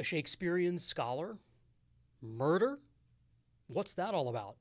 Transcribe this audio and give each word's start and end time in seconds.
A 0.00 0.02
Shakespearean 0.02 0.78
scholar? 0.78 1.36
Murder? 2.22 2.78
What's 3.66 3.92
that 3.92 4.14
all 4.14 4.30
about? 4.30 4.56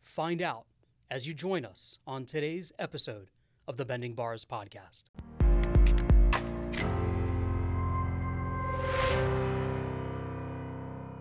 Find 0.00 0.42
out 0.42 0.66
as 1.08 1.28
you 1.28 1.32
join 1.32 1.64
us 1.64 2.00
on 2.08 2.24
today's 2.24 2.72
episode 2.76 3.30
of 3.68 3.76
the 3.76 3.84
Bending 3.84 4.14
Bars 4.14 4.44
podcast. 4.44 5.04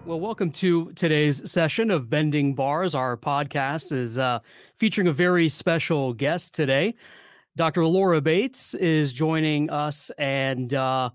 Well, 0.03 0.19
welcome 0.19 0.49
to 0.53 0.91
today's 0.93 1.47
session 1.47 1.91
of 1.91 2.09
Bending 2.09 2.55
Bars. 2.55 2.95
Our 2.95 3.15
podcast 3.17 3.91
is 3.91 4.17
uh, 4.17 4.39
featuring 4.73 5.05
a 5.05 5.13
very 5.13 5.47
special 5.47 6.15
guest 6.15 6.55
today. 6.55 6.95
Dr. 7.55 7.85
Laura 7.85 8.19
Bates 8.19 8.73
is 8.73 9.13
joining 9.13 9.69
us, 9.69 10.09
and 10.17 10.73
uh, 10.73 11.11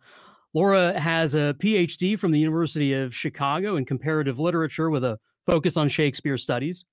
Laura 0.54 0.98
has 1.00 1.34
a 1.34 1.54
PhD 1.58 2.18
from 2.18 2.30
the 2.30 2.38
University 2.38 2.92
of 2.92 3.14
Chicago 3.14 3.76
in 3.76 3.86
comparative 3.86 4.38
literature 4.38 4.90
with 4.90 5.02
a 5.02 5.18
focus 5.46 5.78
on 5.78 5.88
Shakespeare 5.88 6.36
studies. 6.36 6.84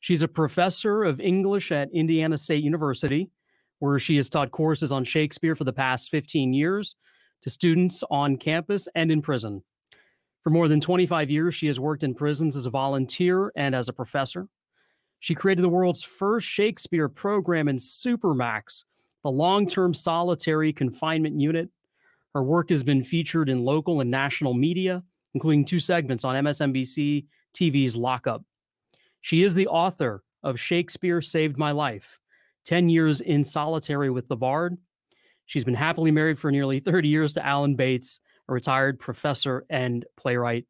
She's 0.00 0.22
a 0.22 0.28
professor 0.28 1.04
of 1.04 1.20
English 1.20 1.72
at 1.72 1.88
Indiana 1.92 2.36
State 2.36 2.62
University, 2.62 3.30
where 3.78 3.98
she 3.98 4.16
has 4.16 4.28
taught 4.28 4.50
courses 4.50 4.92
on 4.92 5.04
Shakespeare 5.04 5.54
for 5.54 5.64
the 5.64 5.72
past 5.72 6.10
15 6.10 6.52
years 6.52 6.96
to 7.42 7.50
students 7.50 8.04
on 8.10 8.36
campus 8.36 8.88
and 8.94 9.10
in 9.10 9.22
prison. 9.22 9.62
For 10.44 10.50
more 10.50 10.68
than 10.68 10.80
25 10.80 11.30
years, 11.30 11.54
she 11.54 11.66
has 11.66 11.80
worked 11.80 12.02
in 12.02 12.14
prisons 12.14 12.56
as 12.56 12.66
a 12.66 12.70
volunteer 12.70 13.52
and 13.56 13.74
as 13.74 13.88
a 13.88 13.92
professor. 13.92 14.48
She 15.18 15.34
created 15.34 15.62
the 15.62 15.68
world's 15.68 16.04
first 16.04 16.46
Shakespeare 16.46 17.08
program 17.08 17.68
in 17.68 17.76
Supermax, 17.76 18.84
the 19.24 19.30
long 19.30 19.66
term 19.66 19.94
solitary 19.94 20.72
confinement 20.72 21.40
unit. 21.40 21.70
Her 22.34 22.42
work 22.42 22.70
has 22.70 22.82
been 22.82 23.02
featured 23.02 23.48
in 23.48 23.64
local 23.64 24.00
and 24.00 24.10
national 24.10 24.54
media, 24.54 25.02
including 25.34 25.64
two 25.64 25.78
segments 25.78 26.24
on 26.24 26.36
MSNBC 26.44 27.26
TV's 27.54 27.96
Lockup. 27.96 28.44
She 29.20 29.42
is 29.42 29.54
the 29.54 29.66
author 29.66 30.22
of 30.42 30.60
Shakespeare 30.60 31.20
Saved 31.20 31.58
My 31.58 31.72
Life 31.72 32.20
10 32.66 32.88
Years 32.88 33.20
in 33.20 33.44
Solitary 33.44 34.10
with 34.10 34.28
the 34.28 34.36
Bard. 34.36 34.76
She's 35.46 35.64
been 35.64 35.74
happily 35.74 36.10
married 36.10 36.38
for 36.38 36.50
nearly 36.50 36.80
30 36.80 37.08
years 37.08 37.34
to 37.34 37.44
Alan 37.44 37.74
Bates 37.74 38.20
a 38.48 38.52
retired 38.52 38.98
professor 38.98 39.64
and 39.68 40.04
playwright. 40.16 40.64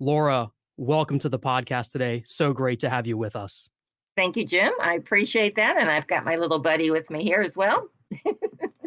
Laura, 0.00 0.50
welcome 0.76 1.18
to 1.20 1.28
the 1.28 1.38
podcast 1.38 1.92
today. 1.92 2.22
So 2.26 2.52
great 2.52 2.80
to 2.80 2.90
have 2.90 3.06
you 3.06 3.16
with 3.16 3.36
us. 3.36 3.70
Thank 4.16 4.36
you, 4.36 4.44
Jim. 4.44 4.72
I 4.80 4.94
appreciate 4.94 5.54
that. 5.56 5.76
And 5.78 5.90
I've 5.90 6.06
got 6.06 6.24
my 6.24 6.36
little 6.36 6.58
buddy 6.58 6.90
with 6.90 7.10
me 7.10 7.22
here 7.22 7.40
as 7.40 7.56
well. 7.56 7.88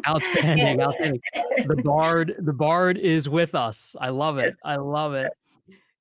outstanding, 0.08 0.80
outstanding. 0.80 1.20
The 1.66 1.76
bard, 1.76 2.34
the 2.38 2.52
bard 2.52 2.98
is 2.98 3.28
with 3.28 3.54
us. 3.54 3.96
I 4.00 4.10
love 4.10 4.38
it. 4.38 4.54
I 4.64 4.76
love 4.76 5.14
it. 5.14 5.32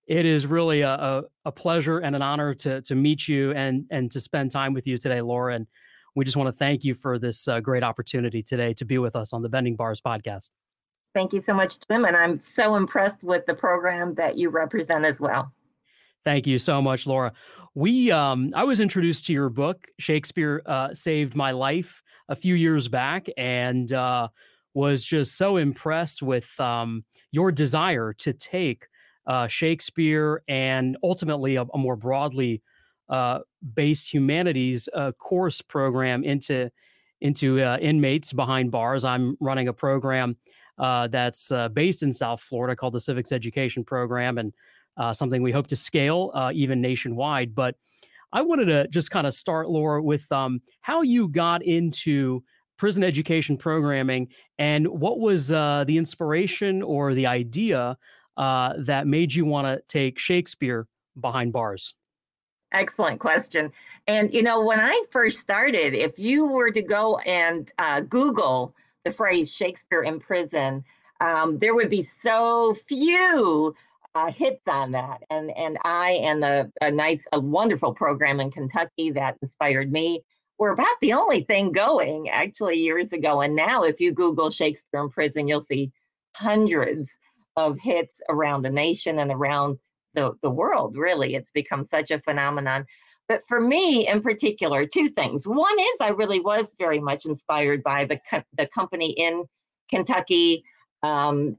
It 0.08 0.26
is 0.26 0.46
really 0.46 0.82
a, 0.82 0.92
a, 0.92 1.24
a 1.46 1.52
pleasure 1.52 2.00
and 2.00 2.16
an 2.16 2.22
honor 2.22 2.54
to 2.56 2.82
to 2.82 2.96
meet 2.96 3.28
you 3.28 3.52
and 3.52 3.86
and 3.90 4.12
to 4.12 4.20
spend 4.20 4.52
time 4.52 4.74
with 4.74 4.86
you 4.88 4.98
today, 4.98 5.22
Lauren. 5.22 5.68
We 6.16 6.26
just 6.26 6.38
want 6.38 6.48
to 6.48 6.54
thank 6.54 6.84
you 6.84 6.94
for 6.94 7.18
this 7.18 7.48
uh, 7.48 7.60
great 7.60 7.84
opportunity 7.84 8.44
today 8.44 8.74
to 8.76 8.86
be 8.86 8.98
with 8.98 9.16
us 9.16 9.34
on 9.34 9.42
the 9.42 9.50
Bending 9.50 9.76
Bars 9.76 10.02
podcast. 10.02 10.52
Thank 11.14 11.34
you 11.34 11.42
so 11.42 11.54
much, 11.54 11.80
Tim. 11.80 12.06
And 12.06 12.16
I'm 12.16 12.38
so 12.38 12.76
impressed 12.76 13.24
with 13.24 13.46
the 13.46 13.54
program 13.54 14.14
that 14.16 14.38
you 14.38 14.50
represent 14.50 15.06
as 15.06 15.22
well. 15.22 15.52
Thank 16.24 16.48
you 16.48 16.58
so 16.58 16.82
much, 16.82 17.06
Laura. 17.06 17.34
We, 17.76 18.12
um, 18.12 18.52
I 18.56 18.64
was 18.64 18.80
introduced 18.80 19.26
to 19.26 19.34
your 19.34 19.50
book, 19.50 19.88
Shakespeare 20.00 20.62
uh, 20.66 20.94
Saved 20.94 21.36
My 21.36 21.52
Life, 21.52 22.02
a 22.30 22.36
few 22.36 22.56
years 22.56 22.88
back, 22.88 23.28
and 23.36 23.92
uh, 23.92 24.30
was 24.74 25.04
just 25.04 25.36
so 25.38 25.58
impressed 25.58 26.24
with 26.24 26.58
um, 26.60 27.04
your 27.32 27.52
desire 27.52 28.14
to 28.20 28.32
take 28.32 28.88
uh, 29.28 29.48
Shakespeare 29.48 30.44
and 30.48 30.98
ultimately 31.04 31.56
a, 31.56 31.64
a 31.64 31.78
more 31.78 31.96
broadly 31.96 32.62
uh, 33.10 33.40
based 33.74 34.14
humanities 34.14 34.88
uh, 34.94 35.12
course 35.14 35.62
program 35.62 36.24
into 36.24 36.70
into 37.22 37.62
uh, 37.62 37.78
inmates 37.82 38.34
behind 38.34 38.70
bars. 38.72 39.06
I'm 39.06 39.38
running 39.40 39.68
a 39.68 39.74
program 39.74 40.36
that's 40.78 41.52
based 41.74 42.04
in 42.04 42.12
South 42.12 42.42
Florida 42.42 42.76
called 42.76 42.94
the 42.94 43.00
Civics 43.00 43.32
Education 43.32 43.84
Program, 43.84 44.38
and 44.38 44.54
uh, 44.98 45.14
something 45.14 45.42
we 45.42 45.52
hope 45.52 45.68
to 45.68 45.76
scale 45.76 46.32
uh, 46.34 46.52
even 46.54 46.82
nationwide. 46.82 47.56
But 47.56 47.76
I 48.32 48.42
wanted 48.42 48.66
to 48.66 48.88
just 48.88 49.12
kind 49.12 49.28
of 49.28 49.34
start, 49.34 49.70
Laura, 49.70 50.02
with 50.02 50.32
um, 50.32 50.62
how 50.82 51.02
you 51.02 51.28
got 51.28 51.64
into 51.64 52.44
prison 52.78 53.04
education 53.04 53.58
programming 53.58 54.28
and 54.58 54.88
what 54.88 55.20
was 55.20 55.52
uh, 55.52 55.84
the 55.86 55.98
inspiration 55.98 56.82
or 56.82 57.14
the 57.14 57.28
idea 57.28 57.98
uh, 58.38 58.74
that 58.78 59.08
made 59.08 59.34
you 59.34 59.46
want 59.46 59.68
to 59.68 59.82
take 59.88 60.18
Shakespeare 60.18 60.88
behind 61.20 61.54
bars. 61.54 61.94
Excellent 62.72 63.20
question. 63.20 63.72
And, 64.08 64.34
you 64.34 64.42
know, 64.42 64.66
when 64.66 64.80
I 64.80 65.04
first 65.12 65.40
started, 65.40 65.94
if 65.94 66.18
you 66.18 66.48
were 66.48 66.72
to 66.72 66.82
go 66.82 67.18
and 67.20 67.72
uh, 67.78 68.02
Google 68.02 68.74
the 69.04 69.12
phrase 69.12 69.54
Shakespeare 69.54 70.02
in 70.02 70.20
prison, 70.20 70.84
um, 71.22 71.60
there 71.60 71.76
would 71.76 71.92
be 71.92 72.02
so 72.02 72.74
few 72.74 73.76
uh, 74.16 74.32
hits 74.32 74.68
on 74.68 74.92
that. 74.92 75.22
And 75.30 75.52
and 75.58 75.78
I 75.84 76.20
and 76.24 76.42
the 76.42 76.72
a 76.82 76.92
nice, 76.92 77.24
a 77.32 77.40
wonderful 77.40 77.94
program 77.94 78.40
in 78.40 78.52
Kentucky 78.52 79.12
that 79.12 79.38
inspired 79.42 79.92
me 79.92 80.24
were 80.60 80.72
about 80.72 80.96
the 81.02 81.14
only 81.14 81.42
thing 81.42 81.72
going 81.72 82.30
actually 82.30 82.78
years 82.78 83.12
ago. 83.12 83.42
And 83.42 83.56
now, 83.56 83.84
if 83.84 84.00
you 84.00 84.12
Google 84.12 84.50
Shakespeare 84.50 85.02
in 85.02 85.10
prison, 85.10 85.48
you'll 85.48 85.62
see 85.62 85.92
hundreds 86.36 87.10
of 87.56 87.80
hits 87.80 88.22
around 88.30 88.62
the 88.62 88.70
nation 88.70 89.20
and 89.20 89.32
around 89.32 89.78
the, 90.14 90.34
the 90.42 90.50
world. 90.50 90.96
Really, 90.96 91.36
it's 91.36 91.52
become 91.52 91.84
such 91.84 92.12
a 92.12 92.20
phenomenon. 92.20 92.86
But 93.28 93.42
for 93.48 93.62
me 93.62 94.08
in 94.08 94.22
particular, 94.22 94.86
two 94.86 95.10
things. 95.10 95.48
One 95.48 95.80
is 95.80 95.98
I 96.02 96.10
really 96.10 96.40
was 96.40 96.76
very 96.78 97.00
much 97.00 97.26
inspired 97.26 97.82
by 97.82 98.06
the, 98.06 98.20
co- 98.30 98.44
the 98.58 98.68
company 98.68 99.12
in 99.12 99.46
Kentucky, 99.90 100.64
um, 101.04 101.56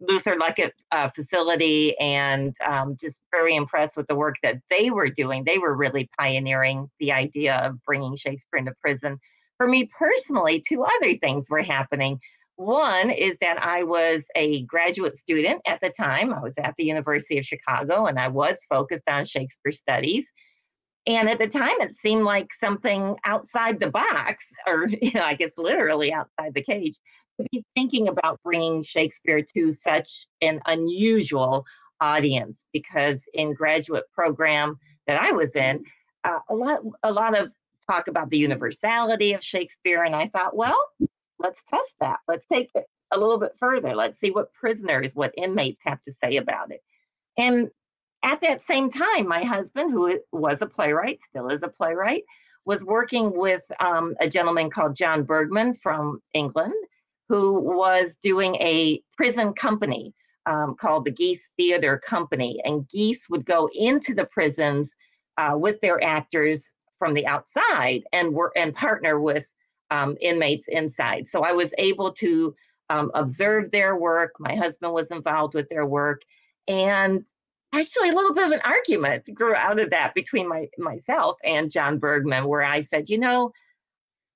Luther 0.00 0.36
Luckett 0.36 0.72
uh, 0.92 1.10
facility, 1.10 1.96
and 1.98 2.54
um, 2.66 2.96
just 2.98 3.20
very 3.30 3.54
impressed 3.54 3.96
with 3.96 4.06
the 4.06 4.14
work 4.14 4.36
that 4.42 4.60
they 4.70 4.90
were 4.90 5.10
doing. 5.10 5.44
They 5.44 5.58
were 5.58 5.74
really 5.74 6.08
pioneering 6.18 6.90
the 6.98 7.12
idea 7.12 7.56
of 7.56 7.82
bringing 7.84 8.16
Shakespeare 8.16 8.58
into 8.58 8.74
prison. 8.80 9.18
For 9.58 9.68
me 9.68 9.90
personally, 9.98 10.62
two 10.66 10.84
other 10.84 11.14
things 11.16 11.48
were 11.50 11.62
happening. 11.62 12.18
One 12.56 13.10
is 13.10 13.36
that 13.40 13.62
I 13.62 13.84
was 13.84 14.26
a 14.34 14.62
graduate 14.64 15.14
student 15.14 15.62
at 15.66 15.80
the 15.80 15.90
time. 15.90 16.32
I 16.32 16.40
was 16.40 16.58
at 16.58 16.74
the 16.76 16.84
University 16.84 17.38
of 17.38 17.46
Chicago 17.46 18.04
and 18.04 18.18
I 18.18 18.28
was 18.28 18.64
focused 18.68 19.08
on 19.08 19.24
Shakespeare 19.24 19.72
studies. 19.72 20.30
And 21.06 21.30
at 21.30 21.38
the 21.38 21.46
time, 21.46 21.80
it 21.80 21.96
seemed 21.96 22.24
like 22.24 22.52
something 22.52 23.16
outside 23.24 23.80
the 23.80 23.90
box, 23.90 24.52
or 24.66 24.88
you 25.02 25.12
know, 25.14 25.22
I 25.22 25.34
guess 25.34 25.56
literally 25.56 26.12
outside 26.12 26.52
the 26.54 26.62
cage, 26.62 26.98
to 27.42 27.48
be 27.52 27.64
thinking 27.74 28.08
about 28.08 28.40
bringing 28.42 28.82
Shakespeare 28.82 29.42
to 29.54 29.72
such 29.72 30.26
an 30.40 30.60
unusual 30.66 31.64
audience. 32.00 32.64
Because 32.72 33.24
in 33.34 33.54
graduate 33.54 34.04
program 34.12 34.78
that 35.06 35.20
I 35.20 35.32
was 35.32 35.54
in, 35.54 35.84
uh, 36.24 36.40
a 36.48 36.54
lot, 36.54 36.80
a 37.02 37.12
lot 37.12 37.38
of 37.38 37.50
talk 37.90 38.08
about 38.08 38.30
the 38.30 38.38
universality 38.38 39.32
of 39.32 39.42
Shakespeare, 39.42 40.04
and 40.04 40.14
I 40.14 40.28
thought, 40.28 40.56
well, 40.56 40.78
let's 41.38 41.62
test 41.64 41.94
that. 42.00 42.20
Let's 42.28 42.46
take 42.46 42.70
it 42.74 42.86
a 43.10 43.18
little 43.18 43.38
bit 43.38 43.56
further. 43.58 43.94
Let's 43.94 44.20
see 44.20 44.30
what 44.30 44.52
prisoners, 44.52 45.14
what 45.14 45.34
inmates 45.36 45.80
have 45.84 46.02
to 46.04 46.12
say 46.22 46.36
about 46.36 46.70
it. 46.70 46.82
And 47.36 47.70
at 48.22 48.40
that 48.42 48.62
same 48.62 48.90
time, 48.90 49.26
my 49.26 49.42
husband, 49.42 49.92
who 49.92 50.18
was 50.30 50.62
a 50.62 50.66
playwright, 50.66 51.20
still 51.28 51.48
is 51.48 51.62
a 51.62 51.68
playwright, 51.68 52.24
was 52.64 52.84
working 52.84 53.36
with 53.36 53.64
um, 53.80 54.14
a 54.20 54.28
gentleman 54.28 54.70
called 54.70 54.94
John 54.94 55.24
Bergman 55.24 55.74
from 55.74 56.20
England, 56.34 56.74
who 57.30 57.52
was 57.60 58.16
doing 58.16 58.56
a 58.56 59.00
prison 59.16 59.52
company 59.52 60.12
um, 60.46 60.74
called 60.74 61.04
the 61.04 61.12
Geese 61.12 61.48
Theater 61.56 61.96
Company. 61.96 62.60
And 62.64 62.88
Geese 62.88 63.30
would 63.30 63.46
go 63.46 63.70
into 63.72 64.14
the 64.14 64.26
prisons 64.26 64.90
uh, 65.38 65.52
with 65.56 65.80
their 65.80 66.02
actors 66.02 66.72
from 66.98 67.14
the 67.14 67.24
outside 67.28 68.02
and 68.12 68.34
work 68.34 68.52
and 68.56 68.74
partner 68.74 69.20
with 69.20 69.46
um, 69.92 70.16
inmates 70.20 70.66
inside. 70.66 71.28
So 71.28 71.42
I 71.42 71.52
was 71.52 71.72
able 71.78 72.10
to 72.14 72.52
um, 72.88 73.12
observe 73.14 73.70
their 73.70 73.94
work. 73.94 74.32
My 74.40 74.56
husband 74.56 74.92
was 74.92 75.12
involved 75.12 75.54
with 75.54 75.68
their 75.68 75.86
work. 75.86 76.22
And 76.66 77.24
actually 77.72 78.08
a 78.08 78.14
little 78.14 78.34
bit 78.34 78.46
of 78.46 78.52
an 78.52 78.60
argument 78.64 79.32
grew 79.32 79.54
out 79.54 79.78
of 79.78 79.90
that 79.90 80.16
between 80.16 80.48
my 80.48 80.66
myself 80.78 81.38
and 81.44 81.70
John 81.70 82.00
Bergman, 82.00 82.46
where 82.46 82.64
I 82.64 82.82
said, 82.82 83.08
you 83.08 83.18
know, 83.18 83.52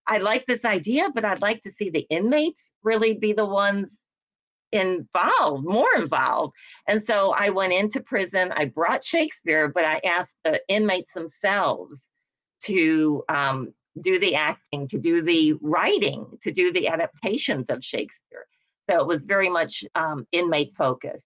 I 0.06 0.18
like 0.18 0.46
this 0.46 0.64
idea, 0.64 1.08
but 1.14 1.24
I'd 1.24 1.42
like 1.42 1.62
to 1.62 1.72
see 1.72 1.90
the 1.90 2.06
inmates 2.10 2.72
really 2.82 3.14
be 3.14 3.32
the 3.32 3.46
ones 3.46 3.86
involved, 4.72 5.64
more 5.64 5.88
involved. 5.96 6.54
And 6.88 7.02
so 7.02 7.32
I 7.36 7.50
went 7.50 7.72
into 7.72 8.00
prison. 8.00 8.52
I 8.56 8.66
brought 8.66 9.04
Shakespeare, 9.04 9.68
but 9.68 9.84
I 9.84 10.00
asked 10.04 10.34
the 10.44 10.60
inmates 10.68 11.12
themselves 11.14 12.10
to 12.64 13.22
um, 13.28 13.72
do 14.00 14.18
the 14.18 14.34
acting, 14.34 14.88
to 14.88 14.98
do 14.98 15.22
the 15.22 15.54
writing, 15.62 16.26
to 16.42 16.50
do 16.50 16.72
the 16.72 16.88
adaptations 16.88 17.70
of 17.70 17.84
Shakespeare. 17.84 18.46
So 18.90 18.98
it 18.98 19.06
was 19.06 19.24
very 19.24 19.48
much 19.48 19.84
um, 19.94 20.26
inmate 20.32 20.74
focused. 20.76 21.24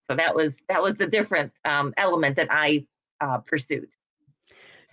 So 0.00 0.16
that 0.16 0.34
was 0.34 0.56
that 0.68 0.82
was 0.82 0.96
the 0.96 1.06
different 1.06 1.52
um, 1.64 1.94
element 1.96 2.36
that 2.36 2.48
I 2.50 2.84
uh, 3.20 3.38
pursued. 3.38 3.88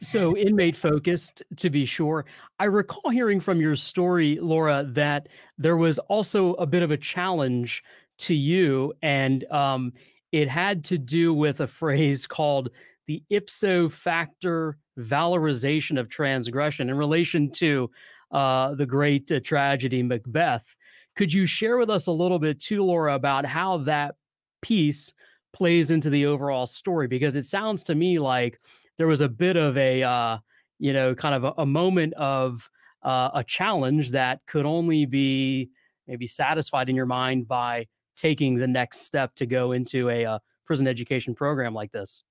So 0.02 0.38
inmate 0.38 0.76
focused, 0.76 1.44
to 1.58 1.70
be 1.70 1.86
sure. 1.86 2.26
I 2.58 2.66
recall 2.66 3.12
hearing 3.12 3.40
from 3.40 3.60
your 3.60 3.76
story, 3.76 4.40
Laura, 4.42 4.86
that 4.90 5.28
there 5.58 5.78
was 5.78 6.00
also 6.00 6.54
a 6.54 6.66
bit 6.66 6.84
of 6.84 6.92
a 6.92 6.98
challenge 6.98 7.84
to 8.20 8.34
you, 8.34 8.94
and 9.02 9.44
um, 9.52 9.94
it 10.32 10.48
had 10.48 10.84
to 10.86 10.98
do 10.98 11.34
with 11.34 11.60
a 11.60 11.68
phrase 11.68 12.28
called 12.28 12.70
the 13.08 13.24
ipso 13.30 13.90
facto 13.90 14.74
valorization 14.98 16.00
of 16.00 16.10
transgression 16.10 16.90
in 16.90 16.98
relation 16.98 17.50
to 17.52 17.90
uh, 18.32 18.76
the 18.76 18.86
great 18.86 19.32
uh, 19.32 19.40
tragedy 19.44 20.04
Macbeth. 20.04 20.76
Could 21.16 21.34
you 21.34 21.46
share 21.46 21.78
with 21.78 21.90
us 21.90 22.08
a 22.08 22.12
little 22.12 22.40
bit 22.40 22.60
too, 22.60 22.84
Laura, 22.84 23.16
about 23.16 23.46
how 23.46 23.78
that 23.80 24.16
piece 24.62 25.14
plays 25.52 25.90
into 25.92 26.10
the 26.10 26.28
overall 26.28 26.68
story? 26.68 27.08
Because 27.08 27.36
it 27.36 27.46
sounds 27.46 27.84
to 27.86 27.96
me 27.96 28.20
like 28.20 28.60
there 29.00 29.08
was 29.08 29.22
a 29.22 29.30
bit 29.30 29.56
of 29.56 29.78
a, 29.78 30.04
uh, 30.04 30.38
you 30.78 30.94
know, 30.94 31.16
kind 31.16 31.34
of 31.34 31.46
a, 31.46 31.54
a 31.62 31.66
moment 31.66 32.14
of 32.16 32.70
uh, 33.02 33.32
a 33.34 33.44
challenge 33.44 34.12
that 34.12 34.42
could 34.46 34.66
only 34.66 35.06
be 35.06 35.70
maybe 36.06 36.28
satisfied 36.28 36.90
in 36.90 36.96
your 36.98 37.06
mind 37.06 37.48
by 37.48 37.88
taking 38.18 38.56
the 38.56 38.68
next 38.68 39.06
step 39.06 39.34
to 39.36 39.46
go 39.46 39.72
into 39.72 40.10
a 40.10 40.26
uh, 40.26 40.40
prison 40.66 40.86
education 40.86 41.34
program 41.34 41.74
like 41.74 41.94
this. 41.94 42.26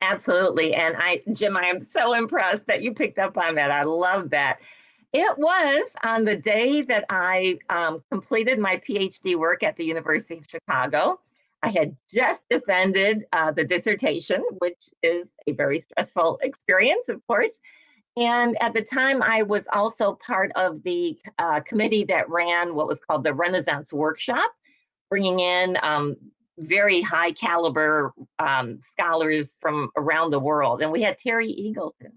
Absolutely. 0.00 0.74
And 0.74 0.96
I, 0.98 1.20
Jim, 1.34 1.54
I 1.54 1.66
am 1.66 1.78
so 1.78 2.14
impressed 2.14 2.66
that 2.66 2.82
you 2.82 2.94
picked 2.94 3.18
up 3.18 3.36
on 3.36 3.54
that. 3.56 3.70
I 3.70 3.82
love 3.82 4.30
that. 4.30 4.60
It 5.12 5.36
was 5.36 5.82
on 6.02 6.24
the 6.24 6.36
day 6.36 6.80
that 6.82 7.04
I 7.10 7.58
um, 7.68 8.02
completed 8.10 8.58
my 8.58 8.78
PhD 8.78 9.36
work 9.36 9.62
at 9.62 9.76
the 9.76 9.84
University 9.84 10.38
of 10.38 10.46
Chicago. 10.48 11.20
I 11.62 11.68
had 11.68 11.96
just 12.12 12.42
defended 12.48 13.24
uh, 13.32 13.52
the 13.52 13.64
dissertation, 13.64 14.42
which 14.58 14.88
is 15.02 15.26
a 15.46 15.52
very 15.52 15.80
stressful 15.80 16.38
experience, 16.42 17.08
of 17.08 17.20
course. 17.26 17.58
And 18.16 18.56
at 18.60 18.74
the 18.74 18.82
time, 18.82 19.22
I 19.22 19.42
was 19.42 19.68
also 19.72 20.14
part 20.14 20.50
of 20.56 20.82
the 20.82 21.18
uh, 21.38 21.60
committee 21.60 22.04
that 22.04 22.28
ran 22.28 22.74
what 22.74 22.86
was 22.86 23.00
called 23.00 23.24
the 23.24 23.34
Renaissance 23.34 23.92
Workshop, 23.92 24.50
bringing 25.10 25.40
in 25.40 25.76
um, 25.82 26.16
very 26.58 27.02
high 27.02 27.32
caliber 27.32 28.12
um, 28.38 28.80
scholars 28.82 29.56
from 29.60 29.90
around 29.96 30.30
the 30.30 30.40
world. 30.40 30.82
And 30.82 30.90
we 30.90 31.02
had 31.02 31.18
Terry 31.18 31.48
Eagleton. 31.48 32.12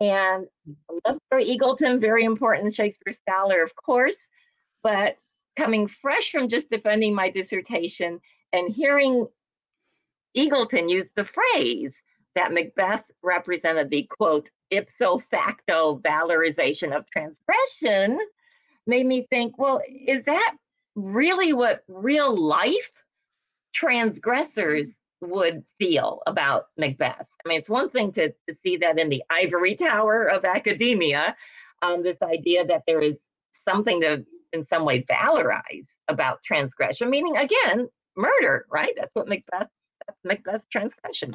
And 0.00 0.46
I 0.90 0.98
love 1.08 1.18
Terry 1.30 1.46
Eagleton, 1.46 2.00
very 2.00 2.24
important 2.24 2.74
Shakespeare 2.74 3.12
scholar, 3.12 3.62
of 3.62 3.74
course. 3.76 4.28
But 4.82 5.16
coming 5.56 5.86
fresh 5.86 6.30
from 6.30 6.48
just 6.48 6.70
defending 6.70 7.14
my 7.14 7.28
dissertation 7.28 8.20
and 8.52 8.72
hearing 8.72 9.26
Eagleton 10.36 10.88
use 10.88 11.10
the 11.14 11.24
phrase 11.24 12.00
that 12.34 12.52
Macbeth 12.52 13.10
represented 13.22 13.90
the 13.90 14.04
quote, 14.04 14.50
ipso 14.70 15.18
facto 15.18 15.98
valorization 15.98 16.92
of 16.92 17.08
transgression, 17.10 18.18
made 18.86 19.06
me 19.06 19.26
think, 19.30 19.58
well, 19.58 19.80
is 20.06 20.22
that 20.24 20.56
really 20.94 21.52
what 21.52 21.84
real 21.88 22.34
life 22.34 22.90
transgressors 23.74 24.98
would 25.20 25.62
feel 25.78 26.22
about 26.26 26.68
Macbeth? 26.78 27.28
I 27.44 27.48
mean, 27.48 27.58
it's 27.58 27.68
one 27.68 27.90
thing 27.90 28.12
to, 28.12 28.30
to 28.48 28.54
see 28.54 28.78
that 28.78 28.98
in 28.98 29.08
the 29.08 29.22
ivory 29.30 29.74
tower 29.74 30.24
of 30.24 30.44
academia, 30.44 31.36
um, 31.82 32.02
this 32.02 32.20
idea 32.22 32.64
that 32.64 32.84
there 32.86 33.00
is 33.00 33.28
something 33.68 34.00
to 34.00 34.24
in 34.52 34.64
some 34.64 34.84
way 34.84 35.02
valorize 35.02 35.86
about 36.08 36.42
transgression, 36.42 37.10
meaning 37.10 37.36
again, 37.36 37.88
murder, 38.16 38.66
right? 38.70 38.92
That's 38.96 39.14
what 39.14 39.28
Macbeth, 39.28 39.68
that's 40.06 40.18
Macbeth's 40.24 40.66
transgression. 40.66 41.34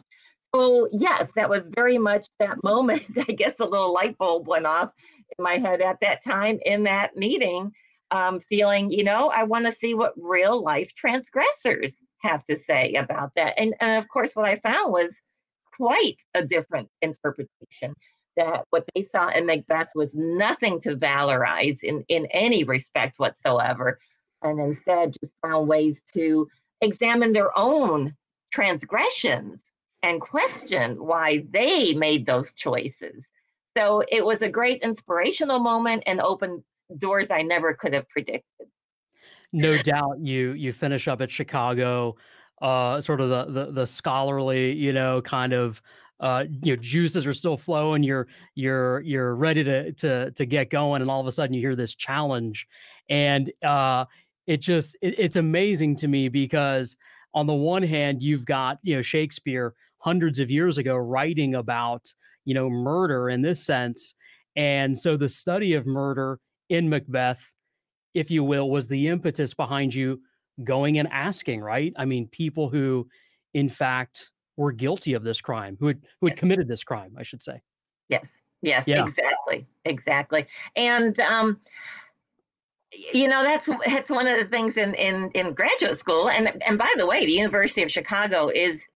So 0.55 0.87
yes, 0.91 1.29
that 1.35 1.49
was 1.49 1.69
very 1.75 1.97
much 1.97 2.27
that 2.39 2.63
moment. 2.63 3.03
I 3.17 3.31
guess 3.31 3.59
a 3.59 3.65
little 3.65 3.93
light 3.93 4.17
bulb 4.17 4.47
went 4.47 4.65
off 4.65 4.91
in 5.37 5.43
my 5.43 5.57
head 5.57 5.81
at 5.81 5.99
that 6.01 6.23
time 6.23 6.59
in 6.65 6.83
that 6.83 7.15
meeting, 7.15 7.71
um, 8.11 8.39
feeling, 8.39 8.91
you 8.91 9.03
know, 9.03 9.29
I 9.29 9.43
want 9.43 9.65
to 9.65 9.71
see 9.71 9.93
what 9.93 10.13
real 10.15 10.61
life 10.61 10.93
transgressors 10.93 11.99
have 12.21 12.43
to 12.45 12.57
say 12.57 12.93
about 12.93 13.31
that. 13.35 13.53
And, 13.57 13.75
and 13.79 14.01
of 14.01 14.07
course, 14.09 14.35
what 14.35 14.45
I 14.45 14.57
found 14.57 14.91
was 14.91 15.19
quite 15.75 16.17
a 16.33 16.43
different 16.43 16.89
interpretation 17.01 17.95
that 18.37 18.65
what 18.69 18.85
they 18.95 19.03
saw 19.03 19.29
in 19.29 19.45
Macbeth 19.45 19.89
was 19.95 20.09
nothing 20.13 20.79
to 20.81 20.95
valorize 20.95 21.83
in, 21.83 22.03
in 22.07 22.25
any 22.27 22.63
respect 22.63 23.19
whatsoever, 23.19 23.99
and 24.41 24.59
instead 24.59 25.15
just 25.21 25.35
found 25.41 25.67
ways 25.67 26.01
to 26.13 26.47
examine 26.81 27.33
their 27.33 27.57
own 27.57 28.15
transgressions 28.51 29.71
and 30.03 30.21
question 30.21 31.03
why 31.03 31.43
they 31.49 31.93
made 31.93 32.25
those 32.25 32.53
choices. 32.53 33.25
So 33.75 34.03
it 34.11 34.25
was 34.25 34.41
a 34.41 34.49
great 34.49 34.81
inspirational 34.81 35.59
moment 35.59 36.03
and 36.07 36.21
opened 36.21 36.63
doors 36.97 37.29
I 37.29 37.41
never 37.41 37.73
could 37.73 37.93
have 37.93 38.07
predicted. 38.09 38.67
No 39.53 39.77
doubt 39.81 40.19
you 40.19 40.51
you 40.53 40.73
finish 40.73 41.07
up 41.07 41.21
at 41.21 41.31
Chicago, 41.31 42.15
uh, 42.61 42.99
sort 43.01 43.21
of 43.21 43.29
the, 43.29 43.45
the 43.45 43.71
the 43.71 43.85
scholarly, 43.85 44.73
you 44.73 44.93
know, 44.93 45.21
kind 45.21 45.53
of 45.53 45.81
uh, 46.19 46.45
you 46.63 46.75
know, 46.75 46.81
juices 46.81 47.27
are 47.27 47.33
still 47.33 47.57
flowing. 47.57 48.03
You're 48.03 48.27
you're 48.55 49.01
you're 49.01 49.35
ready 49.35 49.63
to 49.63 49.91
to 49.93 50.31
to 50.31 50.45
get 50.45 50.69
going, 50.69 51.01
and 51.01 51.11
all 51.11 51.21
of 51.21 51.27
a 51.27 51.31
sudden 51.31 51.53
you 51.53 51.61
hear 51.61 51.75
this 51.75 51.95
challenge, 51.95 52.67
and 53.09 53.51
uh, 53.63 54.05
it 54.47 54.61
just 54.61 54.97
it, 55.01 55.19
it's 55.19 55.35
amazing 55.35 55.95
to 55.97 56.07
me 56.07 56.29
because 56.29 56.97
on 57.33 57.45
the 57.45 57.53
one 57.53 57.83
hand 57.83 58.23
you've 58.23 58.45
got 58.45 58.79
you 58.81 58.95
know 58.95 59.01
Shakespeare 59.01 59.75
hundreds 59.99 60.39
of 60.39 60.49
years 60.49 60.77
ago 60.77 60.95
writing 60.95 61.53
about 61.53 62.13
you 62.45 62.53
know 62.53 62.69
murder 62.69 63.29
in 63.29 63.43
this 63.43 63.63
sense, 63.63 64.15
and 64.55 64.97
so 64.97 65.17
the 65.17 65.29
study 65.29 65.73
of 65.73 65.85
murder 65.85 66.39
in 66.69 66.89
Macbeth, 66.89 67.53
if 68.15 68.31
you 68.31 68.43
will, 68.43 68.69
was 68.69 68.87
the 68.87 69.07
impetus 69.07 69.53
behind 69.53 69.93
you 69.93 70.21
going 70.63 70.97
and 70.97 71.07
asking, 71.11 71.61
right? 71.61 71.93
I 71.95 72.05
mean, 72.05 72.27
people 72.27 72.69
who, 72.69 73.07
in 73.53 73.69
fact, 73.69 74.31
were 74.57 74.71
guilty 74.71 75.13
of 75.13 75.23
this 75.23 75.39
crime, 75.39 75.77
who 75.79 75.87
had 75.87 76.01
who 76.19 76.27
had 76.27 76.33
yes. 76.33 76.39
committed 76.39 76.67
this 76.67 76.83
crime, 76.83 77.15
I 77.17 77.23
should 77.23 77.41
say. 77.41 77.61
Yes. 78.09 78.41
Yes. 78.61 78.83
Yeah. 78.87 79.05
Exactly. 79.05 79.65
Exactly. 79.85 80.47
And 80.75 81.19
um, 81.19 81.59
you 83.13 83.27
know 83.27 83.43
that's 83.43 83.69
that's 83.85 84.09
one 84.09 84.27
of 84.27 84.39
the 84.39 84.45
things 84.45 84.77
in 84.77 84.93
in 84.95 85.29
in 85.31 85.53
graduate 85.53 85.99
school 85.99 86.29
and 86.29 86.61
and 86.65 86.77
by 86.77 86.91
the 86.97 87.05
way 87.05 87.25
the 87.25 87.31
university 87.31 87.83
of 87.83 87.91
chicago 87.91 88.49
is 88.53 88.87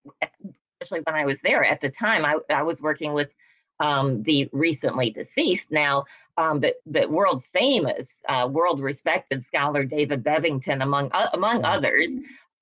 especially 0.80 1.02
when 1.04 1.14
i 1.14 1.24
was 1.24 1.40
there 1.42 1.62
at 1.64 1.80
the 1.80 1.90
time 1.90 2.24
i, 2.24 2.36
I 2.54 2.62
was 2.62 2.82
working 2.82 3.12
with 3.12 3.32
um, 3.80 4.22
the 4.22 4.48
recently 4.52 5.10
deceased 5.10 5.72
now 5.72 6.04
um, 6.36 6.60
but 6.60 6.76
but 6.86 7.10
world 7.10 7.44
famous 7.44 8.22
uh, 8.28 8.48
world 8.50 8.80
respected 8.80 9.42
scholar 9.42 9.84
david 9.84 10.22
bevington 10.22 10.82
among 10.82 11.10
uh, 11.12 11.28
among 11.34 11.64
others 11.64 12.12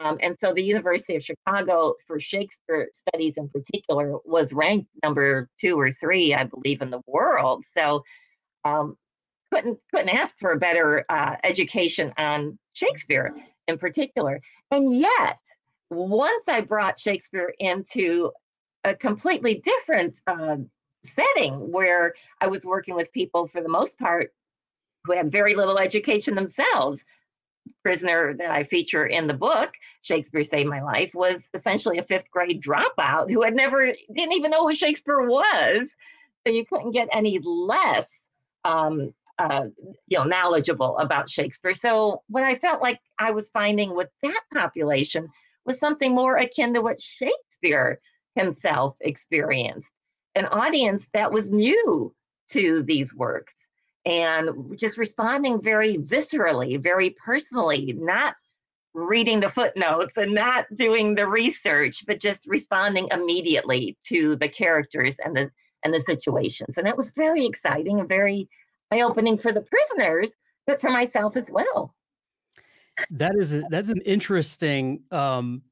um, 0.00 0.18
and 0.20 0.36
so 0.38 0.52
the 0.52 0.62
university 0.62 1.16
of 1.16 1.22
chicago 1.22 1.94
for 2.06 2.18
shakespeare 2.18 2.88
studies 2.92 3.36
in 3.36 3.48
particular 3.48 4.16
was 4.24 4.52
ranked 4.52 4.88
number 5.02 5.48
two 5.58 5.78
or 5.78 5.90
three 5.90 6.34
i 6.34 6.44
believe 6.44 6.82
in 6.82 6.90
the 6.90 7.00
world 7.06 7.64
so 7.64 8.02
um, 8.64 8.96
couldn't 9.52 9.78
couldn't 9.90 10.14
ask 10.14 10.38
for 10.38 10.52
a 10.52 10.58
better 10.58 11.04
uh, 11.08 11.36
education 11.44 12.12
on 12.18 12.58
Shakespeare 12.72 13.34
in 13.68 13.78
particular. 13.78 14.40
And 14.70 14.94
yet, 14.94 15.38
once 15.90 16.48
I 16.48 16.60
brought 16.60 16.98
Shakespeare 16.98 17.52
into 17.58 18.30
a 18.84 18.94
completely 18.94 19.56
different 19.62 20.18
uh, 20.26 20.56
setting 21.04 21.70
where 21.70 22.14
I 22.40 22.46
was 22.46 22.64
working 22.64 22.94
with 22.94 23.12
people 23.12 23.46
for 23.46 23.60
the 23.60 23.68
most 23.68 23.98
part 23.98 24.32
who 25.04 25.12
had 25.12 25.32
very 25.32 25.54
little 25.54 25.78
education 25.78 26.34
themselves. 26.34 27.04
Prisoner 27.82 28.34
that 28.34 28.50
I 28.50 28.64
feature 28.64 29.06
in 29.06 29.26
the 29.26 29.34
book, 29.34 29.74
Shakespeare 30.02 30.44
Saved 30.44 30.68
My 30.68 30.82
Life, 30.82 31.14
was 31.14 31.48
essentially 31.54 31.98
a 31.98 32.02
fifth 32.02 32.30
grade 32.30 32.62
dropout 32.62 33.30
who 33.30 33.42
had 33.42 33.54
never, 33.54 33.86
didn't 33.86 34.32
even 34.32 34.50
know 34.50 34.68
who 34.68 34.74
Shakespeare 34.74 35.22
was. 35.22 35.88
So 36.46 36.52
you 36.52 36.64
couldn't 36.64 36.92
get 36.92 37.08
any 37.12 37.38
less 37.42 38.28
um, 38.64 39.14
uh, 39.38 39.66
you 40.06 40.18
know 40.18 40.24
knowledgeable 40.24 40.98
about 40.98 41.30
Shakespeare. 41.30 41.74
So 41.74 42.22
what 42.28 42.44
I 42.44 42.54
felt 42.56 42.82
like 42.82 43.00
I 43.18 43.30
was 43.30 43.48
finding 43.50 43.94
with 43.94 44.08
that 44.22 44.42
population 44.52 45.28
was 45.64 45.78
something 45.78 46.14
more 46.14 46.36
akin 46.36 46.74
to 46.74 46.82
what 46.82 47.00
Shakespeare 47.00 48.00
himself 48.34 48.96
experienced, 49.00 49.90
an 50.34 50.46
audience 50.46 51.08
that 51.14 51.32
was 51.32 51.50
new 51.50 52.14
to 52.48 52.82
these 52.82 53.14
works 53.14 53.54
and 54.04 54.78
just 54.78 54.98
responding 54.98 55.60
very 55.60 55.96
viscerally, 55.96 56.80
very 56.80 57.10
personally, 57.10 57.94
not 57.98 58.34
reading 58.94 59.40
the 59.40 59.50
footnotes 59.50 60.16
and 60.16 60.34
not 60.34 60.66
doing 60.74 61.14
the 61.14 61.26
research, 61.26 62.04
but 62.06 62.20
just 62.20 62.46
responding 62.46 63.08
immediately 63.12 63.96
to 64.04 64.36
the 64.36 64.48
characters 64.48 65.16
and 65.24 65.36
the 65.36 65.50
and 65.84 65.94
the 65.94 66.00
situations. 66.00 66.76
And 66.76 66.86
it 66.86 66.96
was 66.96 67.10
very 67.10 67.46
exciting 67.46 68.00
and 68.00 68.08
very 68.08 68.48
eye 68.90 69.00
opening 69.00 69.38
for 69.38 69.52
the 69.52 69.62
prisoners, 69.62 70.34
but 70.66 70.80
for 70.80 70.90
myself 70.90 71.36
as 71.36 71.50
well. 71.50 71.94
That 73.10 73.32
is 73.36 73.54
a, 73.54 73.62
that's 73.70 73.88
an 73.88 74.02
interesting 74.04 75.04
um, 75.10 75.62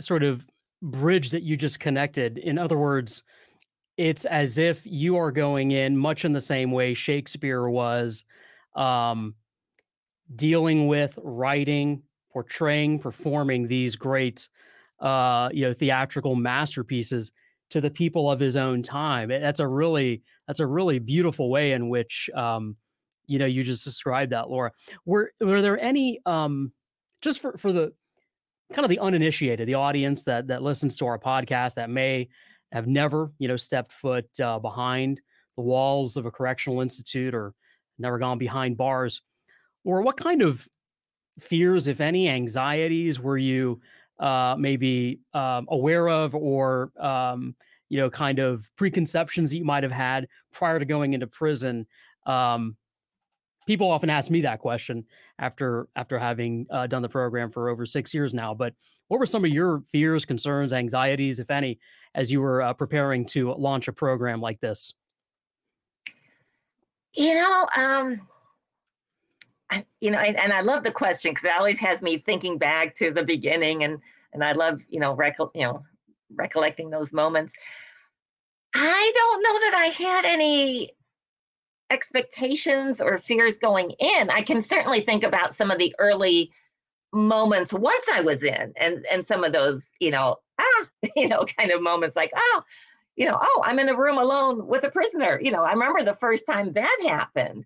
sort 0.00 0.22
of 0.22 0.46
bridge 0.82 1.30
that 1.30 1.42
you 1.42 1.56
just 1.56 1.80
connected. 1.80 2.38
In 2.38 2.58
other 2.58 2.78
words, 2.78 3.22
it's 3.96 4.24
as 4.24 4.58
if 4.58 4.84
you 4.84 5.16
are 5.16 5.30
going 5.30 5.70
in 5.70 5.96
much 5.96 6.24
in 6.24 6.32
the 6.32 6.40
same 6.40 6.72
way 6.72 6.94
Shakespeare 6.94 7.68
was 7.68 8.24
um, 8.74 9.34
dealing 10.34 10.88
with 10.88 11.18
writing, 11.22 12.02
portraying, 12.32 12.98
performing 12.98 13.68
these 13.68 13.96
great, 13.96 14.48
uh, 15.00 15.48
you 15.52 15.66
know, 15.66 15.72
theatrical 15.72 16.34
masterpieces 16.34 17.32
to 17.70 17.80
the 17.80 17.90
people 17.90 18.30
of 18.30 18.40
his 18.40 18.56
own 18.56 18.82
time. 18.82 19.28
That's 19.28 19.60
a 19.60 19.66
really 19.66 20.22
that's 20.46 20.60
a 20.60 20.66
really 20.66 20.98
beautiful 20.98 21.50
way 21.50 21.72
in 21.72 21.88
which 21.88 22.28
um, 22.34 22.76
you 23.26 23.38
know 23.38 23.46
you 23.46 23.62
just 23.62 23.84
described 23.84 24.32
that, 24.32 24.50
Laura. 24.50 24.72
Were 25.04 25.32
were 25.40 25.62
there 25.62 25.78
any 25.78 26.20
um, 26.26 26.72
just 27.20 27.40
for 27.40 27.56
for 27.56 27.72
the 27.72 27.92
kind 28.72 28.84
of 28.84 28.90
the 28.90 28.98
uninitiated, 28.98 29.68
the 29.68 29.74
audience 29.74 30.24
that 30.24 30.48
that 30.48 30.62
listens 30.62 30.96
to 30.98 31.06
our 31.06 31.18
podcast 31.18 31.74
that 31.74 31.90
may 31.90 32.28
have 32.74 32.86
never 32.88 33.32
you 33.38 33.48
know 33.48 33.56
stepped 33.56 33.92
foot 33.92 34.28
uh, 34.40 34.58
behind 34.58 35.20
the 35.56 35.62
walls 35.62 36.16
of 36.16 36.26
a 36.26 36.30
correctional 36.30 36.80
institute 36.80 37.32
or 37.34 37.54
never 37.98 38.18
gone 38.18 38.36
behind 38.36 38.76
bars, 38.76 39.22
or 39.84 40.02
what 40.02 40.16
kind 40.16 40.42
of 40.42 40.68
fears, 41.38 41.88
if 41.88 42.00
any, 42.00 42.28
anxieties 42.28 43.20
were 43.20 43.38
you 43.38 43.80
uh, 44.18 44.56
maybe 44.58 45.20
um, 45.32 45.66
aware 45.70 46.08
of 46.08 46.34
or 46.34 46.90
um, 46.98 47.54
you 47.88 47.98
know 47.98 48.10
kind 48.10 48.40
of 48.40 48.68
preconceptions 48.76 49.50
that 49.50 49.58
you 49.58 49.64
might 49.64 49.84
have 49.84 49.92
had 49.92 50.26
prior 50.52 50.78
to 50.78 50.84
going 50.84 51.14
into 51.14 51.28
prison? 51.28 51.86
Um, 52.26 52.76
people 53.66 53.90
often 53.90 54.10
ask 54.10 54.30
me 54.30 54.40
that 54.42 54.58
question 54.58 55.04
after 55.38 55.88
after 55.96 56.18
having 56.18 56.66
uh, 56.70 56.86
done 56.86 57.02
the 57.02 57.08
program 57.08 57.50
for 57.50 57.68
over 57.68 57.84
six 57.86 58.12
years 58.14 58.34
now 58.34 58.54
but 58.54 58.74
what 59.08 59.20
were 59.20 59.26
some 59.26 59.44
of 59.44 59.50
your 59.50 59.82
fears 59.86 60.24
concerns 60.24 60.72
anxieties 60.72 61.40
if 61.40 61.50
any 61.50 61.78
as 62.14 62.30
you 62.32 62.40
were 62.40 62.62
uh, 62.62 62.72
preparing 62.72 63.24
to 63.24 63.52
launch 63.54 63.88
a 63.88 63.92
program 63.92 64.40
like 64.40 64.60
this 64.60 64.94
you 67.14 67.34
know 67.34 67.66
um 67.76 68.20
you 70.00 70.10
know, 70.10 70.18
and, 70.18 70.36
and 70.36 70.52
I 70.52 70.60
love 70.60 70.84
the 70.84 70.90
question 70.90 71.32
because 71.32 71.44
it 71.44 71.56
always 71.56 71.78
has 71.80 72.02
me 72.02 72.18
thinking 72.18 72.58
back 72.58 72.94
to 72.96 73.10
the 73.10 73.24
beginning, 73.24 73.84
and 73.84 73.98
and 74.32 74.44
I 74.44 74.52
love 74.52 74.82
you 74.88 75.00
know 75.00 75.16
recol- 75.16 75.50
you 75.54 75.62
know 75.62 75.82
recollecting 76.34 76.90
those 76.90 77.12
moments. 77.12 77.52
I 78.74 79.12
don't 79.14 79.42
know 79.42 79.60
that 79.60 79.74
I 79.74 79.86
had 79.86 80.24
any 80.24 80.90
expectations 81.90 83.00
or 83.00 83.18
fears 83.18 83.58
going 83.58 83.90
in. 83.98 84.30
I 84.30 84.42
can 84.42 84.62
certainly 84.62 85.00
think 85.00 85.24
about 85.24 85.54
some 85.54 85.70
of 85.70 85.78
the 85.78 85.94
early 85.98 86.50
moments 87.12 87.72
once 87.72 88.06
I 88.12 88.20
was 88.20 88.42
in, 88.42 88.72
and 88.76 89.04
and 89.10 89.24
some 89.24 89.44
of 89.44 89.52
those 89.52 89.86
you 90.00 90.10
know 90.10 90.36
ah 90.58 90.86
you 91.16 91.28
know 91.28 91.44
kind 91.58 91.70
of 91.70 91.82
moments 91.82 92.16
like 92.16 92.32
oh 92.34 92.62
you 93.16 93.26
know 93.26 93.38
oh 93.40 93.62
I'm 93.64 93.78
in 93.78 93.86
the 93.86 93.96
room 93.96 94.18
alone 94.18 94.66
with 94.66 94.84
a 94.84 94.90
prisoner. 94.90 95.40
You 95.42 95.52
know 95.52 95.62
I 95.62 95.72
remember 95.72 96.02
the 96.02 96.14
first 96.14 96.46
time 96.46 96.72
that 96.72 96.98
happened 97.06 97.64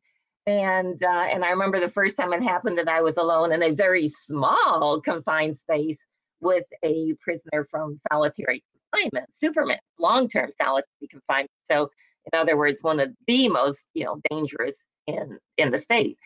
and 0.48 1.02
uh, 1.02 1.26
and 1.30 1.44
I 1.44 1.50
remember 1.50 1.78
the 1.78 1.90
first 1.90 2.16
time 2.16 2.32
it 2.32 2.42
happened 2.42 2.78
that 2.78 2.88
I 2.88 3.02
was 3.02 3.18
alone 3.18 3.52
in 3.52 3.62
a 3.62 3.70
very 3.70 4.08
small 4.08 4.98
confined 5.02 5.58
space 5.58 6.04
with 6.40 6.64
a 6.82 7.12
prisoner 7.20 7.66
from 7.70 7.96
solitary 8.10 8.64
confinement, 8.90 9.28
Supermax, 9.42 9.78
long-term 9.98 10.50
solitary 10.60 11.08
confinement. 11.10 11.50
So, 11.70 11.90
in 12.32 12.38
other 12.38 12.56
words, 12.56 12.82
one 12.82 13.00
of 13.00 13.12
the 13.26 13.48
most 13.48 13.84
you 13.94 14.04
know 14.04 14.20
dangerous 14.30 14.74
in 15.06 15.38
in 15.56 15.70
the 15.70 15.78
state. 15.78 16.18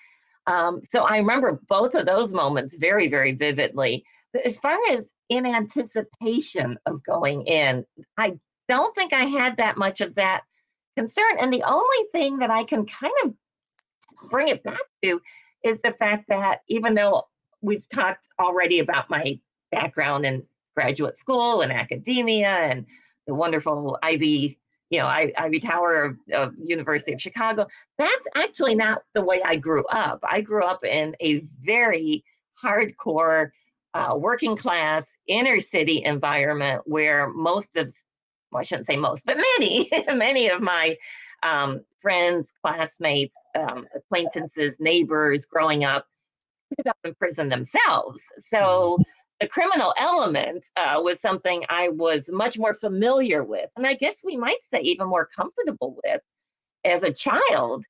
Um, 0.46 0.82
so 0.88 1.04
I 1.04 1.18
remember 1.18 1.60
both 1.68 1.94
of 1.94 2.06
those 2.06 2.32
moments 2.32 2.74
very 2.76 3.08
very 3.08 3.32
vividly. 3.32 4.04
But 4.32 4.46
as 4.46 4.58
far 4.58 4.78
as 4.90 5.12
in 5.28 5.46
anticipation 5.46 6.78
of 6.86 7.04
going 7.04 7.46
in, 7.46 7.84
I 8.16 8.38
don't 8.68 8.94
think 8.94 9.12
I 9.12 9.24
had 9.24 9.58
that 9.58 9.76
much 9.76 10.00
of 10.00 10.14
that 10.14 10.42
concern. 10.96 11.36
And 11.40 11.52
the 11.52 11.62
only 11.62 12.08
thing 12.12 12.38
that 12.38 12.50
I 12.50 12.64
can 12.64 12.86
kind 12.86 13.12
of 13.24 13.34
bring 14.30 14.48
it 14.48 14.62
back 14.62 14.80
to 15.02 15.20
is 15.64 15.78
the 15.84 15.92
fact 15.92 16.24
that 16.28 16.60
even 16.68 16.94
though 16.94 17.24
we've 17.60 17.88
talked 17.88 18.28
already 18.38 18.80
about 18.80 19.10
my 19.10 19.38
background 19.70 20.26
in 20.26 20.44
graduate 20.74 21.16
school 21.16 21.60
and 21.60 21.72
academia 21.72 22.48
and 22.48 22.86
the 23.26 23.34
wonderful 23.34 23.98
Ivy, 24.02 24.58
you 24.92 24.98
know, 24.98 25.06
Ivy 25.06 25.58
Tower 25.58 26.04
of, 26.04 26.18
of 26.34 26.54
University 26.62 27.14
of 27.14 27.20
Chicago, 27.20 27.66
that's 27.96 28.26
actually 28.36 28.74
not 28.74 29.02
the 29.14 29.24
way 29.24 29.40
I 29.42 29.56
grew 29.56 29.86
up. 29.86 30.20
I 30.22 30.42
grew 30.42 30.62
up 30.62 30.84
in 30.84 31.16
a 31.20 31.40
very 31.64 32.22
hardcore, 32.62 33.48
uh, 33.94 34.14
working 34.18 34.54
class, 34.54 35.16
inner 35.26 35.60
city 35.60 36.04
environment 36.04 36.82
where 36.84 37.28
most 37.30 37.74
of, 37.76 37.94
well, 38.50 38.60
I 38.60 38.64
shouldn't 38.64 38.86
say 38.86 38.96
most, 38.96 39.24
but 39.24 39.38
many, 39.38 39.88
many 40.14 40.48
of 40.48 40.60
my 40.60 40.98
um, 41.42 41.80
friends, 42.02 42.52
classmates, 42.62 43.34
um, 43.54 43.86
acquaintances, 43.96 44.76
neighbors 44.78 45.46
growing 45.46 45.84
up 45.84 46.06
ended 46.70 46.90
up 46.90 46.98
in 47.04 47.14
prison 47.14 47.48
themselves. 47.48 48.22
So 48.40 48.98
mm-hmm. 48.98 49.02
The 49.40 49.48
criminal 49.48 49.92
element 49.98 50.66
uh, 50.76 51.00
was 51.02 51.20
something 51.20 51.64
I 51.68 51.88
was 51.88 52.30
much 52.30 52.58
more 52.58 52.74
familiar 52.74 53.42
with, 53.42 53.70
and 53.76 53.86
I 53.86 53.94
guess 53.94 54.22
we 54.24 54.36
might 54.36 54.64
say 54.64 54.80
even 54.80 55.08
more 55.08 55.28
comfortable 55.34 55.98
with 56.04 56.20
as 56.84 57.02
a 57.02 57.12
child. 57.12 57.84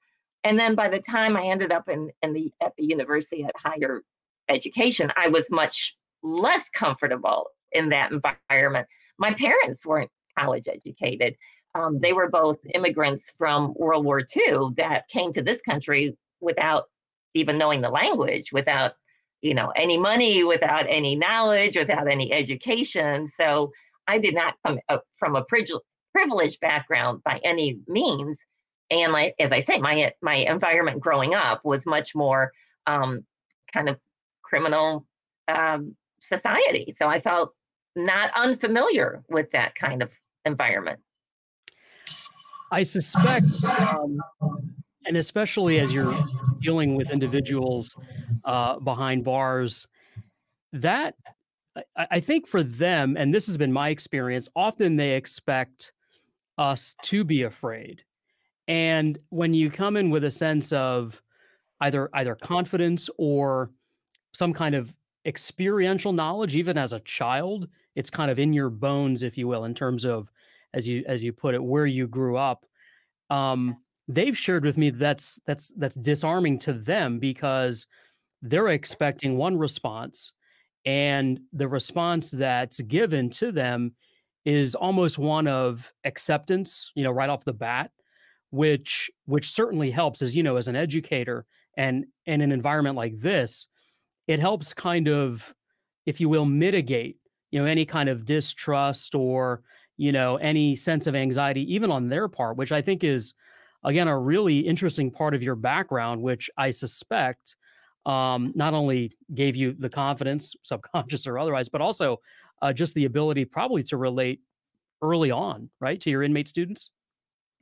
And 0.45 0.59
then 0.59 0.75
by 0.75 0.89
the 0.89 1.01
time 1.01 1.37
I 1.37 1.45
ended 1.45 1.73
up 1.73 1.89
in, 1.89 2.11
in 2.23 2.33
the 2.33 2.53
at 2.61 2.73
the 2.77 2.85
university 2.85 3.45
at 3.45 3.53
higher 3.57 4.03
education, 4.49 5.13
I 5.17 5.29
was 5.29 5.51
much 5.51 5.97
less 6.23 6.69
comfortable 6.71 7.49
in 7.73 7.91
that 7.91 8.13
environment. 8.13 8.87
My 9.19 9.33
parents 9.33 9.87
weren't 9.87 10.11
college 10.37 10.69
educated 10.69 11.37
um, 11.75 11.99
they 12.01 12.13
were 12.13 12.29
both 12.29 12.59
immigrants 12.75 13.33
from 13.37 13.75
World 13.75 14.05
War 14.05 14.21
II 14.21 14.71
that 14.77 15.09
came 15.09 15.33
to 15.33 15.43
this 15.43 15.63
country 15.63 16.17
without 16.41 16.85
even 17.35 17.57
knowing 17.57 17.81
the 17.81 17.89
language, 17.89 18.53
without 18.53 18.95
you 19.43 19.55
know 19.55 19.73
any 19.77 19.99
money, 19.99 20.45
without 20.45 20.87
any 20.89 21.15
knowledge, 21.15 21.77
without 21.77 22.09
any 22.09 22.33
education. 22.33 23.29
So 23.29 23.73
I 24.07 24.19
did 24.19 24.35
not 24.35 24.57
come 24.65 24.79
from 25.19 25.37
a 25.37 25.45
privileged 26.15 26.61
background 26.61 27.23
by 27.25 27.41
any 27.45 27.79
means. 27.87 28.39
And 28.91 29.13
like 29.13 29.35
as 29.39 29.53
I 29.53 29.63
say, 29.63 29.79
my 29.79 30.13
my 30.23 30.37
environment 30.37 31.01
growing 31.01 31.35
up 31.35 31.65
was 31.65 31.87
much 31.87 32.15
more 32.15 32.53
um, 32.87 33.25
kind 33.73 33.89
of 33.89 33.99
criminal 34.43 35.07
um, 35.49 35.97
society. 36.21 36.95
So 36.97 37.09
I 37.09 37.21
felt 37.21 37.55
not 37.97 38.31
unfamiliar 38.37 39.23
with 39.29 39.51
that 39.53 39.75
kind 39.75 40.03
of 40.03 40.13
environment. 40.45 41.01
I 42.71 42.83
suspect, 42.85 43.45
um, 43.79 44.19
and 45.07 45.17
especially 45.17 45.79
as 45.79 45.93
you're 45.93 46.19
dealing 46.61 46.95
with 46.95 47.11
individuals 47.11 47.97
uh, 48.45 48.79
behind 48.81 49.25
bars, 49.25 49.89
that 50.73 51.15
I, 51.97 52.07
I 52.13 52.21
think 52.21 52.47
for 52.47 52.63
them, 52.63 53.17
and 53.17 53.35
this 53.35 53.47
has 53.47 53.57
been 53.57 53.73
my 53.73 53.89
experience, 53.89 54.49
often 54.55 54.97
they 54.97 55.13
expect 55.13 55.93
us 56.59 56.95
to 57.03 57.25
be 57.25 57.43
afraid. 57.43 58.03
And 58.69 59.19
when 59.31 59.55
you 59.55 59.71
come 59.71 59.97
in 59.97 60.11
with 60.11 60.25
a 60.25 60.31
sense 60.31 60.73
of 60.73 61.23
either 61.81 62.09
either 62.15 62.35
confidence 62.35 63.11
or 63.19 63.71
some 64.33 64.53
kind 64.53 64.75
of 64.75 64.95
experiential 65.27 66.13
knowledge, 66.13 66.55
even 66.55 66.79
as 66.79 66.93
a 66.93 67.01
child, 67.01 67.69
it's 67.97 68.11
kind 68.11 68.31
of 68.31 68.39
in 68.39 68.53
your 68.53 68.71
bones, 68.71 69.23
if 69.23 69.37
you 69.37 69.49
will, 69.49 69.65
in 69.65 69.75
terms 69.75 70.05
of 70.05 70.31
as 70.75 70.89
you 70.89 71.05
as 71.07 71.25
you 71.25 71.33
put 71.33 71.55
it, 71.55 71.63
where 71.63 71.87
you 71.87 72.07
grew 72.07 72.37
up. 72.37 72.65
Um, 73.31 73.77
they've 74.09 74.37
shared 74.37 74.65
with 74.65 74.79
me 74.79 74.91
that's 74.91 75.41
that's 75.47 75.73
that's 75.77 75.97
disarming 75.97 76.59
to 76.61 76.73
them 76.73 77.19
because 77.19 77.87
they're 78.43 78.69
expecting 78.69 79.37
one 79.37 79.59
response, 79.59 80.33
and 80.85 81.41
the 81.53 81.69
response 81.69 82.31
that's 82.31 82.81
given 82.81 83.31
to 83.31 83.53
them 83.53 83.95
is 84.45 84.75
almost 84.75 85.19
one 85.19 85.47
of 85.47 85.93
acceptance. 86.05 86.91
You 86.95 87.05
know, 87.05 87.13
right 87.13 87.31
off 87.31 87.45
the 87.45 87.53
bat, 87.53 87.93
which 88.51 89.11
which 89.27 89.51
certainly 89.51 89.91
helps, 89.91 90.23
as 90.23 90.37
you 90.37 90.43
know, 90.43 90.57
as 90.57 90.69
an 90.69 90.77
educator 90.77 91.47
and 91.77 92.07
in 92.27 92.41
an 92.41 92.53
environment 92.53 92.97
like 92.97 93.17
this, 93.19 93.69
it 94.29 94.39
helps 94.41 94.75
kind 94.75 95.09
of, 95.09 95.55
if 96.07 96.21
you 96.21 96.29
will, 96.29 96.45
mitigate 96.45 97.19
you 97.51 97.61
know 97.61 97.67
any 97.67 97.85
kind 97.85 98.09
of 98.09 98.25
distrust 98.25 99.15
or 99.15 99.63
you 99.99 100.11
know, 100.11 100.37
any 100.37 100.75
sense 100.75 101.07
of 101.07 101.15
anxiety, 101.15 101.75
even 101.75 101.91
on 101.91 102.09
their 102.09 102.27
part, 102.27 102.57
which 102.57 102.73
I 102.73 102.83
think 102.83 103.05
is, 103.05 103.35
again, 103.85 104.09
a 104.09 104.19
really 104.19 104.61
interesting 104.61 105.11
part 105.11 105.35
of 105.35 105.43
your 105.43 105.55
background, 105.55 106.23
which 106.23 106.51
I 106.57 106.71
suspect 106.71 107.57
um, 108.07 108.53
not 108.55 108.75
only 108.75 109.17
gave 109.35 109.57
you 109.57 109.75
the 109.79 109.89
confidence, 109.89 110.57
subconscious 110.63 111.27
or 111.27 111.39
otherwise, 111.39 111.69
but 111.69 111.81
also 111.81 112.21
uh, 112.61 112.73
just 112.73 112.95
the 112.95 113.05
ability 113.05 113.45
probably 113.45 113.83
to 113.85 113.97
relate 113.97 114.41
early 115.03 115.31
on, 115.31 115.71
right, 115.81 116.01
to 116.01 116.11
your 116.11 116.23
inmate 116.23 116.49
students. 116.49 116.91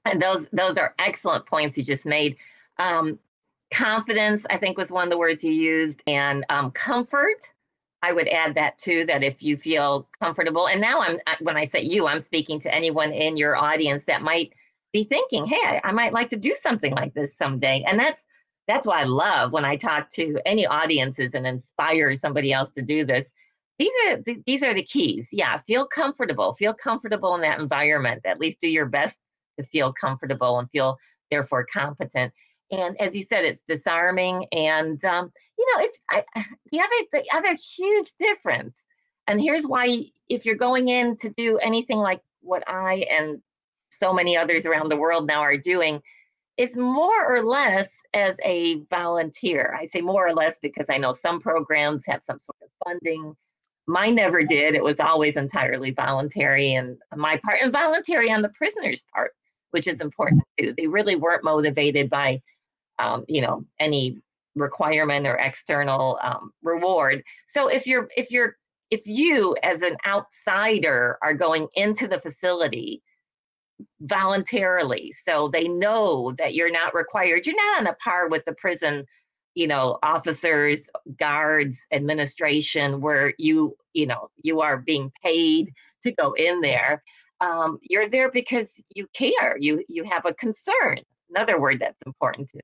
And 0.05 0.21
those 0.21 0.47
those 0.53 0.79
are 0.79 0.95
excellent 0.99 1.47
points 1.47 1.77
you 1.77 1.85
just 1.85 2.07
made. 2.07 2.37
Um, 2.79 3.19
confidence, 3.73 4.47
I 4.49 4.57
think, 4.57 4.79
was 4.79 4.91
one 4.91 5.05
of 5.05 5.11
the 5.11 5.19
words 5.19 5.45
you 5.45 5.53
used, 5.53 6.03
and 6.07 6.45
um, 6.49 6.71
comfort 6.71 7.41
I 8.03 8.13
would 8.13 8.29
add 8.29 8.55
that 8.55 8.79
too, 8.79 9.05
that 9.07 9.23
if 9.23 9.43
you 9.43 9.57
feel 9.57 10.09
comfortable, 10.21 10.69
and 10.69 10.81
now 10.81 11.01
I'm, 11.03 11.19
when 11.41 11.57
I 11.57 11.67
say 11.67 11.83
you, 11.83 12.07
I'm 12.07 12.21
speaking 12.21 12.59
to 12.61 12.75
anyone 12.75 13.13
in 13.13 13.37
your 13.37 13.57
audience 13.57 14.05
that 14.05 14.23
might 14.23 14.53
be 14.93 15.05
thinking, 15.05 15.45
hey, 15.45 15.81
I 15.83 15.93
might 15.93 16.13
like 16.13 16.29
to 16.31 16.37
do 16.37 16.55
something 16.61 16.93
like 16.95 17.15
this 17.15 17.37
someday. 17.37 17.85
And 17.87 17.99
that's, 17.99 18.25
that's 18.67 18.87
why 18.87 19.01
I 19.01 19.05
love 19.05 19.53
when 19.53 19.65
I 19.65 19.77
talk 19.77 20.11
to 20.11 20.41
any 20.47 20.67
audiences 20.67 21.35
and 21.35 21.47
inspire 21.47 22.15
somebody 22.15 22.53
else 22.53 22.71
to 22.71 22.83
do 22.83 23.05
this. 23.05 23.31
These 23.79 23.93
are 24.09 24.19
these 24.47 24.63
are 24.63 24.75
the 24.75 24.83
keys. 24.83 25.29
Yeah, 25.33 25.59
feel 25.67 25.87
comfortable. 25.87 26.55
Feel 26.55 26.75
comfortable 26.75 27.35
in 27.35 27.41
that 27.41 27.61
environment. 27.61 28.21
At 28.27 28.39
least 28.39 28.61
do 28.61 28.69
your 28.69 28.85
best 28.85 29.19
to 29.59 29.65
feel 29.65 29.91
comfortable 29.91 30.59
and 30.59 30.71
feel 30.71 30.99
therefore 31.31 31.65
competent. 31.65 32.33
And 32.71 33.01
as 33.01 33.17
you 33.17 33.23
said, 33.23 33.47
it's 33.47 33.63
disarming. 33.63 34.45
And 34.53 35.03
um, 35.05 35.33
you 35.59 35.67
know, 35.75 35.85
it's 35.85 35.99
I, 36.11 36.25
the 36.71 36.81
other 36.81 37.07
the 37.13 37.25
other 37.35 37.57
huge 37.77 38.13
difference. 38.19 38.85
And 39.27 39.41
here's 39.41 39.67
why: 39.67 40.03
if 40.29 40.45
you're 40.45 40.57
going 40.57 40.89
in 40.91 41.17
to 41.17 41.31
do 41.31 41.57
anything 41.59 41.99
like 41.99 42.21
what 42.43 42.63
I 42.69 43.07
and 43.11 43.41
so 44.01 44.13
many 44.13 44.37
others 44.37 44.67
around 44.67 44.89
the 44.89 44.97
world 44.97 45.27
now 45.27 45.41
are 45.41 45.57
doing, 45.57 46.03
is 46.57 46.77
more 46.77 47.25
or 47.27 47.45
less 47.45 47.93
as 48.15 48.35
a 48.45 48.83
volunteer. 48.91 49.77
I 49.79 49.87
say 49.87 50.01
more 50.01 50.27
or 50.27 50.35
less 50.35 50.59
because 50.59 50.91
I 50.91 50.99
know 50.99 51.13
some 51.13 51.41
programs 51.41 52.05
have 52.07 52.23
some 52.23 52.39
sort 52.39 52.59
of 52.63 52.69
funding. 52.85 53.35
Mine 53.87 54.15
never 54.15 54.43
did. 54.43 54.75
It 54.75 54.83
was 54.83 55.01
always 55.01 55.37
entirely 55.37 55.91
voluntary, 55.91 56.73
and 56.75 56.99
my 57.15 57.41
part, 57.45 57.61
and 57.63 57.73
voluntary 57.73 58.31
on 58.31 58.43
the 58.43 58.51
prisoner's 58.51 59.05
part, 59.15 59.33
which 59.71 59.87
is 59.87 60.01
important 60.01 60.43
too. 60.59 60.75
They 60.77 60.87
really 60.87 61.17
weren't 61.17 61.45
motivated 61.45 62.11
by 62.11 62.41
um, 63.01 63.25
you 63.29 63.41
know, 63.41 63.65
any 63.79 64.19
requirement 64.55 65.27
or 65.27 65.37
external 65.37 66.19
um, 66.23 66.53
reward. 66.63 67.23
So 67.47 67.69
if 67.69 67.87
you're 67.87 68.09
if 68.17 68.31
you're 68.31 68.57
if 68.91 69.07
you 69.07 69.57
as 69.63 69.83
an 69.83 69.97
outsider 70.07 71.19
are 71.23 71.35
going 71.35 71.69
into 71.75 72.09
the 72.09 72.21
facility 72.21 73.03
voluntarily 74.01 75.13
so 75.25 75.49
they 75.49 75.69
know 75.69 76.33
that 76.39 76.55
you're 76.55 76.71
not 76.71 76.95
required. 76.95 77.47
You're 77.47 77.57
not 77.57 77.81
on 77.81 77.87
a 77.87 77.95
par 77.95 78.29
with 78.29 78.45
the 78.45 78.55
prison 78.55 79.05
you 79.55 79.67
know 79.67 79.99
officers 80.05 80.89
guards 81.17 81.81
administration 81.91 83.01
where 83.01 83.35
you 83.37 83.77
you 83.95 84.07
know 84.07 84.29
you 84.43 84.61
are 84.61 84.79
being 84.79 85.11
paid 85.25 85.73
to 86.03 86.13
go 86.13 86.33
in 86.35 86.61
there. 86.61 87.03
Um, 87.41 87.79
you're 87.83 88.09
there 88.09 88.31
because 88.31 88.83
you 88.95 89.07
care. 89.13 89.57
You 89.59 89.85
you 89.89 90.05
have 90.05 90.25
a 90.25 90.35
concern. 90.35 90.99
Another 91.31 91.61
word 91.61 91.81
that's 91.81 92.01
important 92.07 92.49
to 92.51 92.61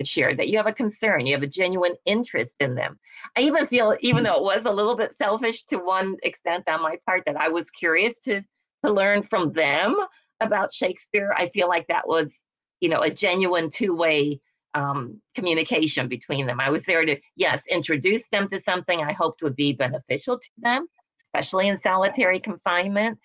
to 0.00 0.04
share 0.04 0.34
that 0.34 0.48
you 0.48 0.56
have 0.56 0.66
a 0.66 0.72
concern, 0.72 1.26
you 1.26 1.34
have 1.34 1.42
a 1.42 1.46
genuine 1.46 1.94
interest 2.04 2.56
in 2.58 2.74
them. 2.74 2.98
I 3.36 3.42
even 3.42 3.66
feel, 3.66 3.96
even 4.00 4.24
though 4.24 4.36
it 4.36 4.42
was 4.42 4.64
a 4.64 4.72
little 4.72 4.96
bit 4.96 5.14
selfish 5.14 5.62
to 5.64 5.76
one 5.76 6.16
extent 6.22 6.68
on 6.68 6.82
my 6.82 6.98
part, 7.06 7.22
that 7.26 7.36
I 7.36 7.48
was 7.48 7.70
curious 7.70 8.18
to 8.20 8.42
to 8.84 8.92
learn 8.92 9.22
from 9.22 9.52
them 9.52 9.96
about 10.42 10.72
Shakespeare. 10.72 11.32
I 11.36 11.48
feel 11.48 11.68
like 11.68 11.86
that 11.88 12.06
was, 12.06 12.38
you 12.80 12.88
know, 12.88 13.00
a 13.00 13.10
genuine 13.10 13.70
two-way 13.70 14.40
um, 14.74 15.20
communication 15.34 16.08
between 16.08 16.46
them. 16.46 16.60
I 16.60 16.70
was 16.70 16.84
there 16.84 17.04
to, 17.04 17.18
yes, 17.36 17.62
introduce 17.70 18.26
them 18.28 18.48
to 18.48 18.60
something 18.60 19.00
I 19.00 19.12
hoped 19.12 19.42
would 19.42 19.56
be 19.56 19.72
beneficial 19.72 20.38
to 20.38 20.48
them, 20.58 20.86
especially 21.22 21.68
in 21.68 21.76
solitary 21.76 22.40
confinement. 22.40 23.18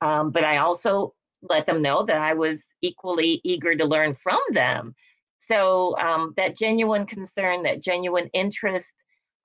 Um, 0.00 0.30
but 0.30 0.44
I 0.44 0.58
also 0.58 1.14
let 1.42 1.66
them 1.66 1.82
know 1.82 2.02
that 2.02 2.20
I 2.20 2.34
was 2.34 2.66
equally 2.82 3.40
eager 3.44 3.74
to 3.74 3.84
learn 3.84 4.14
from 4.14 4.40
them 4.50 4.94
so 5.48 5.96
um, 5.98 6.34
that 6.36 6.56
genuine 6.56 7.06
concern, 7.06 7.62
that 7.62 7.82
genuine 7.82 8.28
interest, 8.34 8.92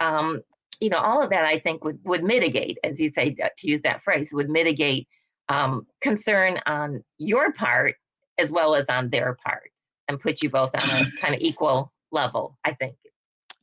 um, 0.02 0.42
you 0.82 0.90
know, 0.90 0.98
all 0.98 1.22
of 1.22 1.30
that 1.30 1.46
I 1.46 1.60
think 1.60 1.86
would, 1.86 2.00
would 2.04 2.24
mitigate, 2.24 2.78
as 2.84 3.00
you 3.00 3.10
say, 3.10 3.34
to 3.34 3.50
use 3.68 3.82
that 3.84 4.02
phrase, 4.02 4.30
would 4.34 4.50
mitigate 4.50 5.08
um, 5.50 5.86
concern 6.02 6.60
on 6.66 7.04
your 7.18 7.52
part 7.54 7.96
as 8.38 8.52
well 8.52 8.76
as 8.76 8.88
on 8.88 9.10
their 9.10 9.38
part 9.46 9.72
and 10.08 10.20
put 10.20 10.42
you 10.42 10.50
both 10.50 10.72
on 10.76 11.02
a 11.02 11.12
kind 11.22 11.36
of 11.36 11.42
equal 11.42 11.92
level, 12.12 12.58
I 12.64 12.74
think. 12.74 12.96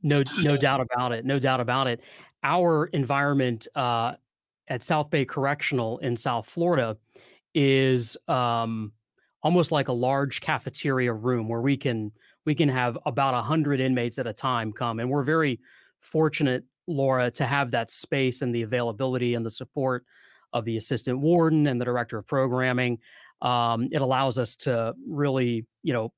No, 0.02 0.22
no 0.42 0.56
doubt 0.56 0.80
about 0.80 1.12
it. 1.12 1.24
No 1.24 1.38
doubt 1.38 1.60
about 1.60 1.86
it. 1.86 2.00
Our 2.42 2.86
environment 2.86 3.68
uh, 3.74 4.14
at 4.68 4.82
South 4.82 5.10
Bay 5.10 5.24
Correctional 5.24 5.98
in 5.98 6.16
South 6.16 6.48
Florida 6.48 6.96
is 7.54 8.16
um, 8.28 8.92
almost 9.42 9.72
like 9.72 9.88
a 9.88 9.92
large 9.92 10.40
cafeteria 10.40 11.12
room 11.12 11.48
where 11.48 11.60
we 11.60 11.76
can 11.76 12.12
we 12.46 12.54
can 12.54 12.70
have 12.70 12.96
about 13.04 13.34
a 13.34 13.42
hundred 13.42 13.80
inmates 13.80 14.18
at 14.18 14.26
a 14.26 14.32
time 14.32 14.72
come, 14.72 14.98
and 14.98 15.10
we're 15.10 15.22
very 15.22 15.60
fortunate, 16.00 16.64
Laura, 16.86 17.30
to 17.32 17.44
have 17.44 17.72
that 17.72 17.90
space 17.90 18.40
and 18.40 18.54
the 18.54 18.62
availability 18.62 19.34
and 19.34 19.44
the 19.44 19.50
support 19.50 20.04
of 20.52 20.64
the 20.64 20.76
assistant 20.76 21.20
warden 21.20 21.66
and 21.66 21.80
the 21.80 21.84
director 21.84 22.18
of 22.18 22.26
programming. 22.26 22.98
Um, 23.42 23.88
it 23.90 24.00
allows 24.02 24.38
us 24.38 24.56
to 24.56 24.94
really, 25.06 25.66
you 25.82 25.92
know, 25.92 26.12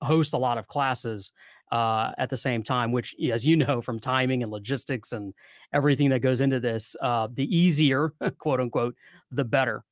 host 0.00 0.32
a 0.32 0.38
lot 0.38 0.58
of 0.58 0.66
classes 0.66 1.32
uh, 1.72 2.12
at 2.18 2.30
the 2.30 2.36
same 2.36 2.62
time, 2.62 2.92
which, 2.92 3.14
as 3.32 3.46
you 3.46 3.56
know, 3.56 3.80
from 3.80 3.98
timing 3.98 4.42
and 4.42 4.52
logistics 4.52 5.12
and 5.12 5.34
everything 5.72 6.10
that 6.10 6.20
goes 6.20 6.40
into 6.40 6.60
this, 6.60 6.94
uh, 7.00 7.28
the 7.32 7.56
easier, 7.56 8.12
quote 8.38 8.60
unquote, 8.60 8.94
the 9.30 9.44
better. 9.44 9.84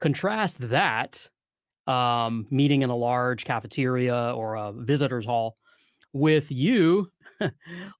Contrast 0.00 0.58
that 0.70 1.28
um, 1.86 2.46
meeting 2.50 2.82
in 2.82 2.90
a 2.90 2.96
large 2.96 3.44
cafeteria 3.44 4.32
or 4.34 4.54
a 4.54 4.72
visitor's 4.72 5.26
hall 5.26 5.56
with 6.12 6.50
you, 6.50 7.10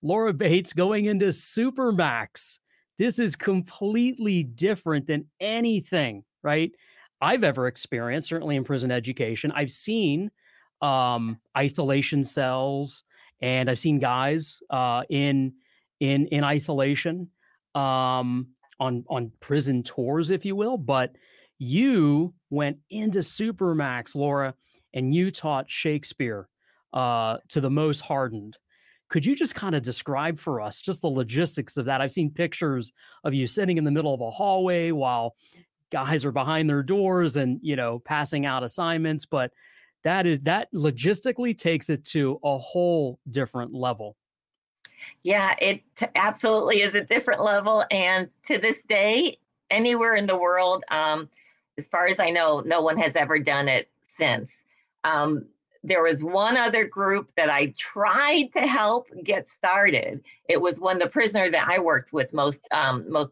Laura 0.03 0.33
Bates, 0.33 0.72
going 0.72 1.07
into 1.07 1.26
Supermax. 1.26 2.59
This 3.00 3.18
is 3.18 3.34
completely 3.34 4.42
different 4.42 5.06
than 5.06 5.24
anything, 5.40 6.22
right? 6.42 6.70
I've 7.18 7.44
ever 7.44 7.66
experienced, 7.66 8.28
certainly 8.28 8.56
in 8.56 8.62
prison 8.62 8.90
education. 8.90 9.50
I've 9.52 9.70
seen 9.70 10.30
um, 10.82 11.38
isolation 11.56 12.24
cells, 12.24 13.04
and 13.40 13.70
I've 13.70 13.78
seen 13.78 14.00
guys 14.00 14.60
uh, 14.68 15.04
in 15.08 15.54
in 16.00 16.26
in 16.26 16.44
isolation 16.44 17.30
um, 17.74 18.48
on 18.78 19.04
on 19.08 19.32
prison 19.40 19.82
tours, 19.82 20.30
if 20.30 20.44
you 20.44 20.54
will. 20.54 20.76
But 20.76 21.16
you 21.58 22.34
went 22.50 22.80
into 22.90 23.20
Supermax, 23.20 24.14
Laura, 24.14 24.54
and 24.92 25.14
you 25.14 25.30
taught 25.30 25.70
Shakespeare 25.70 26.50
uh, 26.92 27.38
to 27.48 27.62
the 27.62 27.70
most 27.70 28.00
hardened. 28.00 28.58
Could 29.11 29.27
you 29.27 29.35
just 29.35 29.55
kind 29.55 29.75
of 29.75 29.83
describe 29.83 30.38
for 30.38 30.61
us 30.61 30.81
just 30.81 31.03
the 31.03 31.09
logistics 31.09 31.77
of 31.77 31.85
that? 31.87 32.01
I've 32.01 32.12
seen 32.12 32.31
pictures 32.31 32.92
of 33.25 33.35
you 33.35 33.46
sitting 33.46 33.77
in 33.77 33.85
the 33.85 33.90
middle 33.90 34.14
of 34.14 34.20
a 34.20 34.31
hallway 34.31 34.92
while 34.92 35.35
guys 35.90 36.25
are 36.25 36.33
behind 36.33 36.70
their 36.70 36.85
doors 36.85 37.37
and 37.37 37.59
you 37.62 37.77
know 37.77 37.99
passing 37.99 38.46
out 38.46 38.62
assignments, 38.62 39.27
but 39.27 39.53
that 40.05 40.27
is 40.27 40.40
that 40.40 40.73
logistically 40.73 41.59
takes 41.59 41.90
it 41.90 42.05
to 42.05 42.38
a 42.44 42.57
whole 42.57 43.18
different 43.29 43.75
level. 43.75 44.16
Yeah, 45.23 45.55
it 45.61 45.83
absolutely 46.14 46.83
is 46.83 46.94
a 46.94 47.03
different 47.03 47.42
level, 47.42 47.85
and 47.90 48.29
to 48.46 48.59
this 48.59 48.83
day, 48.83 49.37
anywhere 49.70 50.14
in 50.14 50.27
the 50.27 50.38
world, 50.38 50.85
um, 50.90 51.29
as 51.79 51.88
far 51.88 52.07
as 52.07 52.20
I 52.20 52.31
know, 52.31 52.62
no 52.64 52.83
one 52.83 52.96
has 52.99 53.16
ever 53.16 53.38
done 53.38 53.68
it 53.68 53.90
since. 54.07 54.64
Um, 55.03 55.46
there 55.83 56.03
was 56.03 56.23
one 56.23 56.57
other 56.57 56.87
group 56.87 57.31
that 57.37 57.49
I 57.49 57.73
tried 57.79 58.51
to 58.55 58.66
help 58.66 59.09
get 59.25 59.47
started. 59.47 60.23
It 60.49 60.61
was 60.61 60.81
when 60.81 60.99
the 60.99 61.09
prisoner 61.09 61.49
that 61.51 61.69
I 61.69 61.79
worked 61.79 62.12
with 62.12 62.35
most 62.35 62.61
um, 62.71 63.11
most 63.11 63.31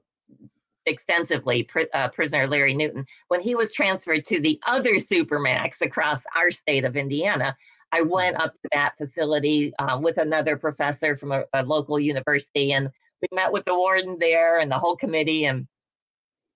extensively, 0.87 1.65
pr- 1.65 1.81
uh, 1.93 2.09
prisoner 2.09 2.47
Larry 2.49 2.73
Newton, 2.73 3.05
when 3.29 3.43
he 3.43 3.55
was 3.55 3.71
transferred 3.73 4.25
to 4.27 4.41
the 4.41 4.59
other 4.67 4.95
supermax 4.95 5.83
across 5.83 6.23
our 6.35 6.51
state 6.51 6.85
of 6.85 6.97
Indiana. 6.97 7.55
I 7.93 8.03
went 8.03 8.41
up 8.41 8.55
to 8.55 8.69
that 8.73 8.99
facility 8.99 9.73
uh, 9.79 9.99
with 10.03 10.19
another 10.19 10.57
professor 10.57 11.17
from 11.17 11.33
a, 11.33 11.45
a 11.55 11.63
local 11.63 11.99
university, 11.99 12.73
and 12.73 12.91
we 13.23 13.29
met 13.33 13.53
with 13.53 13.65
the 13.65 13.75
warden 13.75 14.19
there 14.19 14.59
and 14.59 14.71
the 14.71 14.79
whole 14.79 14.97
committee, 14.97 15.47
and 15.47 15.67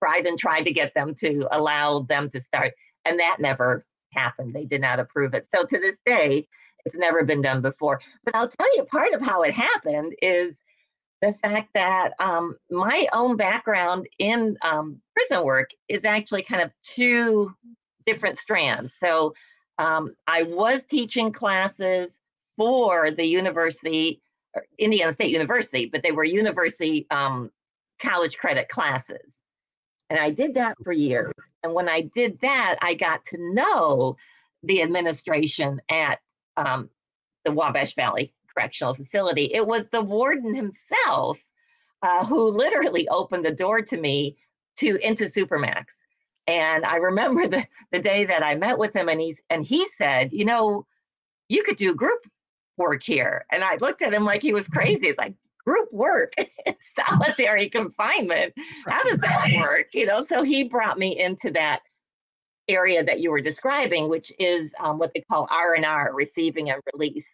tried 0.03 0.27
and 0.27 0.39
tried 0.39 0.65
to 0.65 0.73
get 0.73 0.95
them 0.95 1.15
to 1.17 1.47
allow 1.53 2.01
them 2.01 2.29
to 2.31 2.41
start, 2.41 2.73
and 3.05 3.21
that 3.21 3.37
never 3.41 3.85
happened. 4.15 4.55
They 4.55 4.65
did 4.65 4.81
not 4.81 5.01
approve 5.01 5.35
it. 5.35 5.49
So 5.51 5.65
to 5.65 5.79
this 5.79 5.99
day, 6.05 6.47
it's 6.85 6.97
never 6.97 7.25
been 7.25 7.43
done 7.43 7.61
before. 7.63 8.01
But 8.25 8.35
I'll 8.35 8.49
tell 8.49 8.77
you, 8.77 8.85
part 8.85 9.13
of 9.13 9.23
how 9.23 9.43
it 9.43 9.55
happened 9.55 10.15
is 10.21 10.61
the 11.21 11.33
fact 11.35 11.71
that 11.75 12.13
um, 12.19 12.55
my 12.71 13.07
own 13.13 13.37
background 13.37 14.09
in 14.19 14.57
um, 14.63 15.01
prison 15.15 15.45
work 15.45 15.71
is 15.89 16.05
actually 16.05 16.43
kind 16.43 16.63
of 16.63 16.73
two 16.83 17.55
different 18.05 18.37
strands. 18.37 18.93
So 19.01 19.35
um, 19.79 20.09
I 20.27 20.43
was 20.43 20.85
teaching 20.85 21.33
classes 21.33 22.19
for 22.59 23.11
the 23.11 23.25
university, 23.25 24.21
Indiana 24.79 25.13
State 25.13 25.31
University, 25.31 25.87
but 25.87 26.03
they 26.03 26.13
were 26.13 26.25
university 26.25 27.07
um, 27.11 27.51
college 28.01 28.37
credit 28.37 28.69
classes. 28.69 29.41
And 30.11 30.19
I 30.19 30.31
did 30.31 30.55
that 30.57 30.77
for 30.83 30.93
years. 30.93 31.33
And 31.63 31.75
when 31.75 31.89
I 31.89 32.03
did 32.03 32.41
that, 32.41 32.77
I 32.83 32.95
got 32.95 33.25
to 33.27 33.55
know 33.55 34.17
the 34.63 34.83
administration 34.83 35.81
at 35.89 36.21
um, 36.57 36.91
the 37.45 37.53
Wabash 37.53 37.95
Valley 37.95 38.35
Correctional 38.53 38.95
Facility. 38.95 39.51
It 39.53 39.67
was 39.67 39.89
the 39.89 40.03
warden 40.03 40.55
himself 40.55 41.43
uh, 42.03 42.25
who 42.25 42.51
literally 42.51 43.09
opened 43.09 43.45
the 43.45 43.55
door 43.55 43.81
to 43.83 43.97
me 43.97 44.37
to 44.79 44.97
into 45.07 45.25
Supermax. 45.25 45.85
And 46.47 46.85
I 46.85 46.97
remember 46.97 47.47
the, 47.49 47.65
the 47.91 47.99
day 47.99 48.25
that 48.25 48.43
I 48.43 48.55
met 48.55 48.79
with 48.79 48.95
him 48.95 49.09
and 49.09 49.21
he 49.21 49.37
and 49.51 49.65
he 49.65 49.87
said, 49.89 50.33
you 50.33 50.45
know, 50.45 50.87
you 51.49 51.63
could 51.63 51.77
do 51.77 51.95
group 51.95 52.21
work 52.77 53.03
here. 53.03 53.45
And 53.53 53.63
I 53.63 53.77
looked 53.77 54.03
at 54.03 54.15
him 54.15 54.25
like 54.25 54.43
he 54.43 54.53
was 54.53 54.69
crazy. 54.69 55.15
like 55.19 55.35
group 55.67 55.89
work, 55.93 56.33
solitary 56.81 57.69
confinement. 57.69 58.53
How 58.87 59.03
does 59.05 59.19
that 59.19 59.53
work? 59.57 59.89
You 59.93 60.07
know, 60.07 60.25
so 60.25 60.43
he 60.43 60.65
brought 60.65 60.99
me 60.99 61.19
into 61.19 61.51
that 61.53 61.81
area 62.69 63.03
that 63.05 63.21
you 63.21 63.31
were 63.31 63.41
describing, 63.41 64.09
which 64.09 64.33
is 64.39 64.75
um, 64.81 64.99
what 64.99 65.13
they 65.15 65.23
call 65.31 65.49
R 65.51 65.75
and 65.75 65.85
R, 65.85 66.13
receiving 66.15 66.71
and 66.71 66.81
release. 66.93 67.29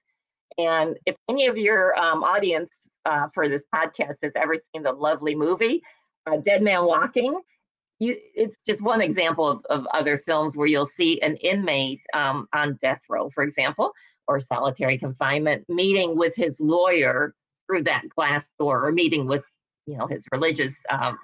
And 0.58 0.96
if 1.06 1.16
any 1.28 1.46
of 1.46 1.56
your 1.56 1.98
um, 1.98 2.24
audience 2.24 2.70
uh, 3.04 3.28
for 3.32 3.48
this 3.48 3.64
podcast 3.74 4.16
has 4.22 4.32
ever 4.34 4.56
seen 4.56 4.82
the 4.82 4.92
lovely 4.92 5.34
movie 5.34 5.82
uh, 6.26 6.38
Dead 6.38 6.62
Man 6.62 6.84
Walking, 6.84 7.40
you, 8.00 8.16
it's 8.34 8.56
just 8.66 8.82
one 8.82 9.00
example 9.00 9.48
of, 9.48 9.64
of 9.70 9.86
other 9.92 10.18
films 10.18 10.56
where 10.56 10.66
you'll 10.66 10.86
see 10.86 11.20
an 11.20 11.36
inmate 11.36 12.02
um, 12.14 12.46
on 12.54 12.78
death 12.80 13.00
row, 13.08 13.28
for 13.30 13.42
example, 13.42 13.92
or 14.28 14.40
solitary 14.40 14.98
confinement, 14.98 15.64
meeting 15.68 16.16
with 16.16 16.34
his 16.36 16.60
lawyer 16.60 17.34
through 17.68 17.84
that 17.84 18.08
glass 18.08 18.48
door, 18.58 18.86
or 18.86 18.92
meeting 18.92 19.26
with, 19.26 19.44
you 19.86 19.96
know, 19.96 20.06
his 20.06 20.26
religious 20.32 20.74
um, 20.90 21.18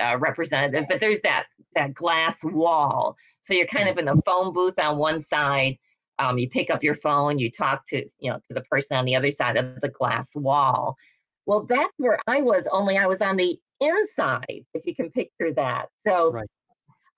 uh, 0.00 0.16
representative. 0.18 0.86
But 0.88 1.00
there's 1.00 1.20
that 1.20 1.44
that 1.74 1.94
glass 1.94 2.42
wall, 2.42 3.16
so 3.42 3.54
you're 3.54 3.66
kind 3.66 3.88
of 3.88 3.98
in 3.98 4.08
a 4.08 4.20
phone 4.22 4.52
booth 4.52 4.78
on 4.78 4.98
one 4.98 5.22
side. 5.22 5.78
Um, 6.18 6.38
you 6.38 6.48
pick 6.48 6.70
up 6.70 6.82
your 6.82 6.94
phone, 6.94 7.38
you 7.38 7.50
talk 7.50 7.84
to, 7.88 7.98
you 8.18 8.30
know, 8.30 8.40
to 8.48 8.54
the 8.54 8.62
person 8.62 8.96
on 8.96 9.04
the 9.04 9.14
other 9.14 9.30
side 9.30 9.58
of 9.58 9.80
the 9.82 9.90
glass 9.90 10.34
wall. 10.34 10.96
Well, 11.44 11.64
that's 11.64 11.92
where 11.98 12.18
I 12.26 12.40
was. 12.42 12.66
Only 12.72 12.96
I 12.96 13.06
was 13.06 13.20
on 13.20 13.36
the 13.36 13.58
inside, 13.80 14.64
if 14.74 14.86
you 14.86 14.94
can 14.94 15.10
picture 15.10 15.52
that. 15.52 15.88
So, 16.06 16.32
right. 16.32 16.48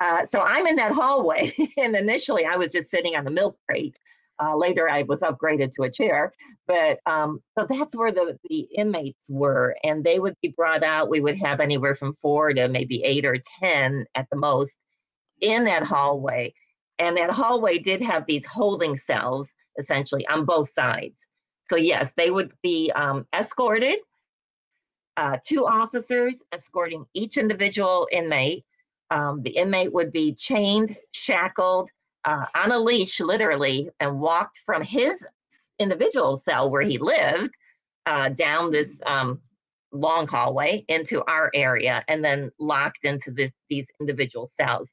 uh, 0.00 0.26
so 0.26 0.40
I'm 0.40 0.66
in 0.66 0.76
that 0.76 0.92
hallway, 0.92 1.52
and 1.78 1.96
initially 1.96 2.44
I 2.44 2.56
was 2.56 2.70
just 2.70 2.90
sitting 2.90 3.16
on 3.16 3.24
the 3.24 3.30
milk 3.30 3.56
crate. 3.68 3.98
Uh, 4.40 4.56
later, 4.56 4.88
I 4.88 5.02
was 5.02 5.20
upgraded 5.20 5.72
to 5.72 5.82
a 5.82 5.90
chair, 5.90 6.32
but 6.66 7.00
um, 7.06 7.40
so 7.58 7.66
that's 7.68 7.96
where 7.96 8.12
the 8.12 8.38
the 8.48 8.68
inmates 8.76 9.28
were, 9.30 9.76
and 9.84 10.04
they 10.04 10.20
would 10.20 10.34
be 10.42 10.54
brought 10.56 10.84
out. 10.84 11.10
We 11.10 11.20
would 11.20 11.36
have 11.38 11.60
anywhere 11.60 11.94
from 11.94 12.14
four 12.14 12.52
to 12.52 12.68
maybe 12.68 13.02
eight 13.04 13.24
or 13.24 13.38
ten 13.60 14.06
at 14.14 14.28
the 14.30 14.36
most 14.36 14.76
in 15.40 15.64
that 15.64 15.82
hallway, 15.82 16.54
and 16.98 17.16
that 17.16 17.30
hallway 17.30 17.78
did 17.78 18.02
have 18.02 18.26
these 18.26 18.46
holding 18.46 18.96
cells 18.96 19.52
essentially 19.78 20.26
on 20.28 20.44
both 20.44 20.70
sides. 20.70 21.24
So 21.70 21.76
yes, 21.76 22.12
they 22.16 22.30
would 22.30 22.52
be 22.62 22.90
um, 22.94 23.26
escorted 23.34 23.98
uh, 25.18 25.36
two 25.44 25.66
officers 25.66 26.44
escorting 26.52 27.04
each 27.12 27.36
individual 27.36 28.08
inmate. 28.12 28.64
Um, 29.10 29.42
the 29.42 29.50
inmate 29.50 29.92
would 29.92 30.12
be 30.12 30.32
chained, 30.32 30.96
shackled, 31.12 31.90
uh, 32.28 32.44
on 32.54 32.72
a 32.72 32.78
leash, 32.78 33.20
literally, 33.20 33.88
and 34.00 34.20
walked 34.20 34.60
from 34.66 34.82
his 34.82 35.26
individual 35.78 36.36
cell 36.36 36.68
where 36.68 36.82
he 36.82 36.98
lived 36.98 37.54
uh, 38.04 38.28
down 38.28 38.70
this 38.70 39.00
um, 39.06 39.40
long 39.92 40.26
hallway 40.26 40.84
into 40.88 41.24
our 41.24 41.50
area, 41.54 42.04
and 42.06 42.22
then 42.22 42.50
locked 42.60 43.04
into 43.04 43.30
this, 43.30 43.50
these 43.70 43.90
individual 43.98 44.46
cells. 44.46 44.92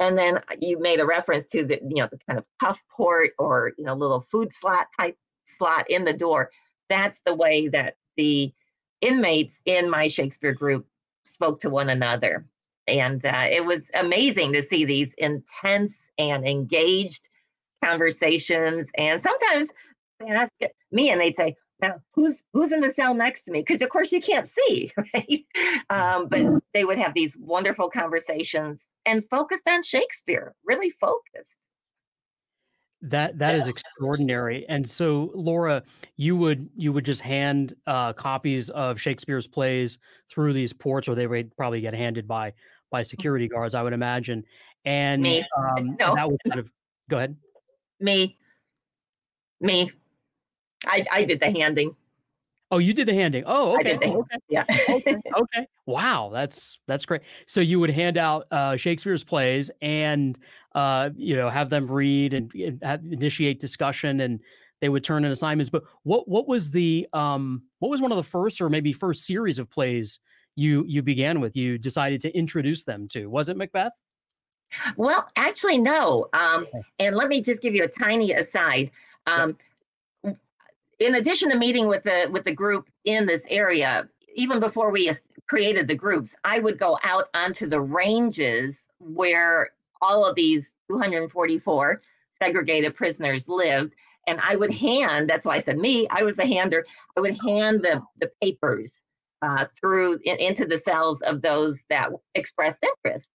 And 0.00 0.18
then 0.18 0.40
you 0.60 0.80
made 0.80 0.98
a 0.98 1.06
reference 1.06 1.46
to 1.46 1.64
the, 1.64 1.78
you 1.82 2.02
know, 2.02 2.08
the 2.10 2.18
kind 2.26 2.36
of 2.36 2.46
cuff 2.60 2.82
port 2.90 3.30
or 3.38 3.72
you 3.78 3.84
know, 3.84 3.94
little 3.94 4.20
food 4.20 4.52
slot 4.52 4.88
type 4.98 5.16
slot 5.44 5.88
in 5.88 6.04
the 6.04 6.12
door. 6.12 6.50
That's 6.88 7.20
the 7.24 7.34
way 7.34 7.68
that 7.68 7.94
the 8.16 8.52
inmates 9.00 9.60
in 9.66 9.88
my 9.88 10.08
Shakespeare 10.08 10.52
group 10.52 10.84
spoke 11.22 11.60
to 11.60 11.70
one 11.70 11.90
another. 11.90 12.44
And 12.86 13.24
uh, 13.24 13.46
it 13.50 13.64
was 13.64 13.90
amazing 13.94 14.52
to 14.54 14.62
see 14.62 14.84
these 14.84 15.14
intense 15.18 16.10
and 16.18 16.46
engaged 16.46 17.28
conversations. 17.82 18.90
And 18.96 19.20
sometimes 19.20 19.70
they 20.20 20.26
ask 20.26 20.50
me 20.90 21.10
and 21.10 21.20
they'd 21.20 21.36
say, 21.36 21.56
now 21.80 21.96
who's 22.14 22.42
who's 22.52 22.70
in 22.70 22.80
the 22.80 22.92
cell 22.92 23.12
next 23.12 23.42
to 23.44 23.50
me? 23.50 23.60
Because 23.60 23.82
of 23.82 23.88
course 23.88 24.12
you 24.12 24.20
can't 24.20 24.48
see 24.48 24.92
right? 25.14 25.44
Um, 25.90 26.28
but 26.28 26.62
they 26.72 26.84
would 26.84 26.98
have 26.98 27.12
these 27.12 27.36
wonderful 27.36 27.90
conversations 27.90 28.94
and 29.04 29.28
focused 29.28 29.68
on 29.68 29.82
shakespeare 29.82 30.54
really 30.64 30.90
focused 30.90 31.58
that 33.02 33.38
that 33.38 33.56
is 33.56 33.68
extraordinary. 33.68 34.64
And 34.68 34.88
so, 34.88 35.32
Laura, 35.34 35.82
you 36.16 36.36
would 36.36 36.70
you 36.76 36.92
would 36.92 37.04
just 37.04 37.20
hand 37.20 37.74
uh, 37.86 38.12
copies 38.12 38.70
of 38.70 39.00
Shakespeare's 39.00 39.46
plays 39.46 39.98
through 40.30 40.52
these 40.52 40.72
ports, 40.72 41.08
or 41.08 41.14
they 41.14 41.26
would 41.26 41.56
probably 41.56 41.80
get 41.80 41.94
handed 41.94 42.28
by 42.28 42.52
by 42.90 43.00
mm-hmm. 43.00 43.06
security 43.06 43.48
guards, 43.48 43.74
I 43.74 43.82
would 43.82 43.92
imagine. 43.92 44.44
And 44.84 45.22
me, 45.22 45.42
um, 45.58 45.96
no. 45.98 46.14
that 46.14 46.30
would 46.30 46.40
kind 46.48 46.60
of 46.60 46.72
go 47.10 47.18
ahead. 47.18 47.36
Me, 47.98 48.36
me, 49.60 49.90
I 50.86 51.04
I 51.10 51.24
did 51.24 51.40
the 51.40 51.50
handing. 51.50 51.96
Oh, 52.72 52.78
you 52.78 52.94
did 52.94 53.06
the 53.06 53.12
handing. 53.12 53.44
Oh, 53.46 53.78
okay. 53.78 53.98
okay. 53.98 54.36
Yeah. 54.48 54.64
okay. 54.88 55.16
Okay. 55.36 55.66
Wow, 55.84 56.30
that's 56.32 56.78
that's 56.88 57.04
great. 57.04 57.20
So 57.46 57.60
you 57.60 57.78
would 57.80 57.90
hand 57.90 58.16
out 58.16 58.46
uh, 58.50 58.76
Shakespeare's 58.76 59.24
plays 59.24 59.70
and 59.82 60.38
uh, 60.74 61.10
you 61.14 61.36
know 61.36 61.50
have 61.50 61.68
them 61.68 61.86
read 61.86 62.32
and, 62.32 62.50
and 62.54 62.82
have, 62.82 63.04
initiate 63.04 63.60
discussion, 63.60 64.20
and 64.20 64.40
they 64.80 64.88
would 64.88 65.04
turn 65.04 65.24
in 65.26 65.30
assignments. 65.30 65.68
But 65.68 65.82
what 66.04 66.26
what 66.28 66.48
was 66.48 66.70
the 66.70 67.06
um, 67.12 67.64
what 67.80 67.90
was 67.90 68.00
one 68.00 68.10
of 68.10 68.16
the 68.16 68.22
first 68.22 68.60
or 68.62 68.70
maybe 68.70 68.92
first 68.92 69.26
series 69.26 69.58
of 69.58 69.68
plays 69.68 70.18
you 70.56 70.84
you 70.88 71.02
began 71.02 71.40
with? 71.40 71.54
You 71.54 71.76
decided 71.76 72.22
to 72.22 72.34
introduce 72.34 72.84
them 72.84 73.06
to. 73.08 73.26
Was 73.26 73.50
it 73.50 73.56
Macbeth? 73.58 73.92
Well, 74.96 75.28
actually, 75.36 75.76
no. 75.76 76.28
Um, 76.32 76.66
and 76.98 77.14
let 77.16 77.28
me 77.28 77.42
just 77.42 77.60
give 77.60 77.74
you 77.74 77.84
a 77.84 77.88
tiny 77.88 78.32
aside. 78.32 78.90
Um, 79.26 79.58
in 81.02 81.16
addition 81.16 81.50
to 81.50 81.56
meeting 81.58 81.86
with 81.86 82.02
the 82.04 82.28
with 82.30 82.44
the 82.44 82.52
group 82.52 82.88
in 83.04 83.26
this 83.26 83.44
area, 83.48 84.08
even 84.34 84.60
before 84.60 84.90
we 84.90 85.10
created 85.48 85.88
the 85.88 85.94
groups, 85.94 86.34
I 86.44 86.58
would 86.58 86.78
go 86.78 86.98
out 87.02 87.24
onto 87.34 87.66
the 87.66 87.80
ranges 87.80 88.84
where 88.98 89.70
all 90.00 90.26
of 90.26 90.34
these 90.34 90.74
244 90.90 92.00
segregated 92.42 92.94
prisoners 92.94 93.48
lived. 93.48 93.92
And 94.26 94.40
I 94.42 94.56
would 94.56 94.72
hand, 94.72 95.28
that's 95.28 95.46
why 95.46 95.56
I 95.56 95.60
said 95.60 95.78
me, 95.78 96.06
I 96.08 96.22
was 96.22 96.38
a 96.38 96.46
hander, 96.46 96.86
I 97.16 97.20
would 97.20 97.36
hand 97.40 97.82
the, 97.82 98.02
the 98.20 98.30
papers 98.40 99.02
uh, 99.42 99.66
through 99.78 100.20
in, 100.24 100.36
into 100.38 100.64
the 100.64 100.78
cells 100.78 101.20
of 101.22 101.42
those 101.42 101.76
that 101.90 102.10
expressed 102.34 102.78
interest. 102.82 103.28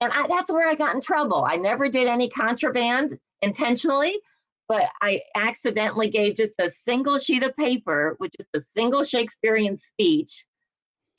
And 0.00 0.12
I, 0.12 0.26
that's 0.26 0.52
where 0.52 0.68
I 0.68 0.74
got 0.74 0.94
in 0.94 1.00
trouble. 1.00 1.44
I 1.48 1.56
never 1.56 1.88
did 1.88 2.08
any 2.08 2.28
contraband 2.28 3.18
intentionally 3.42 4.18
but 4.68 4.88
I 5.02 5.20
accidentally 5.34 6.08
gave 6.08 6.36
just 6.36 6.54
a 6.58 6.70
single 6.70 7.18
sheet 7.18 7.42
of 7.42 7.56
paper, 7.56 8.14
which 8.18 8.34
is 8.38 8.46
a 8.54 8.64
single 8.76 9.04
Shakespearean 9.04 9.76
speech, 9.76 10.46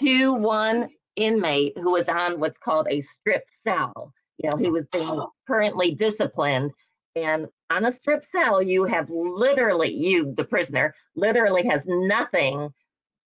to 0.02 0.34
one 0.34 0.90
inmate 1.16 1.78
who 1.78 1.92
was 1.92 2.10
on 2.10 2.40
what's 2.40 2.58
called 2.58 2.88
a 2.90 3.02
strip 3.02 3.44
cell. 3.66 4.14
You 4.38 4.50
know, 4.50 4.58
he 4.58 4.70
was 4.70 4.88
being 4.88 5.08
oh. 5.08 5.32
currently 5.48 5.92
disciplined. 5.92 6.72
And 7.16 7.48
on 7.70 7.86
a 7.86 7.92
strip 7.92 8.24
cell, 8.24 8.62
you 8.62 8.84
have 8.84 9.10
literally, 9.10 9.94
you, 9.94 10.34
the 10.36 10.44
prisoner, 10.44 10.94
literally 11.16 11.66
has 11.68 11.84
nothing 11.86 12.74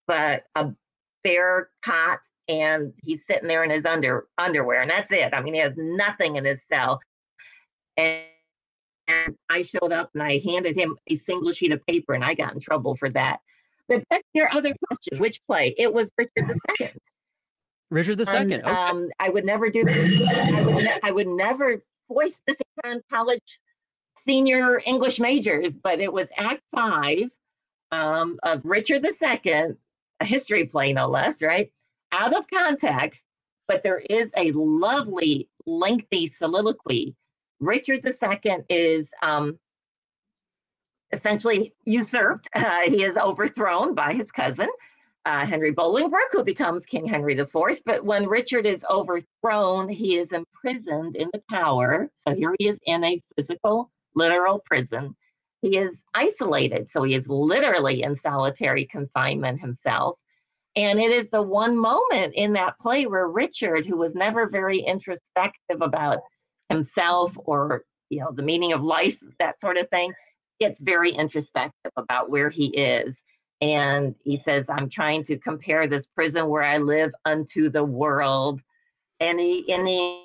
but 0.06 0.44
a 0.54 0.70
bare 1.24 1.70
cot 1.82 2.20
and 2.48 2.92
he's 3.04 3.26
sitting 3.26 3.48
there 3.48 3.64
in 3.64 3.70
his 3.70 3.84
under 3.84 4.26
underwear 4.38 4.80
and 4.80 4.90
that's 4.90 5.10
it. 5.10 5.34
I 5.34 5.42
mean, 5.42 5.54
he 5.54 5.60
has 5.60 5.74
nothing 5.76 6.36
in 6.36 6.44
his 6.44 6.60
cell. 6.68 7.00
And 7.96 8.20
and 8.20 8.29
I 9.50 9.62
showed 9.62 9.92
up 9.92 10.10
and 10.14 10.22
I 10.22 10.38
handed 10.38 10.76
him 10.76 10.96
a 11.08 11.16
single 11.16 11.52
sheet 11.52 11.72
of 11.72 11.84
paper 11.86 12.14
and 12.14 12.24
I 12.24 12.34
got 12.34 12.54
in 12.54 12.60
trouble 12.60 12.96
for 12.96 13.08
that. 13.10 13.40
But 13.88 14.08
back 14.08 14.20
to 14.20 14.26
your 14.34 14.48
other 14.54 14.72
question, 14.86 15.18
which 15.18 15.44
play? 15.46 15.74
It 15.76 15.92
was 15.92 16.10
Richard 16.16 16.56
II. 16.80 16.90
Richard 17.90 18.20
II. 18.20 18.26
And, 18.34 18.52
okay. 18.52 18.62
um, 18.62 19.08
I 19.18 19.28
would 19.28 19.44
never 19.44 19.68
do 19.68 19.82
this. 19.82 20.28
I 20.28 20.62
would, 20.62 20.76
ne- 20.76 20.98
I 21.02 21.10
would 21.10 21.26
never 21.26 21.82
voice 22.08 22.40
this 22.46 22.56
on 22.84 23.02
college 23.10 23.58
senior 24.18 24.80
English 24.86 25.18
majors, 25.18 25.74
but 25.74 26.00
it 26.00 26.12
was 26.12 26.28
Act 26.36 26.62
Five 26.74 27.28
um, 27.90 28.38
of 28.44 28.60
Richard 28.64 29.04
II, 29.04 29.74
a 30.20 30.24
history 30.24 30.66
play 30.66 30.92
no 30.92 31.08
less, 31.08 31.42
right? 31.42 31.72
Out 32.12 32.36
of 32.36 32.46
context, 32.48 33.24
but 33.66 33.82
there 33.82 33.98
is 33.98 34.30
a 34.36 34.52
lovely, 34.52 35.48
lengthy 35.66 36.28
soliloquy 36.28 37.16
Richard 37.60 38.04
II 38.04 38.56
is 38.68 39.10
um, 39.22 39.58
essentially 41.12 41.72
usurped. 41.84 42.48
Uh, 42.54 42.82
he 42.82 43.04
is 43.04 43.16
overthrown 43.16 43.94
by 43.94 44.12
his 44.12 44.30
cousin, 44.30 44.68
uh, 45.24 45.46
Henry 45.46 45.72
Bolingbroke, 45.72 46.32
who 46.32 46.42
becomes 46.44 46.86
King 46.86 47.06
Henry 47.06 47.34
IV. 47.34 47.80
But 47.84 48.04
when 48.04 48.28
Richard 48.28 48.66
is 48.66 48.84
overthrown, 48.90 49.88
he 49.88 50.16
is 50.16 50.32
imprisoned 50.32 51.16
in 51.16 51.30
the 51.32 51.42
tower. 51.50 52.10
So 52.16 52.34
here 52.34 52.54
he 52.58 52.68
is 52.68 52.78
in 52.86 53.04
a 53.04 53.22
physical, 53.36 53.90
literal 54.14 54.60
prison. 54.64 55.14
He 55.62 55.76
is 55.76 56.02
isolated. 56.14 56.88
So 56.88 57.02
he 57.02 57.14
is 57.14 57.28
literally 57.28 58.02
in 58.02 58.16
solitary 58.16 58.86
confinement 58.86 59.60
himself. 59.60 60.18
And 60.76 61.00
it 61.00 61.10
is 61.10 61.28
the 61.28 61.42
one 61.42 61.76
moment 61.76 62.34
in 62.34 62.52
that 62.54 62.78
play 62.78 63.06
where 63.06 63.28
Richard, 63.28 63.84
who 63.84 63.96
was 63.96 64.14
never 64.14 64.48
very 64.48 64.78
introspective 64.78 65.80
about 65.82 66.20
himself 66.70 67.36
or 67.44 67.84
you 68.08 68.20
know 68.20 68.32
the 68.32 68.42
meaning 68.42 68.72
of 68.72 68.82
life, 68.82 69.20
that 69.38 69.60
sort 69.60 69.76
of 69.76 69.88
thing, 69.90 70.14
gets 70.60 70.80
very 70.80 71.10
introspective 71.10 71.92
about 71.96 72.30
where 72.30 72.48
he 72.48 72.66
is. 72.68 73.20
And 73.60 74.14
he 74.24 74.38
says, 74.38 74.64
I'm 74.70 74.88
trying 74.88 75.22
to 75.24 75.36
compare 75.36 75.86
this 75.86 76.06
prison 76.06 76.48
where 76.48 76.62
I 76.62 76.78
live 76.78 77.12
unto 77.26 77.68
the 77.68 77.84
world. 77.84 78.60
And 79.20 79.38
he 79.38 79.70
and 79.72 79.86
he 79.86 80.24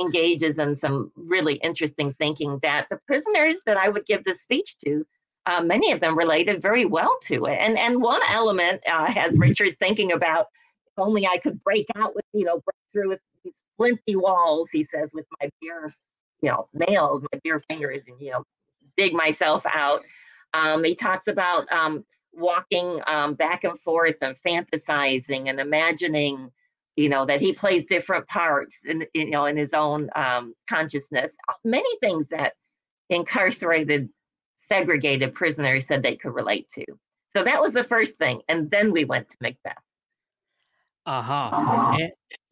engages 0.00 0.56
in 0.58 0.76
some 0.76 1.12
really 1.16 1.54
interesting 1.54 2.12
thinking 2.14 2.58
that 2.62 2.88
the 2.90 2.98
prisoners 3.06 3.60
that 3.64 3.76
I 3.76 3.88
would 3.88 4.06
give 4.06 4.24
this 4.24 4.42
speech 4.42 4.76
to 4.84 5.06
uh, 5.46 5.60
many 5.60 5.92
of 5.92 6.00
them 6.00 6.16
related 6.16 6.60
very 6.60 6.84
well 6.84 7.16
to 7.22 7.44
it. 7.46 7.58
And 7.58 7.78
and 7.78 8.02
one 8.02 8.20
element 8.28 8.82
uh, 8.90 9.06
has 9.06 9.38
Richard 9.38 9.76
thinking 9.78 10.12
about 10.12 10.46
if 10.86 10.92
only 10.98 11.26
I 11.26 11.38
could 11.38 11.62
break 11.62 11.86
out 11.96 12.14
with 12.14 12.24
you 12.32 12.44
know 12.44 12.60
break 12.60 12.76
through 12.92 13.16
these 13.44 13.62
flinty 13.76 14.16
walls. 14.16 14.70
He 14.70 14.84
says 14.84 15.12
with 15.14 15.26
my 15.40 15.48
bare 15.62 15.94
you 16.40 16.50
know 16.50 16.68
nails, 16.72 17.24
my 17.32 17.40
bare 17.44 17.62
fingers, 17.68 18.02
and 18.08 18.20
you 18.20 18.32
know 18.32 18.44
dig 18.96 19.12
myself 19.12 19.64
out. 19.72 20.02
Um, 20.52 20.84
he 20.84 20.94
talks 20.94 21.26
about 21.26 21.70
um, 21.72 22.04
walking 22.32 23.00
um, 23.06 23.34
back 23.34 23.64
and 23.64 23.80
forth 23.80 24.16
and 24.22 24.36
fantasizing 24.36 25.48
and 25.48 25.60
imagining 25.60 26.50
you 26.96 27.08
know 27.08 27.24
that 27.26 27.40
he 27.40 27.52
plays 27.52 27.84
different 27.84 28.26
parts 28.28 28.76
in 28.84 29.04
you 29.14 29.30
know 29.30 29.46
in 29.46 29.56
his 29.56 29.72
own 29.72 30.10
um, 30.14 30.54
consciousness 30.68 31.34
many 31.64 31.96
things 32.00 32.28
that 32.28 32.54
incarcerated 33.10 34.08
segregated 34.68 35.34
prisoners 35.34 35.86
said 35.86 36.02
they 36.02 36.16
could 36.16 36.34
relate 36.34 36.68
to. 36.70 36.84
So 37.28 37.42
that 37.42 37.60
was 37.60 37.72
the 37.72 37.84
first 37.84 38.16
thing. 38.16 38.42
And 38.48 38.70
then 38.70 38.92
we 38.92 39.04
went 39.04 39.28
to 39.28 39.36
Macbeth. 39.40 39.74
Uh-huh. 41.06 41.50
uh-huh. 41.52 41.98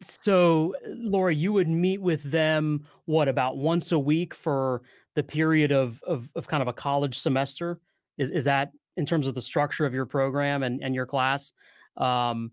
so 0.01 0.75
Laura, 0.87 1.33
you 1.33 1.53
would 1.53 1.67
meet 1.67 2.01
with 2.01 2.23
them 2.23 2.83
what 3.05 3.27
about 3.27 3.57
once 3.57 3.91
a 3.91 3.99
week 3.99 4.33
for 4.33 4.83
the 5.15 5.23
period 5.23 5.71
of 5.71 6.01
of, 6.03 6.29
of 6.35 6.47
kind 6.47 6.61
of 6.61 6.67
a 6.67 6.73
college 6.73 7.17
semester? 7.17 7.79
Is 8.17 8.29
is 8.29 8.45
that 8.45 8.71
in 8.95 9.05
terms 9.05 9.27
of 9.27 9.33
the 9.33 9.41
structure 9.41 9.85
of 9.85 9.93
your 9.93 10.05
program 10.05 10.63
and, 10.63 10.83
and 10.83 10.93
your 10.93 11.05
class? 11.05 11.53
Um, 11.97 12.51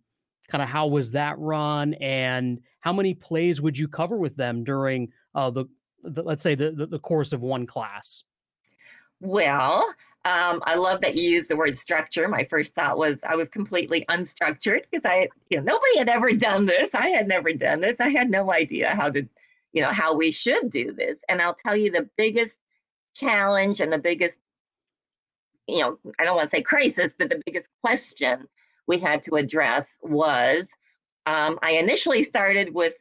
kind 0.49 0.63
of 0.63 0.69
how 0.69 0.87
was 0.89 1.13
that 1.13 1.39
run 1.39 1.95
and 1.95 2.61
how 2.81 2.93
many 2.93 3.15
plays 3.15 3.61
would 3.61 3.79
you 3.79 3.89
cover 3.89 4.17
with 4.17 4.37
them 4.37 4.65
during 4.65 5.13
uh, 5.35 5.51
the, 5.51 5.67
the 6.03 6.23
let's 6.23 6.43
say 6.43 6.55
the, 6.55 6.73
the, 6.73 6.87
the 6.87 6.99
course 6.99 7.33
of 7.33 7.43
one 7.43 7.67
class? 7.67 8.25
Well, 9.21 9.95
um, 10.27 10.61
I 10.65 10.75
love 10.75 11.01
that 11.01 11.17
you 11.17 11.31
used 11.31 11.49
the 11.49 11.57
word 11.57 11.75
structure. 11.75 12.29
My 12.29 12.45
first 12.45 12.75
thought 12.75 12.99
was 12.99 13.23
I 13.27 13.37
was 13.37 13.49
completely 13.49 14.05
unstructured 14.11 14.83
because 14.91 15.11
I, 15.11 15.29
you 15.49 15.57
know, 15.57 15.63
nobody 15.63 15.97
had 15.97 16.11
ever 16.11 16.33
done 16.33 16.67
this. 16.67 16.95
I 16.95 17.09
had 17.09 17.27
never 17.27 17.55
done 17.55 17.81
this. 17.81 18.01
I 18.01 18.11
had 18.11 18.31
no 18.31 18.53
idea 18.53 18.91
how 18.91 19.09
to, 19.11 19.27
you 19.73 19.83
know, 19.83 19.91
how 19.91 20.13
we 20.15 20.31
should 20.31 20.69
do 20.69 20.93
this. 20.93 21.17
And 21.31 21.41
I'll 21.41 21.55
tell 21.55 21.75
you 21.75 21.91
the 21.91 22.07
biggest 22.19 22.59
challenge 23.15 23.81
and 23.81 23.91
the 23.91 23.99
biggest, 23.99 24.37
you 25.67 25.81
know, 25.81 25.99
I 26.19 26.25
don't 26.25 26.37
want 26.37 26.51
to 26.51 26.57
say 26.57 26.63
crisis, 26.63 27.15
but 27.19 27.31
the 27.31 27.41
biggest 27.47 27.71
question 27.83 28.47
we 28.87 28.99
had 28.99 29.23
to 29.23 29.37
address 29.37 29.97
was 30.03 30.67
um, 31.25 31.59
I 31.63 31.73
initially 31.73 32.25
started 32.25 32.75
with 32.75 32.93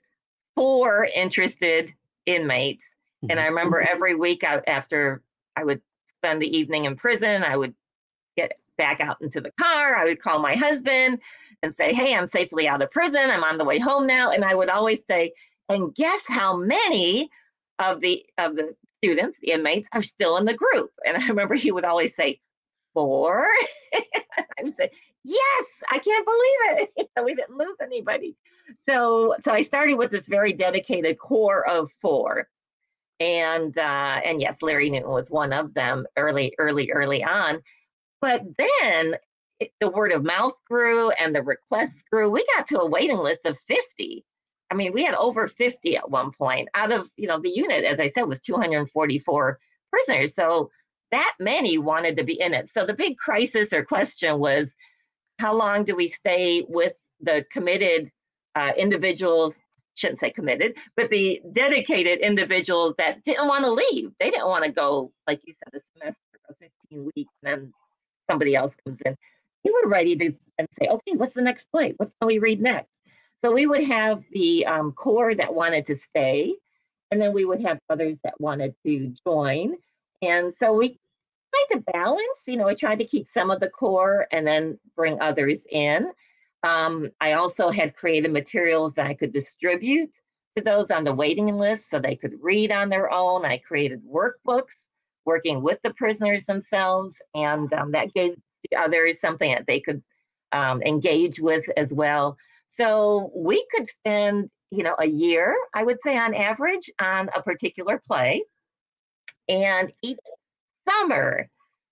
four 0.56 1.06
interested 1.14 1.94
inmates. 2.26 2.86
And 3.24 3.32
mm-hmm. 3.32 3.40
I 3.40 3.48
remember 3.48 3.82
every 3.82 4.16
week 4.16 4.46
after 4.46 5.22
I 5.58 5.66
would 5.66 5.82
spend 6.20 6.42
the 6.42 6.58
evening 6.58 6.86
in 6.86 6.96
prison. 6.96 7.44
I 7.44 7.58
would 7.58 7.74
get 8.36 8.54
back 8.78 9.00
out 9.02 9.22
into 9.22 9.42
the 9.42 9.52
car. 9.60 9.96
I 9.96 10.06
would 10.06 10.22
call 10.22 10.40
my 10.40 10.56
husband 10.56 11.20
and 11.64 11.74
say, 11.74 11.94
Hey, 11.94 12.16
I'm 12.16 12.28
safely 12.28 12.68
out 12.68 12.82
of 12.82 12.92
prison. 12.92 13.30
I'm 13.30 13.44
on 13.44 13.58
the 13.58 13.66
way 13.66 13.80
home 13.80 14.08
now. 14.08 14.32
And 14.32 14.44
I 14.44 14.56
would 14.56 14.70
always 14.70 15.06
say, 15.06 15.34
and 15.68 15.94
guess 15.94 16.22
how 16.28 16.58
many 16.58 17.30
of 17.78 18.02
the 18.02 18.26
of 18.38 18.56
the 18.56 18.76
students, 18.98 19.38
the 19.40 19.52
inmates, 19.52 19.88
are 19.94 20.02
still 20.02 20.38
in 20.38 20.46
the 20.46 20.54
group? 20.54 20.92
And 21.06 21.18
I 21.18 21.28
remember 21.28 21.56
he 21.56 21.72
would 21.72 21.86
always 21.86 22.16
say, 22.16 22.40
four. 22.94 23.48
I 23.94 24.64
would 24.64 24.76
say, 24.76 24.90
yes, 25.24 25.84
I 25.90 26.00
can't 26.00 26.26
believe 26.26 26.90
it. 26.98 27.10
we 27.24 27.36
didn't 27.36 27.58
lose 27.58 27.78
anybody. 27.82 28.36
So 28.88 29.36
so 29.42 29.54
I 29.54 29.64
started 29.64 29.96
with 29.96 30.12
this 30.12 30.28
very 30.28 30.54
dedicated 30.54 31.18
core 31.18 31.68
of 31.68 31.92
four 32.02 32.50
and 33.20 33.78
uh, 33.78 34.22
and 34.24 34.42
yes, 34.42 34.62
Larry 34.62 34.90
Newton 34.90 35.10
was 35.10 35.30
one 35.30 35.54
of 35.54 35.74
them 35.74 36.06
early, 36.16 36.54
early, 36.58 36.92
early 36.92 37.24
on. 37.24 37.62
But 38.22 38.44
then 38.58 39.16
it, 39.60 39.72
the 39.80 39.90
word 39.90 40.12
of 40.12 40.24
mouth 40.24 40.54
grew 40.66 41.12
and 41.12 41.36
the 41.36 41.44
requests 41.44 42.04
grew. 42.10 42.30
We 42.30 42.46
got 42.56 42.68
to 42.68 42.80
a 42.80 42.90
waiting 42.90 43.18
list 43.18 43.46
of 43.46 43.58
50. 43.68 44.26
I 44.72 44.76
mean, 44.76 44.94
we 44.94 45.04
had 45.04 45.16
over 45.16 45.48
50 45.48 45.98
at 45.98 46.10
one 46.10 46.32
point. 46.32 46.70
Out 46.76 46.92
of 46.92 47.10
you 47.18 47.28
know 47.28 47.40
the 47.40 47.50
unit, 47.50 47.84
as 47.84 48.00
I 48.00 48.10
said, 48.10 48.24
was 48.24 48.40
244 48.40 49.60
prisoners. 49.92 50.36
So 50.36 50.70
that 51.12 51.34
many 51.40 51.78
wanted 51.78 52.18
to 52.18 52.24
be 52.24 52.40
in 52.40 52.54
it. 52.54 52.70
So 52.70 52.86
the 52.86 52.94
big 52.94 53.18
crisis 53.18 53.74
or 53.74 53.84
question 53.84 54.40
was, 54.40 54.76
how 55.40 55.56
long 55.56 55.84
do 55.84 55.96
we 55.96 56.08
stay 56.08 56.64
with 56.68 56.94
the 57.20 57.46
committed 57.52 58.12
uh, 58.56 58.74
individuals 58.78 59.60
shouldn't 60.00 60.20
say 60.20 60.30
committed, 60.30 60.76
but 60.96 61.10
the 61.10 61.42
dedicated 61.52 62.20
individuals 62.20 62.96
that 62.98 63.24
didn't 63.24 63.48
want 63.48 63.66
to 63.66 63.72
leave. 63.72 64.12
They 64.20 64.30
didn't 64.30 64.48
want 64.48 64.64
to 64.64 64.72
go, 64.72 65.12
like 65.28 65.42
you 65.46 65.54
said, 65.54 65.80
a 65.80 66.00
semester 66.00 66.24
or 66.48 66.56
15 66.90 67.12
weeks, 67.16 67.34
and 67.44 67.64
then 67.64 67.74
somebody 68.30 68.56
else 68.56 68.74
comes 68.86 69.00
in. 69.06 69.16
We 69.66 69.72
were 69.72 69.90
ready 69.90 70.16
to 70.16 70.34
and 70.58 70.68
say, 70.80 70.88
okay, 70.88 71.14
what's 71.16 71.34
the 71.34 71.42
next 71.42 71.66
play? 71.72 71.94
What 71.98 72.12
can 72.20 72.28
we 72.28 72.40
read 72.40 72.62
next? 72.62 72.96
So 73.44 73.52
we 73.52 73.66
would 73.66 73.84
have 73.84 74.24
the 74.32 74.66
um, 74.66 74.92
core 74.94 75.34
that 75.34 75.54
wanted 75.54 75.86
to 75.88 75.96
stay, 75.96 76.56
and 77.12 77.22
then 77.22 77.34
we 77.34 77.46
would 77.46 77.62
have 77.62 77.80
others 77.90 78.18
that 78.24 78.40
wanted 78.40 78.76
to 78.86 79.14
join. 79.26 79.76
And 80.22 80.54
so 80.54 80.74
we 80.74 80.90
tried 80.90 81.78
to 81.78 81.92
balance, 81.92 82.44
you 82.48 82.58
know, 82.58 82.68
I 82.68 82.74
tried 82.74 83.00
to 83.00 83.06
keep 83.06 83.28
some 83.28 83.52
of 83.52 83.60
the 83.60 83.70
core 83.70 84.28
and 84.32 84.46
then 84.46 84.80
bring 84.96 85.20
others 85.22 85.66
in. 85.70 86.12
Um, 86.64 87.10
I 87.22 87.34
also 87.34 87.70
had 87.70 87.96
created 87.96 88.34
materials 88.34 88.94
that 88.96 89.08
I 89.08 89.14
could 89.14 89.32
distribute 89.32 90.12
to 90.56 90.64
those 90.64 90.92
on 90.92 91.04
the 91.04 91.14
waiting 91.14 91.58
list 91.58 91.90
so 91.90 92.00
they 92.00 92.16
could 92.16 92.34
read 92.42 92.72
on 92.72 92.90
their 92.90 93.12
own. 93.12 93.46
I 93.46 93.58
created 93.58 94.02
workbooks 94.04 94.76
working 95.26 95.62
with 95.62 95.80
the 95.84 95.94
prisoners 95.94 96.46
themselves, 96.46 97.16
and 97.36 97.72
um, 97.74 97.92
that 97.92 98.14
gave 98.14 98.36
the 98.70 98.78
others 98.78 99.20
something 99.20 99.52
that 99.52 99.68
they 99.68 99.80
could 99.80 100.02
um, 100.52 100.82
engage 100.82 101.40
with 101.40 101.66
as 101.78 101.94
well. 101.94 102.36
So 102.66 103.32
we 103.36 103.66
could 103.74 103.88
spend, 103.88 104.50
you 104.72 104.84
know, 104.84 104.96
a 105.00 105.06
year, 105.06 105.56
I 105.74 105.84
would 105.84 106.02
say 106.02 106.18
on 106.18 106.34
average, 106.34 106.90
on 107.00 107.30
a 107.36 107.42
particular 107.42 108.02
play. 108.06 108.44
And 109.48 109.92
each 110.04 110.20
summer, 110.88 111.50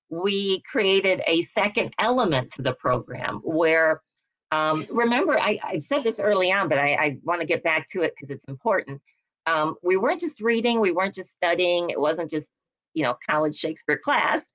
we 0.09 0.61
created 0.61 1.21
a 1.27 1.41
second 1.43 1.93
element 1.99 2.51
to 2.53 2.61
the 2.61 2.73
program 2.73 3.39
where 3.43 4.01
um, 4.51 4.85
remember, 4.89 5.37
I, 5.37 5.59
I, 5.63 5.79
said 5.79 6.03
this 6.03 6.19
early 6.19 6.51
on, 6.51 6.69
but 6.69 6.77
I, 6.77 6.95
I 6.99 7.17
want 7.23 7.41
to 7.41 7.47
get 7.47 7.63
back 7.63 7.85
to 7.87 8.03
it 8.03 8.13
because 8.15 8.29
it's 8.29 8.45
important. 8.45 9.01
Um, 9.45 9.75
we 9.83 9.97
weren't 9.97 10.21
just 10.21 10.41
reading, 10.41 10.79
we 10.79 10.91
weren't 10.91 11.15
just 11.15 11.31
studying, 11.31 11.89
it 11.89 11.99
wasn't 11.99 12.31
just, 12.31 12.49
you 12.93 13.03
know, 13.03 13.17
college 13.29 13.55
Shakespeare 13.55 13.97
class. 13.97 14.49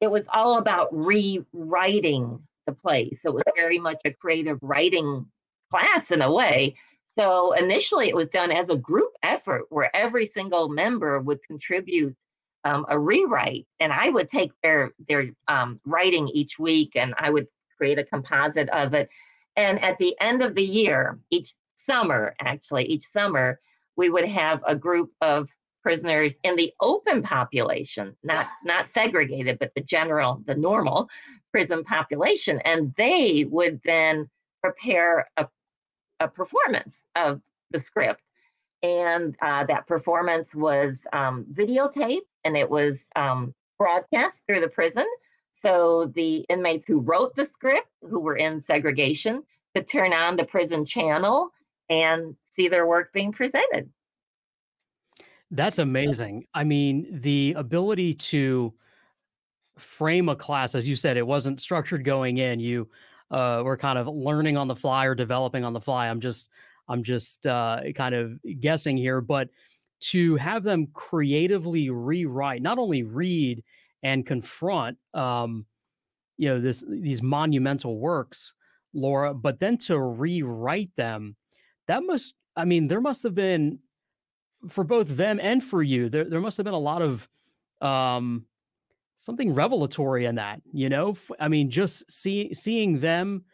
It 0.00 0.10
was 0.10 0.28
all 0.32 0.58
about 0.58 0.88
rewriting 0.92 2.40
the 2.66 2.72
play. 2.72 3.10
So 3.20 3.30
it 3.30 3.34
was 3.34 3.42
very 3.56 3.78
much 3.78 3.98
a 4.04 4.12
creative 4.12 4.58
writing 4.60 5.26
class 5.70 6.10
in 6.10 6.22
a 6.22 6.32
way. 6.32 6.74
So 7.18 7.52
initially 7.52 8.08
it 8.08 8.16
was 8.16 8.28
done 8.28 8.50
as 8.50 8.70
a 8.70 8.76
group 8.76 9.12
effort 9.22 9.66
where 9.68 9.94
every 9.94 10.26
single 10.26 10.68
member 10.68 11.20
would 11.20 11.42
contribute 11.46 12.16
um, 12.64 12.86
a 12.88 12.98
rewrite 12.98 13.66
and 13.80 13.92
I 13.92 14.08
would 14.08 14.28
take 14.28 14.52
their 14.62 14.92
their 15.08 15.30
um, 15.48 15.80
writing 15.84 16.28
each 16.28 16.58
week 16.58 16.92
and 16.94 17.12
I 17.18 17.30
would 17.30 17.48
create 17.82 17.98
a 17.98 18.04
composite 18.04 18.68
of 18.68 18.94
it. 18.94 19.08
And 19.56 19.82
at 19.82 19.98
the 19.98 20.14
end 20.20 20.40
of 20.40 20.54
the 20.54 20.62
year, 20.62 21.18
each 21.30 21.54
summer, 21.74 22.32
actually, 22.38 22.84
each 22.84 23.02
summer, 23.02 23.58
we 23.96 24.08
would 24.08 24.24
have 24.24 24.62
a 24.68 24.76
group 24.76 25.10
of 25.20 25.50
prisoners 25.82 26.36
in 26.44 26.54
the 26.54 26.72
open 26.80 27.22
population, 27.22 28.16
not 28.22 28.46
not 28.62 28.88
segregated, 28.88 29.58
but 29.58 29.72
the 29.74 29.80
general, 29.80 30.40
the 30.46 30.54
normal 30.54 31.08
prison 31.50 31.82
population, 31.82 32.60
and 32.64 32.94
they 32.96 33.46
would 33.50 33.80
then 33.84 34.30
prepare 34.62 35.26
a, 35.36 35.48
a 36.20 36.28
performance 36.28 37.04
of 37.16 37.40
the 37.72 37.80
script. 37.80 38.22
And 38.84 39.34
uh, 39.42 39.64
that 39.64 39.88
performance 39.88 40.54
was 40.54 41.04
um, 41.12 41.46
videotaped 41.50 42.30
and 42.44 42.56
it 42.56 42.70
was 42.70 43.08
um, 43.16 43.52
broadcast 43.76 44.40
through 44.46 44.60
the 44.60 44.68
prison. 44.68 45.06
So 45.52 46.06
the 46.14 46.38
inmates 46.48 46.86
who 46.86 47.00
wrote 47.00 47.36
the 47.36 47.44
script, 47.44 47.88
who 48.02 48.18
were 48.18 48.36
in 48.36 48.60
segregation, 48.60 49.42
could 49.74 49.86
turn 49.86 50.12
on 50.12 50.36
the 50.36 50.44
prison 50.44 50.84
channel 50.84 51.50
and 51.88 52.34
see 52.50 52.68
their 52.68 52.86
work 52.86 53.12
being 53.12 53.32
presented. 53.32 53.88
That's 55.50 55.78
amazing. 55.78 56.46
I 56.54 56.64
mean, 56.64 57.06
the 57.20 57.54
ability 57.56 58.14
to 58.14 58.72
frame 59.76 60.28
a 60.28 60.36
class, 60.36 60.74
as 60.74 60.88
you 60.88 60.96
said, 60.96 61.16
it 61.16 61.26
wasn't 61.26 61.60
structured 61.60 62.04
going 62.04 62.38
in. 62.38 62.58
You 62.58 62.88
uh, 63.30 63.62
we're 63.64 63.76
kind 63.76 63.98
of 63.98 64.08
learning 64.08 64.56
on 64.56 64.68
the 64.68 64.76
fly 64.76 65.06
or 65.06 65.14
developing 65.14 65.64
on 65.64 65.72
the 65.72 65.80
fly. 65.80 66.08
I'm 66.08 66.20
just 66.20 66.48
I'm 66.88 67.02
just 67.02 67.46
uh, 67.46 67.80
kind 67.94 68.14
of 68.14 68.38
guessing 68.60 68.96
here, 68.96 69.20
but 69.20 69.48
to 70.00 70.36
have 70.36 70.64
them 70.64 70.88
creatively 70.92 71.90
rewrite, 71.90 72.60
not 72.60 72.78
only 72.78 73.02
read 73.02 73.62
and 74.02 74.26
confront, 74.26 74.98
um, 75.14 75.66
you 76.36 76.48
know, 76.48 76.60
this 76.60 76.84
these 76.88 77.22
monumental 77.22 77.98
works, 77.98 78.54
Laura, 78.92 79.34
but 79.34 79.58
then 79.58 79.76
to 79.78 79.98
rewrite 79.98 80.90
them, 80.96 81.36
that 81.86 82.02
must, 82.02 82.34
I 82.56 82.64
mean, 82.64 82.88
there 82.88 83.00
must 83.00 83.22
have 83.22 83.34
been 83.34 83.78
for 84.68 84.84
both 84.84 85.16
them 85.16 85.40
and 85.42 85.62
for 85.62 85.82
you, 85.82 86.08
there 86.08 86.24
there 86.24 86.40
must 86.40 86.56
have 86.56 86.64
been 86.64 86.74
a 86.74 86.78
lot 86.78 87.02
of 87.02 87.28
um, 87.80 88.46
something 89.16 89.54
revelatory 89.54 90.24
in 90.24 90.36
that. 90.36 90.60
You 90.72 90.88
know, 90.88 91.16
I 91.38 91.48
mean, 91.48 91.70
just 91.70 92.10
see, 92.10 92.52
seeing 92.52 93.00
them 93.00 93.44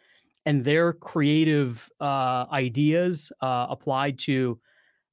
and 0.46 0.64
their 0.64 0.92
creative 0.92 1.90
uh, 2.00 2.46
ideas 2.50 3.32
uh, 3.40 3.66
applied 3.68 4.18
to 4.20 4.58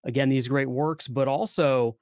again 0.06 0.30
these 0.30 0.48
great 0.48 0.70
works, 0.70 1.08
but 1.08 1.28
also 1.28 1.98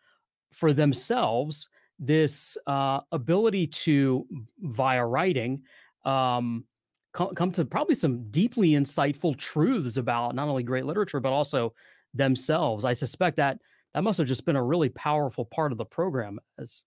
for 0.51 0.73
themselves 0.73 1.69
this 1.99 2.57
uh, 2.67 3.01
ability 3.11 3.67
to 3.67 4.25
via 4.59 5.05
writing 5.05 5.63
um, 6.05 6.65
come, 7.13 7.33
come 7.35 7.51
to 7.51 7.65
probably 7.65 7.95
some 7.95 8.29
deeply 8.29 8.71
insightful 8.71 9.37
truths 9.37 9.97
about 9.97 10.35
not 10.35 10.47
only 10.47 10.63
great 10.63 10.85
literature 10.85 11.19
but 11.19 11.31
also 11.31 11.73
themselves. 12.13 12.85
I 12.85 12.93
suspect 12.93 13.37
that 13.37 13.59
that 13.93 14.03
must 14.03 14.17
have 14.17 14.27
just 14.27 14.45
been 14.45 14.55
a 14.55 14.63
really 14.63 14.89
powerful 14.89 15.45
part 15.45 15.71
of 15.71 15.77
the 15.77 15.85
program 15.85 16.39
as 16.59 16.83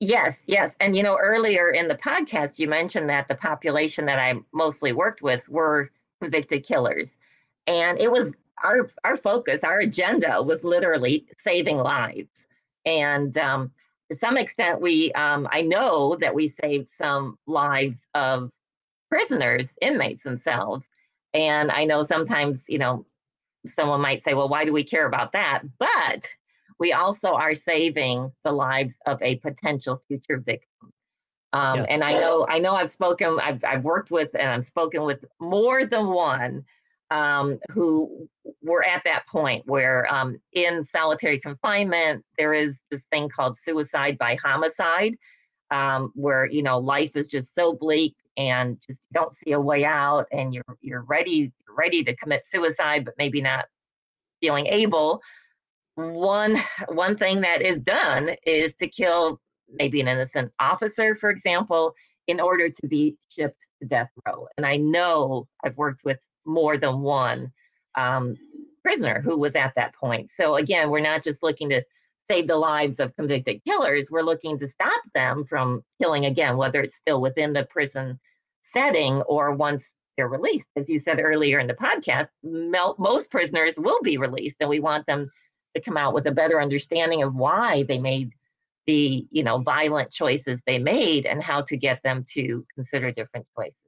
Yes, 0.00 0.44
yes. 0.46 0.76
And 0.78 0.94
you 0.96 1.02
know, 1.02 1.18
earlier 1.20 1.70
in 1.70 1.88
the 1.88 1.96
podcast, 1.96 2.58
you 2.58 2.68
mentioned 2.68 3.08
that 3.08 3.26
the 3.26 3.34
population 3.34 4.04
that 4.06 4.18
I 4.18 4.38
mostly 4.52 4.92
worked 4.92 5.22
with 5.22 5.48
were 5.48 5.90
convicted 6.20 6.64
killers. 6.64 7.18
And 7.66 8.00
it 8.00 8.10
was 8.10 8.34
our 8.62 8.88
our 9.04 9.16
focus, 9.16 9.64
our 9.64 9.80
agenda 9.80 10.40
was 10.42 10.62
literally 10.62 11.26
saving 11.38 11.78
lives. 11.78 12.44
And 12.86 13.36
um, 13.36 13.72
to 14.10 14.16
some 14.16 14.36
extent, 14.36 14.80
we 14.80 15.12
um, 15.12 15.48
I 15.50 15.62
know 15.62 16.16
that 16.20 16.34
we 16.34 16.48
saved 16.48 16.88
some 17.00 17.36
lives 17.46 18.06
of 18.14 18.50
prisoners, 19.10 19.68
inmates 19.80 20.22
themselves. 20.22 20.88
And 21.34 21.70
I 21.70 21.84
know 21.84 22.02
sometimes, 22.04 22.64
you 22.68 22.78
know, 22.78 23.06
someone 23.66 24.00
might 24.00 24.22
say, 24.22 24.34
well, 24.34 24.48
why 24.48 24.64
do 24.64 24.72
we 24.72 24.84
care 24.84 25.06
about 25.06 25.32
that? 25.32 25.62
But 25.78 26.26
we 26.78 26.92
also 26.92 27.32
are 27.32 27.54
saving 27.54 28.32
the 28.44 28.52
lives 28.52 28.98
of 29.06 29.20
a 29.22 29.36
potential 29.36 30.02
future 30.08 30.38
victim. 30.38 30.92
Um, 31.52 31.80
yeah. 31.80 31.86
And 31.88 32.04
I 32.04 32.12
know, 32.12 32.46
I 32.48 32.58
know, 32.58 32.74
I've 32.74 32.90
spoken, 32.90 33.38
I've, 33.42 33.64
I've 33.64 33.84
worked 33.84 34.10
with, 34.10 34.30
and 34.34 34.48
I've 34.48 34.64
spoken 34.64 35.02
with 35.02 35.24
more 35.40 35.84
than 35.84 36.08
one 36.08 36.64
um, 37.10 37.58
who 37.70 38.28
were 38.62 38.84
at 38.84 39.02
that 39.04 39.26
point 39.26 39.64
where, 39.66 40.12
um, 40.12 40.40
in 40.52 40.84
solitary 40.84 41.38
confinement, 41.38 42.24
there 42.36 42.52
is 42.52 42.78
this 42.90 43.04
thing 43.10 43.28
called 43.28 43.56
suicide 43.56 44.18
by 44.18 44.36
homicide, 44.36 45.16
um, 45.70 46.12
where 46.14 46.46
you 46.46 46.62
know 46.62 46.78
life 46.78 47.16
is 47.16 47.28
just 47.28 47.54
so 47.54 47.74
bleak 47.74 48.14
and 48.36 48.78
just 48.86 49.06
don't 49.12 49.32
see 49.34 49.52
a 49.52 49.60
way 49.60 49.84
out, 49.84 50.26
and 50.32 50.54
you're 50.54 50.76
you're 50.80 51.04
ready 51.04 51.52
ready 51.76 52.02
to 52.04 52.16
commit 52.16 52.46
suicide, 52.46 53.04
but 53.04 53.14
maybe 53.18 53.40
not 53.40 53.66
feeling 54.40 54.66
able 54.66 55.20
one 55.98 56.56
one 56.88 57.16
thing 57.16 57.40
that 57.40 57.60
is 57.60 57.80
done 57.80 58.30
is 58.46 58.74
to 58.76 58.86
kill 58.86 59.40
maybe 59.68 60.00
an 60.00 60.08
innocent 60.08 60.52
officer 60.60 61.14
for 61.14 61.28
example 61.28 61.94
in 62.28 62.40
order 62.40 62.68
to 62.68 62.86
be 62.86 63.16
shipped 63.28 63.66
to 63.80 63.88
death 63.88 64.10
row. 64.26 64.46
And 64.56 64.64
i 64.64 64.76
know 64.76 65.48
i've 65.64 65.76
worked 65.76 66.04
with 66.04 66.20
more 66.48 66.76
than 66.76 67.00
one 67.00 67.52
um, 67.96 68.36
prisoner 68.82 69.20
who 69.20 69.38
was 69.38 69.54
at 69.54 69.74
that 69.76 69.94
point. 69.94 70.30
So 70.30 70.56
again 70.56 70.90
we're 70.90 71.00
not 71.00 71.22
just 71.22 71.42
looking 71.42 71.68
to 71.70 71.82
save 72.30 72.48
the 72.48 72.56
lives 72.56 73.00
of 73.00 73.14
convicted 73.16 73.62
killers. 73.64 74.10
We're 74.10 74.22
looking 74.22 74.58
to 74.58 74.68
stop 74.68 75.02
them 75.14 75.44
from 75.44 75.82
killing 76.00 76.26
again 76.26 76.56
whether 76.56 76.80
it's 76.80 76.96
still 76.96 77.20
within 77.20 77.52
the 77.52 77.64
prison 77.64 78.18
setting 78.62 79.22
or 79.22 79.54
once 79.54 79.84
they're 80.16 80.28
released. 80.28 80.68
As 80.76 80.88
you 80.88 80.98
said 80.98 81.20
earlier 81.22 81.58
in 81.58 81.68
the 81.68 81.74
podcast 81.74 82.28
most 82.42 83.30
prisoners 83.30 83.74
will 83.78 84.00
be 84.02 84.18
released 84.18 84.56
and 84.60 84.68
we 84.68 84.80
want 84.80 85.06
them 85.06 85.28
to 85.74 85.80
come 85.80 85.96
out 85.96 86.14
with 86.14 86.26
a 86.26 86.32
better 86.32 86.60
understanding 86.60 87.22
of 87.22 87.34
why 87.34 87.84
they 87.84 87.98
made 87.98 88.32
the 88.86 89.26
you 89.30 89.42
know 89.44 89.58
violent 89.58 90.10
choices 90.10 90.60
they 90.66 90.78
made 90.78 91.26
and 91.26 91.42
how 91.42 91.60
to 91.60 91.76
get 91.76 92.02
them 92.02 92.24
to 92.26 92.64
consider 92.74 93.12
different 93.12 93.46
choices 93.54 93.87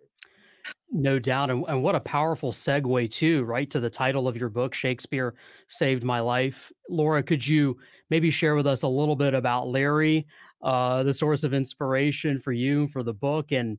no 0.93 1.19
doubt 1.19 1.51
and, 1.51 1.65
and 1.69 1.83
what 1.83 1.95
a 1.95 2.01
powerful 2.01 2.53
segue 2.53 3.11
too 3.11 3.45
right 3.45 3.71
to 3.71 3.81
the 3.81 3.91
title 3.91 4.27
of 4.27 4.37
your 4.37 4.49
book 4.49 4.75
shakespeare 4.75 5.35
saved 5.69 6.03
my 6.03 6.21
life 6.21 6.73
laura 6.89 7.23
could 7.23 7.47
you 7.47 7.79
maybe 8.11 8.31
share 8.31 8.55
with 8.55 8.67
us 8.67 8.83
a 8.83 8.89
little 8.89 9.17
bit 9.17 9.35
about 9.35 9.69
larry 9.69 10.27
uh, 10.63 11.03
the 11.03 11.15
source 11.15 11.45
of 11.45 11.55
inspiration 11.55 12.39
for 12.39 12.53
you 12.53 12.87
for 12.87 13.03
the 13.03 13.15
book 13.15 13.53
and 13.53 13.79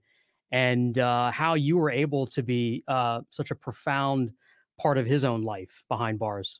and 0.53 0.97
uh, 0.99 1.31
how 1.31 1.53
you 1.53 1.77
were 1.77 1.91
able 1.91 2.25
to 2.25 2.43
be 2.43 2.83
uh, 2.87 3.21
such 3.29 3.51
a 3.51 3.55
profound 3.55 4.31
part 4.79 4.97
of 4.97 5.05
his 5.05 5.23
own 5.23 5.41
life 5.41 5.83
behind 5.89 6.17
bars 6.17 6.59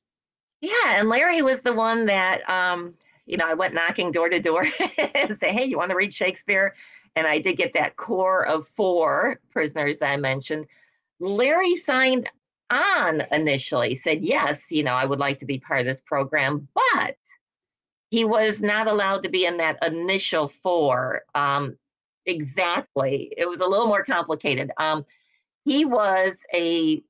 yeah, 0.62 1.00
and 1.00 1.10
Larry 1.10 1.42
was 1.42 1.64
the 1.64 1.74
one 1.74 2.06
that 2.06 2.48
um, 2.48 2.94
you 3.26 3.38
know, 3.38 3.46
I 3.48 3.54
went 3.54 3.74
knocking 3.74 4.12
door 4.12 4.30
to 4.30 4.40
door 4.40 4.68
and 5.16 5.36
say, 5.38 5.52
"Hey, 5.52 5.66
you 5.66 5.78
want 5.78 5.90
to 5.90 5.96
read 5.96 6.14
Shakespeare?" 6.14 6.76
And 7.16 7.28
I 7.28 7.40
did 7.40 7.58
get 7.58 7.74
that 7.74 7.98
core 7.98 8.46
of 8.46 8.68
four 8.68 9.40
prisoners 9.52 10.00
that 10.00 10.12
I 10.12 10.18
mentioned. 10.18 10.66
Larry 11.20 11.76
signed 11.76 12.30
on 12.72 13.24
initially, 13.32 13.96
said, 13.96 14.24
"Yes, 14.24 14.72
you 14.72 14.84
know, 14.84 14.94
I 14.94 15.06
would 15.06 15.20
like 15.20 15.40
to 15.40 15.46
be 15.46 15.60
part 15.60 15.82
of 15.82 15.86
this 15.86 16.02
program," 16.02 16.68
but 16.74 17.18
he 18.12 18.26
was 18.26 18.62
not 18.62 18.88
allowed 18.88 19.24
to 19.24 19.30
be 19.30 19.46
in 19.46 19.58
that 19.58 19.78
initial 19.86 20.48
four. 20.48 21.24
Um, 21.36 21.78
exactly, 22.26 23.34
it 23.38 23.48
was 23.48 23.60
a 23.60 23.66
little 23.66 23.88
more 23.88 24.04
complicated. 24.04 24.72
Um, 24.78 25.06
he 25.66 25.86
was 25.86 26.34
a 26.54 27.04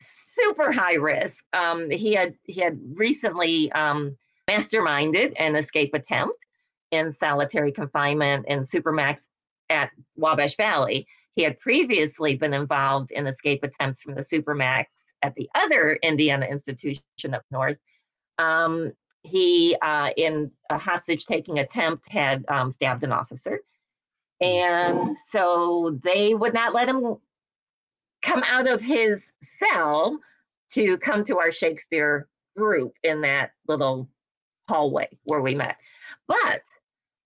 super 0.00 0.72
high 0.72 0.94
risk. 0.94 1.44
Um, 1.52 1.90
he 1.90 2.12
had 2.12 2.34
he 2.44 2.60
had 2.60 2.78
recently 2.94 3.72
um, 3.72 4.16
masterminded 4.48 5.34
an 5.38 5.56
escape 5.56 5.94
attempt 5.94 6.46
in 6.90 7.12
solitary 7.12 7.72
confinement 7.72 8.46
in 8.48 8.60
Supermax 8.60 9.26
at 9.70 9.90
Wabash 10.16 10.56
Valley. 10.56 11.06
He 11.34 11.42
had 11.42 11.60
previously 11.60 12.36
been 12.36 12.54
involved 12.54 13.10
in 13.10 13.26
escape 13.26 13.62
attempts 13.62 14.02
from 14.02 14.14
the 14.14 14.22
Supermax 14.22 14.86
at 15.22 15.34
the 15.34 15.48
other 15.54 15.98
Indiana 16.02 16.46
institution 16.46 17.02
up 17.32 17.42
north. 17.50 17.78
Um, 18.38 18.92
he, 19.22 19.76
uh, 19.82 20.10
in 20.16 20.50
a 20.70 20.78
hostage 20.78 21.26
taking 21.26 21.58
attempt, 21.58 22.10
had 22.10 22.44
um, 22.48 22.70
stabbed 22.70 23.04
an 23.04 23.12
officer. 23.12 23.60
And 24.40 25.16
so 25.16 25.98
they 26.02 26.34
would 26.34 26.54
not 26.54 26.72
let 26.72 26.88
him 26.88 27.16
come 28.22 28.42
out 28.48 28.68
of 28.68 28.80
his 28.80 29.30
cell 29.42 30.18
to 30.72 30.96
come 30.98 31.24
to 31.24 31.38
our 31.38 31.50
Shakespeare 31.50 32.28
group 32.56 32.94
in 33.02 33.20
that 33.22 33.52
little 33.66 34.08
hallway 34.68 35.08
where 35.24 35.40
we 35.40 35.54
met. 35.54 35.76
But 36.26 36.62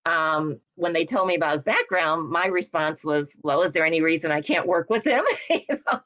um, 0.05 0.61
when 0.75 0.93
they 0.93 1.05
told 1.05 1.29
me 1.29 1.37
about 1.37 1.53
his 1.53 1.63
background, 1.63 2.29
my 2.29 2.47
response 2.47 3.05
was, 3.05 3.37
"Well, 3.43 3.63
is 3.63 3.73
there 3.73 3.87
any 3.87 4.03
reason 4.03 4.31
I 4.31 4.41
can't 4.41 4.67
work 4.67 4.91
with 4.91 5.05
him?" 5.05 5.25
you 5.51 5.61
know? 5.69 6.01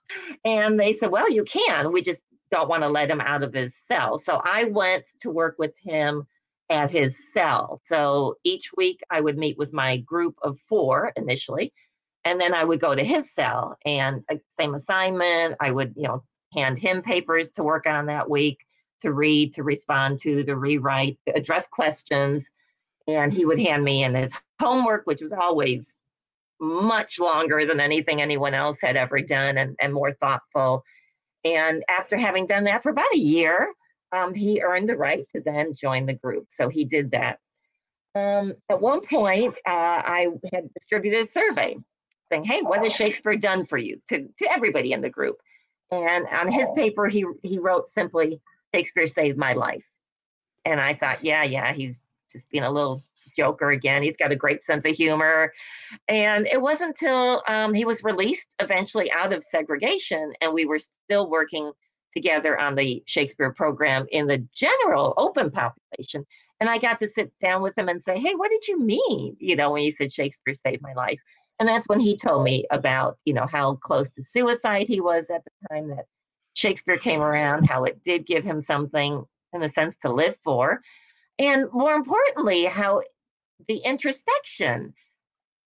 And 0.44 0.78
they 0.78 0.92
said, 0.92 1.10
"Well, 1.10 1.30
you 1.30 1.44
can. 1.44 1.92
We 1.92 2.02
just 2.02 2.22
don't 2.50 2.68
want 2.68 2.82
to 2.82 2.88
let 2.88 3.10
him 3.10 3.20
out 3.20 3.42
of 3.42 3.54
his 3.54 3.74
cell." 3.86 4.18
So 4.18 4.40
I 4.44 4.64
went 4.64 5.06
to 5.20 5.30
work 5.30 5.56
with 5.58 5.74
him 5.78 6.26
at 6.68 6.90
his 6.90 7.16
cell. 7.32 7.80
So 7.84 8.36
each 8.44 8.70
week 8.76 9.00
I 9.10 9.20
would 9.20 9.38
meet 9.38 9.56
with 9.56 9.72
my 9.72 9.98
group 9.98 10.36
of 10.42 10.58
four 10.68 11.12
initially, 11.16 11.72
and 12.24 12.40
then 12.40 12.54
I 12.54 12.64
would 12.64 12.80
go 12.80 12.94
to 12.94 13.04
his 13.04 13.32
cell 13.32 13.76
and 13.84 14.22
uh, 14.30 14.36
same 14.48 14.74
assignment. 14.74 15.54
I 15.60 15.70
would, 15.70 15.94
you 15.96 16.08
know, 16.08 16.24
hand 16.52 16.78
him 16.78 17.02
papers 17.02 17.50
to 17.52 17.62
work 17.62 17.86
on 17.86 18.06
that 18.06 18.28
week, 18.28 18.58
to 19.00 19.12
read, 19.12 19.54
to 19.54 19.62
respond 19.62 20.18
to, 20.20 20.42
to 20.44 20.56
rewrite, 20.56 21.18
address 21.34 21.66
questions. 21.66 22.46
And 23.06 23.32
he 23.32 23.44
would 23.44 23.58
hand 23.58 23.84
me 23.84 24.02
in 24.02 24.14
his 24.14 24.34
homework, 24.60 25.06
which 25.06 25.22
was 25.22 25.32
always 25.32 25.94
much 26.60 27.18
longer 27.18 27.64
than 27.64 27.80
anything 27.80 28.20
anyone 28.20 28.54
else 28.54 28.78
had 28.80 28.96
ever 28.96 29.20
done 29.20 29.58
and, 29.58 29.76
and 29.80 29.92
more 29.92 30.12
thoughtful. 30.12 30.84
And 31.44 31.84
after 31.88 32.16
having 32.16 32.46
done 32.46 32.64
that 32.64 32.82
for 32.82 32.90
about 32.90 33.14
a 33.14 33.18
year, 33.18 33.72
um, 34.12 34.34
he 34.34 34.62
earned 34.62 34.88
the 34.88 34.96
right 34.96 35.24
to 35.34 35.40
then 35.40 35.74
join 35.74 36.06
the 36.06 36.14
group. 36.14 36.46
So 36.48 36.68
he 36.68 36.84
did 36.84 37.12
that. 37.12 37.38
Um, 38.14 38.54
at 38.70 38.80
one 38.80 39.02
point, 39.02 39.54
uh, 39.66 40.02
I 40.04 40.28
had 40.52 40.72
distributed 40.72 41.22
a 41.22 41.26
survey 41.26 41.76
saying, 42.30 42.44
"Hey, 42.44 42.62
what 42.62 42.82
has 42.82 42.94
Shakespeare 42.94 43.36
done 43.36 43.66
for 43.66 43.76
you?" 43.76 44.00
to 44.08 44.26
to 44.38 44.52
everybody 44.52 44.92
in 44.92 45.02
the 45.02 45.10
group. 45.10 45.36
And 45.90 46.26
on 46.28 46.50
his 46.50 46.70
paper, 46.74 47.08
he 47.08 47.26
he 47.42 47.58
wrote 47.58 47.92
simply, 47.92 48.40
"Shakespeare 48.74 49.06
saved 49.06 49.36
my 49.36 49.52
life." 49.52 49.84
And 50.66 50.80
I 50.80 50.94
thought, 50.94 51.24
yeah, 51.24 51.44
yeah, 51.44 51.72
he's 51.72 52.02
just 52.36 52.50
being 52.50 52.64
a 52.64 52.70
little 52.70 53.02
joker 53.36 53.70
again. 53.70 54.02
He's 54.02 54.16
got 54.16 54.32
a 54.32 54.36
great 54.36 54.64
sense 54.64 54.86
of 54.86 54.94
humor. 54.94 55.52
And 56.08 56.46
it 56.46 56.60
wasn't 56.60 56.96
until 57.00 57.42
um, 57.48 57.74
he 57.74 57.84
was 57.84 58.02
released 58.02 58.46
eventually 58.60 59.10
out 59.12 59.32
of 59.32 59.44
segregation 59.44 60.32
and 60.40 60.52
we 60.52 60.64
were 60.64 60.78
still 60.78 61.28
working 61.28 61.70
together 62.12 62.58
on 62.58 62.74
the 62.74 63.02
Shakespeare 63.06 63.52
program 63.52 64.06
in 64.10 64.26
the 64.26 64.38
general 64.54 65.12
open 65.18 65.50
population. 65.50 66.24
And 66.60 66.70
I 66.70 66.78
got 66.78 66.98
to 67.00 67.08
sit 67.08 67.30
down 67.40 67.60
with 67.60 67.76
him 67.76 67.88
and 67.88 68.02
say, 68.02 68.18
Hey, 68.18 68.34
what 68.34 68.50
did 68.50 68.66
you 68.66 68.80
mean? 68.80 69.36
You 69.38 69.56
know, 69.56 69.72
when 69.72 69.82
you 69.82 69.92
said 69.92 70.12
Shakespeare 70.12 70.54
saved 70.54 70.80
my 70.80 70.94
life. 70.94 71.18
And 71.58 71.68
that's 71.68 71.88
when 71.88 72.00
he 72.00 72.16
told 72.16 72.44
me 72.44 72.64
about, 72.70 73.18
you 73.24 73.32
know, 73.34 73.46
how 73.46 73.76
close 73.76 74.10
to 74.12 74.22
suicide 74.22 74.86
he 74.88 75.00
was 75.00 75.30
at 75.30 75.42
the 75.44 75.50
time 75.70 75.88
that 75.88 76.06
Shakespeare 76.54 76.98
came 76.98 77.20
around, 77.20 77.64
how 77.64 77.84
it 77.84 78.02
did 78.02 78.26
give 78.26 78.44
him 78.44 78.60
something 78.60 79.24
in 79.52 79.62
a 79.62 79.68
sense 79.68 79.96
to 79.98 80.12
live 80.12 80.36
for. 80.42 80.80
And 81.38 81.66
more 81.72 81.94
importantly, 81.94 82.64
how 82.64 83.02
the 83.68 83.78
introspection, 83.78 84.94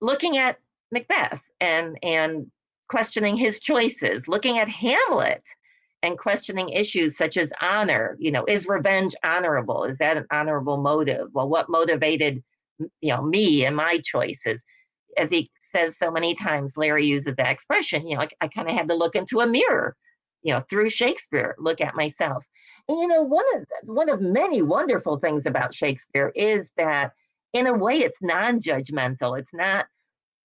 looking 0.01 0.37
at 0.37 0.59
Macbeth 0.93 1.43
and 1.61 1.99
and 2.03 2.51
questioning 2.89 3.37
his 3.37 3.61
choices, 3.61 4.27
looking 4.27 4.59
at 4.59 4.69
Hamlet 4.69 5.45
and 6.03 6.19
questioning 6.19 6.71
issues 6.71 7.17
such 7.17 7.37
as 7.37 7.53
honor. 7.61 8.17
You 8.19 8.33
know, 8.33 8.45
is 8.47 8.67
revenge 8.67 9.15
honorable? 9.23 9.85
Is 9.85 9.97
that 9.99 10.17
an 10.17 10.27
honorable 10.31 10.79
motive? 10.79 11.29
Well, 11.33 11.49
what 11.49 11.69
motivated 11.69 12.43
you 12.79 13.15
know 13.15 13.23
me 13.23 13.65
and 13.65 13.77
my 13.77 14.01
choices? 14.05 14.63
As 15.17 15.31
he 15.31 15.51
says 15.59 15.99
so 15.99 16.11
many 16.11 16.35
times, 16.35 16.77
Larry 16.77 17.07
uses 17.07 17.35
that 17.37 17.51
expression. 17.51 18.07
You 18.07 18.17
know, 18.17 18.23
I, 18.23 18.29
I 18.41 18.49
kind 18.49 18.69
of 18.69 18.75
had 18.75 18.89
to 18.89 18.95
look 18.95 19.15
into 19.15 19.41
a 19.41 19.47
mirror. 19.47 19.97
You 20.43 20.55
know, 20.55 20.61
through 20.71 20.89
Shakespeare, 20.89 21.55
look 21.59 21.81
at 21.81 21.95
myself. 21.95 22.47
And 22.91 22.99
you 22.99 23.07
know, 23.07 23.23
one 23.23 23.45
of 23.55 23.67
one 23.87 24.09
of 24.09 24.21
many 24.21 24.63
wonderful 24.63 25.19
things 25.19 25.47
about 25.47 25.73
Shakespeare 25.73 26.33
is 26.35 26.73
that, 26.77 27.13
in 27.53 27.69
a 27.69 27.73
way, 27.73 27.99
it's 27.99 28.21
non-judgmental. 28.21 29.39
It's 29.39 29.55
not, 29.55 29.87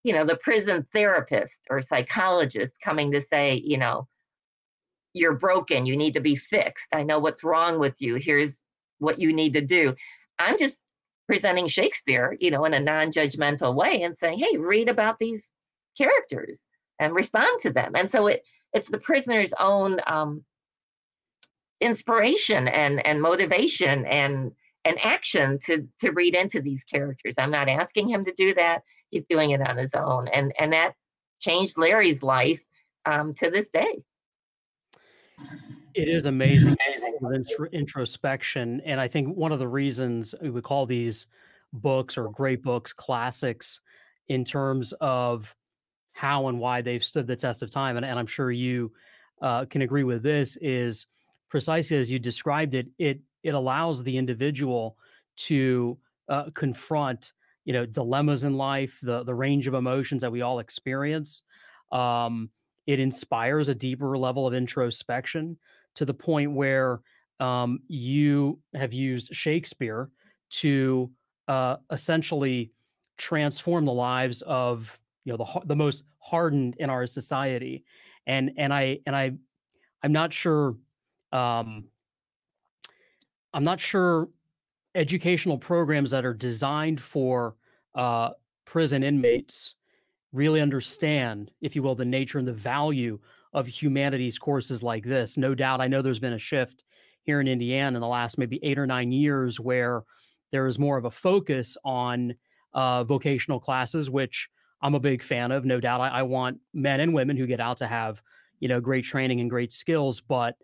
you 0.03 0.13
know, 0.13 0.23
the 0.23 0.35
prison 0.37 0.85
therapist 0.93 1.61
or 1.71 1.81
psychologist 1.81 2.79
coming 2.83 3.11
to 3.13 3.21
say, 3.21 3.63
you 3.65 3.79
know, 3.79 4.07
you're 5.13 5.33
broken, 5.33 5.87
you 5.87 5.97
need 5.97 6.13
to 6.13 6.19
be 6.19 6.35
fixed. 6.35 6.85
I 6.93 7.01
know 7.01 7.17
what's 7.17 7.43
wrong 7.43 7.79
with 7.79 7.99
you. 7.99 8.13
Here's 8.13 8.61
what 8.99 9.17
you 9.17 9.33
need 9.33 9.53
to 9.53 9.61
do. 9.61 9.95
I'm 10.37 10.59
just 10.59 10.85
presenting 11.25 11.67
Shakespeare, 11.67 12.37
you 12.39 12.51
know, 12.51 12.63
in 12.65 12.75
a 12.75 12.79
non-judgmental 12.79 13.73
way 13.73 14.03
and 14.03 14.15
saying, 14.15 14.37
hey, 14.37 14.57
read 14.59 14.87
about 14.87 15.17
these 15.17 15.51
characters 15.97 16.67
and 16.99 17.15
respond 17.15 17.59
to 17.63 17.71
them. 17.71 17.93
And 17.95 18.11
so 18.11 18.27
it 18.27 18.43
it's 18.71 18.91
the 18.91 18.99
prisoner's 18.99 19.53
own 19.59 19.97
um, 20.05 20.43
inspiration 21.81 22.67
and 22.67 23.05
and 23.05 23.21
motivation 23.21 24.05
and 24.05 24.51
and 24.83 24.97
action 25.03 25.57
to 25.65 25.87
to 25.99 26.11
read 26.11 26.35
into 26.35 26.61
these 26.61 26.83
characters. 26.83 27.35
I'm 27.37 27.51
not 27.51 27.69
asking 27.69 28.07
him 28.07 28.25
to 28.25 28.33
do 28.35 28.53
that. 28.55 28.81
He's 29.09 29.25
doing 29.25 29.51
it 29.51 29.61
on 29.61 29.77
his 29.77 29.93
own, 29.93 30.27
and 30.29 30.53
and 30.59 30.73
that 30.73 30.93
changed 31.39 31.77
Larry's 31.77 32.23
life 32.23 32.61
um, 33.05 33.33
to 33.35 33.49
this 33.49 33.69
day. 33.69 34.03
It 35.93 36.09
is 36.09 36.25
amazing, 36.25 36.75
amazing. 36.85 37.17
introspection. 37.71 38.81
And 38.81 38.99
I 38.99 39.07
think 39.07 39.35
one 39.35 39.51
of 39.51 39.59
the 39.59 39.67
reasons 39.67 40.35
we 40.41 40.61
call 40.61 40.85
these 40.85 41.27
books 41.71 42.17
or 42.17 42.29
great 42.29 42.61
books 42.61 42.93
classics 42.93 43.79
in 44.27 44.43
terms 44.43 44.93
of 44.99 45.55
how 46.11 46.47
and 46.47 46.59
why 46.59 46.81
they've 46.81 47.03
stood 47.03 47.27
the 47.27 47.35
test 47.35 47.61
of 47.61 47.69
time, 47.69 47.97
and, 47.97 48.05
and 48.05 48.17
I'm 48.17 48.27
sure 48.27 48.51
you 48.51 48.91
uh, 49.41 49.65
can 49.65 49.81
agree 49.81 50.03
with 50.03 50.23
this, 50.23 50.57
is 50.57 51.05
precisely 51.55 51.95
as 51.95 52.11
you 52.11 52.19
described 52.19 52.73
it, 52.73 52.89
it 52.97 53.21
it 53.41 53.53
allows 53.53 54.03
the 54.03 54.17
individual 54.17 54.97
to 55.37 55.97
uh, 56.27 56.49
confront 56.53 57.31
you 57.63 57.71
know 57.71 57.85
dilemmas 57.85 58.43
in 58.43 58.57
life, 58.57 58.99
the 59.01 59.23
the 59.23 59.33
range 59.33 59.65
of 59.65 59.73
emotions 59.73 60.21
that 60.21 60.33
we 60.33 60.41
all 60.41 60.59
experience. 60.59 61.43
Um, 61.93 62.49
it 62.87 62.99
inspires 62.99 63.69
a 63.69 63.73
deeper 63.73 64.17
level 64.17 64.45
of 64.45 64.53
introspection 64.53 65.57
to 65.93 66.03
the 66.03 66.13
point 66.13 66.51
where 66.51 66.99
um, 67.39 67.79
you 67.87 68.61
have 68.73 68.91
used 68.91 69.33
Shakespeare 69.33 70.09
to 70.49 71.09
uh, 71.47 71.77
essentially 71.89 72.73
transform 73.15 73.85
the 73.85 73.93
lives 73.93 74.41
of 74.41 74.99
you 75.23 75.31
know 75.31 75.37
the 75.37 75.61
the 75.67 75.77
most 75.77 76.03
hardened 76.19 76.75
in 76.79 76.89
our 76.89 77.07
society, 77.07 77.85
and 78.27 78.51
and 78.57 78.73
I 78.73 78.99
and 79.05 79.15
I 79.15 79.37
I'm 80.03 80.11
not 80.11 80.33
sure 80.33 80.75
um, 81.31 81.85
I'm 83.53 83.63
not 83.63 83.79
sure 83.79 84.29
educational 84.93 85.57
programs 85.57 86.11
that 86.11 86.25
are 86.25 86.33
designed 86.33 87.01
for 87.01 87.55
uh, 87.93 88.31
prison 88.65 89.03
inmates 89.03 89.75
really 90.31 90.61
understand, 90.61 91.51
if 91.61 91.75
you 91.75 91.83
will, 91.83 91.95
the 91.95 92.05
nature 92.05 92.37
and 92.37 92.47
the 92.47 92.53
value 92.53 93.19
of 93.53 93.67
humanities 93.67 94.37
courses 94.37 94.83
like 94.83 95.03
this. 95.03 95.37
No 95.37 95.55
doubt, 95.55 95.81
I 95.81 95.87
know 95.87 96.01
there's 96.01 96.19
been 96.19 96.33
a 96.33 96.39
shift 96.39 96.83
here 97.23 97.39
in 97.39 97.47
Indiana 97.47 97.95
in 97.95 98.01
the 98.01 98.07
last 98.07 98.37
maybe 98.37 98.59
eight 98.61 98.77
or 98.77 98.85
nine 98.85 99.11
years 99.11 99.59
where 99.59 100.03
there 100.51 100.67
is 100.67 100.77
more 100.77 100.97
of 100.97 101.05
a 101.05 101.11
focus 101.11 101.77
on 101.83 102.35
uh, 102.73 103.03
vocational 103.03 103.59
classes, 103.59 104.09
which 104.09 104.49
I'm 104.81 104.95
a 104.95 104.99
big 104.99 105.23
fan 105.23 105.51
of. 105.51 105.65
No 105.65 105.79
doubt, 105.79 106.01
I, 106.01 106.09
I, 106.09 106.23
want 106.23 106.59
men 106.73 106.99
and 106.99 107.13
women 107.13 107.37
who 107.37 107.47
get 107.47 107.61
out 107.61 107.77
to 107.77 107.87
have 107.87 108.21
you 108.59 108.67
know 108.67 108.81
great 108.81 109.05
training 109.05 109.39
and 109.39 109.49
great 109.49 109.71
skills, 109.71 110.21
but 110.21 110.55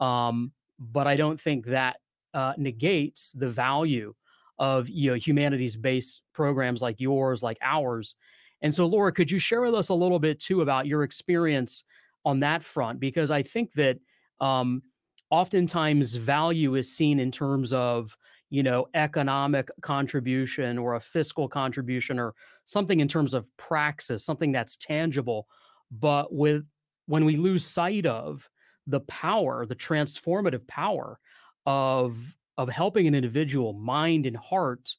um, 0.00 0.52
but 0.78 1.06
I 1.06 1.16
don't 1.16 1.38
think 1.38 1.66
that 1.66 1.98
uh, 2.34 2.54
negates 2.56 3.32
the 3.32 3.48
value 3.48 4.14
of 4.58 4.88
you 4.88 5.10
know 5.10 5.16
humanities 5.16 5.76
based 5.76 6.22
programs 6.32 6.82
like 6.82 7.00
yours, 7.00 7.42
like 7.42 7.58
ours, 7.62 8.14
and 8.62 8.74
so, 8.74 8.86
Laura, 8.86 9.12
could 9.12 9.30
you 9.30 9.38
share 9.38 9.62
with 9.62 9.74
us 9.74 9.88
a 9.88 9.94
little 9.94 10.18
bit 10.18 10.38
too 10.38 10.60
about 10.60 10.86
your 10.86 11.02
experience 11.02 11.84
on 12.24 12.40
that 12.40 12.62
front? 12.62 13.00
Because 13.00 13.30
I 13.30 13.42
think 13.42 13.72
that 13.72 13.98
um, 14.40 14.82
oftentimes 15.30 16.14
value 16.16 16.74
is 16.74 16.94
seen 16.94 17.18
in 17.18 17.30
terms 17.30 17.72
of 17.72 18.16
you 18.50 18.62
know 18.62 18.88
economic 18.94 19.70
contribution 19.80 20.76
or 20.76 20.94
a 20.94 21.00
fiscal 21.00 21.48
contribution 21.48 22.18
or 22.18 22.34
something 22.64 23.00
in 23.00 23.08
terms 23.08 23.32
of 23.32 23.48
praxis 23.56 24.24
something 24.24 24.50
that's 24.50 24.76
tangible 24.76 25.46
but 25.90 26.34
with 26.34 26.64
when 27.06 27.24
we 27.24 27.36
lose 27.36 27.64
sight 27.64 28.06
of 28.06 28.50
the 28.86 29.00
power 29.00 29.66
the 29.66 29.76
transformative 29.76 30.66
power 30.66 31.18
of 31.66 32.36
of 32.58 32.68
helping 32.68 33.06
an 33.06 33.14
individual 33.14 33.72
mind 33.72 34.26
and 34.26 34.36
heart 34.36 34.96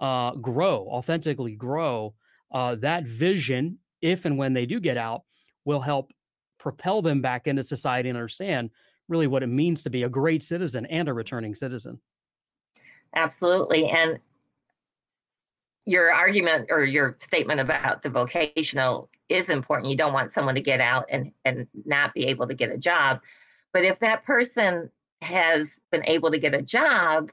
uh, 0.00 0.32
grow 0.32 0.86
authentically 0.88 1.54
grow 1.54 2.14
uh, 2.52 2.74
that 2.76 3.06
vision, 3.06 3.78
if 4.00 4.24
and 4.24 4.36
when 4.36 4.52
they 4.52 4.66
do 4.66 4.78
get 4.78 4.96
out, 4.96 5.22
will 5.64 5.80
help 5.80 6.12
propel 6.58 7.02
them 7.02 7.22
back 7.22 7.46
into 7.46 7.62
society 7.62 8.08
and 8.08 8.18
understand 8.18 8.70
really 9.08 9.26
what 9.26 9.42
it 9.42 9.48
means 9.48 9.82
to 9.82 9.90
be 9.90 10.04
a 10.04 10.08
great 10.08 10.42
citizen 10.42 10.86
and 10.86 11.08
a 11.08 11.12
returning 11.12 11.54
citizen. 11.54 12.00
Absolutely. 13.14 13.88
And 13.88 14.18
your 15.86 16.12
argument 16.12 16.68
or 16.70 16.84
your 16.84 17.16
statement 17.20 17.60
about 17.60 18.02
the 18.02 18.10
vocational 18.10 19.08
is 19.32 19.48
important. 19.48 19.90
You 19.90 19.96
don't 19.96 20.12
want 20.12 20.30
someone 20.30 20.54
to 20.54 20.60
get 20.60 20.80
out 20.80 21.06
and, 21.08 21.32
and 21.44 21.66
not 21.84 22.14
be 22.14 22.26
able 22.26 22.46
to 22.46 22.54
get 22.54 22.70
a 22.70 22.78
job. 22.78 23.20
But 23.72 23.84
if 23.84 23.98
that 24.00 24.24
person 24.24 24.90
has 25.22 25.80
been 25.90 26.02
able 26.06 26.30
to 26.30 26.38
get 26.38 26.54
a 26.54 26.62
job, 26.62 27.30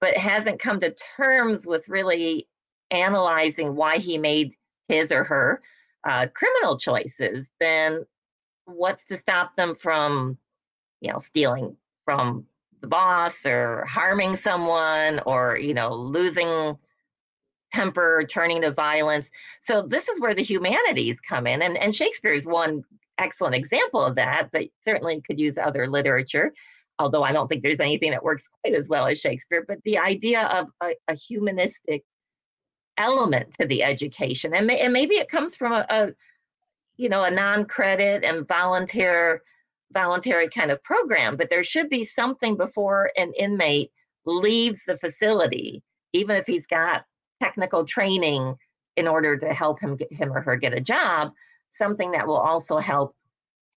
but 0.00 0.16
hasn't 0.16 0.60
come 0.60 0.78
to 0.80 0.94
terms 1.16 1.66
with 1.66 1.88
really 1.88 2.48
analyzing 2.90 3.74
why 3.74 3.98
he 3.98 4.18
made 4.18 4.54
his 4.88 5.10
or 5.10 5.24
her 5.24 5.62
uh, 6.04 6.26
criminal 6.34 6.76
choices, 6.76 7.50
then 7.58 8.04
what's 8.66 9.04
to 9.06 9.16
stop 9.16 9.56
them 9.56 9.74
from, 9.74 10.38
you 11.00 11.12
know, 11.12 11.18
stealing 11.18 11.76
from 12.04 12.46
the 12.80 12.86
boss 12.86 13.46
or 13.46 13.84
harming 13.86 14.36
someone 14.36 15.20
or, 15.26 15.58
you 15.58 15.74
know, 15.74 15.90
losing 15.90 16.76
temper, 17.76 18.24
turning 18.28 18.62
to 18.62 18.70
violence. 18.70 19.30
So 19.60 19.82
this 19.82 20.08
is 20.08 20.20
where 20.20 20.34
the 20.34 20.42
humanities 20.42 21.20
come 21.20 21.46
in. 21.46 21.62
And, 21.62 21.76
and 21.78 21.94
Shakespeare 21.94 22.32
is 22.32 22.46
one 22.46 22.82
excellent 23.18 23.54
example 23.54 24.02
of 24.04 24.14
that, 24.16 24.48
but 24.52 24.68
certainly 24.80 25.20
could 25.20 25.40
use 25.40 25.58
other 25.58 25.88
literature 25.88 26.52
although 26.98 27.22
I 27.22 27.30
don't 27.30 27.46
think 27.46 27.62
there's 27.62 27.78
anything 27.78 28.10
that 28.12 28.24
works 28.24 28.48
quite 28.62 28.74
as 28.74 28.88
well 28.88 29.06
as 29.06 29.20
Shakespeare, 29.20 29.62
but 29.68 29.82
the 29.84 29.98
idea 29.98 30.46
of 30.46 30.68
a, 30.82 30.94
a 31.08 31.14
humanistic 31.14 32.04
element 32.98 33.54
to 33.60 33.66
the 33.66 33.82
education 33.82 34.54
and, 34.54 34.66
may, 34.66 34.80
and 34.80 34.92
maybe 34.92 35.16
it 35.16 35.28
comes 35.28 35.54
from 35.54 35.72
a, 35.72 35.86
a 35.90 36.12
you 36.96 37.08
know 37.08 37.24
a 37.24 37.30
non-credit 37.30 38.24
and 38.24 38.48
volunteer 38.48 39.42
voluntary 39.92 40.48
kind 40.48 40.70
of 40.70 40.82
program 40.82 41.36
but 41.36 41.50
there 41.50 41.62
should 41.62 41.88
be 41.88 42.04
something 42.04 42.56
before 42.56 43.10
an 43.16 43.32
inmate 43.38 43.90
leaves 44.24 44.80
the 44.86 44.96
facility 44.96 45.82
even 46.12 46.36
if 46.36 46.46
he's 46.46 46.66
got 46.66 47.04
technical 47.42 47.84
training 47.84 48.54
in 48.96 49.06
order 49.06 49.36
to 49.36 49.52
help 49.52 49.80
him 49.80 49.96
get 49.96 50.12
him 50.12 50.32
or 50.32 50.40
her 50.40 50.56
get 50.56 50.74
a 50.74 50.80
job 50.80 51.32
something 51.70 52.12
that 52.12 52.26
will 52.26 52.36
also 52.36 52.78
help 52.78 53.14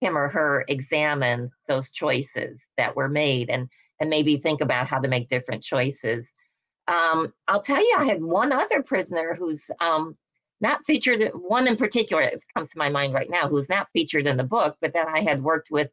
him 0.01 0.18
or 0.18 0.30
her 0.30 0.64
examine 0.68 1.51
those 1.68 1.91
choices 1.91 2.66
that 2.78 2.95
were 2.95 3.10
made 3.10 3.49
and 3.49 3.70
and 3.99 4.10
maybe 4.10 4.38
think 4.38 4.62
about 4.62 4.88
how 4.88 4.97
to 4.97 5.10
make 5.10 5.28
different 5.28 5.62
choices. 5.62 6.32
Um, 6.88 7.34
I'll 7.49 7.60
tell 7.60 7.82
you, 7.82 7.97
I 7.99 8.05
had 8.05 8.24
one 8.24 8.53
other 8.53 8.82
prisoner 8.82 9.36
who's 9.38 9.70
um, 9.82 10.18
not 10.62 10.86
featured, 10.86 11.20
one 11.34 11.68
in 11.68 11.76
particular 11.76 12.24
that 12.24 12.39
comes 12.55 12.70
to 12.70 12.78
my 12.78 12.88
mind 12.88 13.14
right 13.14 13.30
now, 13.30 13.49
who's 13.49 13.68
not 13.68 13.89
featured 13.91 14.26
in 14.26 14.38
the 14.38 14.45
book, 14.45 14.78
but 14.80 14.93
that 14.93 15.10
I 15.10 15.20
had 15.20 15.43
worked 15.43 15.70
with 15.70 15.91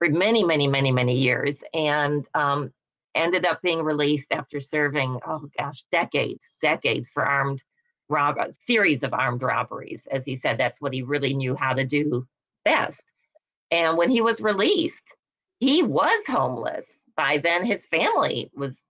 for 0.00 0.10
many, 0.10 0.42
many, 0.42 0.66
many, 0.66 0.90
many 0.90 1.14
years. 1.14 1.62
And 1.72 2.26
um, 2.34 2.72
ended 3.18 3.44
up 3.44 3.60
being 3.62 3.82
released 3.82 4.32
after 4.32 4.60
serving, 4.60 5.18
oh 5.26 5.48
gosh, 5.58 5.84
decades, 5.90 6.52
decades 6.60 7.10
for 7.10 7.24
armed 7.24 7.62
rob 8.08 8.38
series 8.58 9.02
of 9.02 9.12
armed 9.12 9.42
robberies. 9.42 10.06
As 10.10 10.24
he 10.24 10.36
said, 10.36 10.56
that's 10.56 10.80
what 10.80 10.94
he 10.94 11.02
really 11.02 11.34
knew 11.34 11.54
how 11.54 11.74
to 11.74 11.84
do 11.84 12.26
best. 12.64 13.02
And 13.70 13.98
when 13.98 14.10
he 14.10 14.20
was 14.20 14.40
released, 14.40 15.04
he 15.60 15.82
was 15.82 16.26
homeless. 16.26 17.04
By 17.16 17.38
then, 17.38 17.66
his 17.66 17.84
family 17.84 18.50
was 18.54 18.84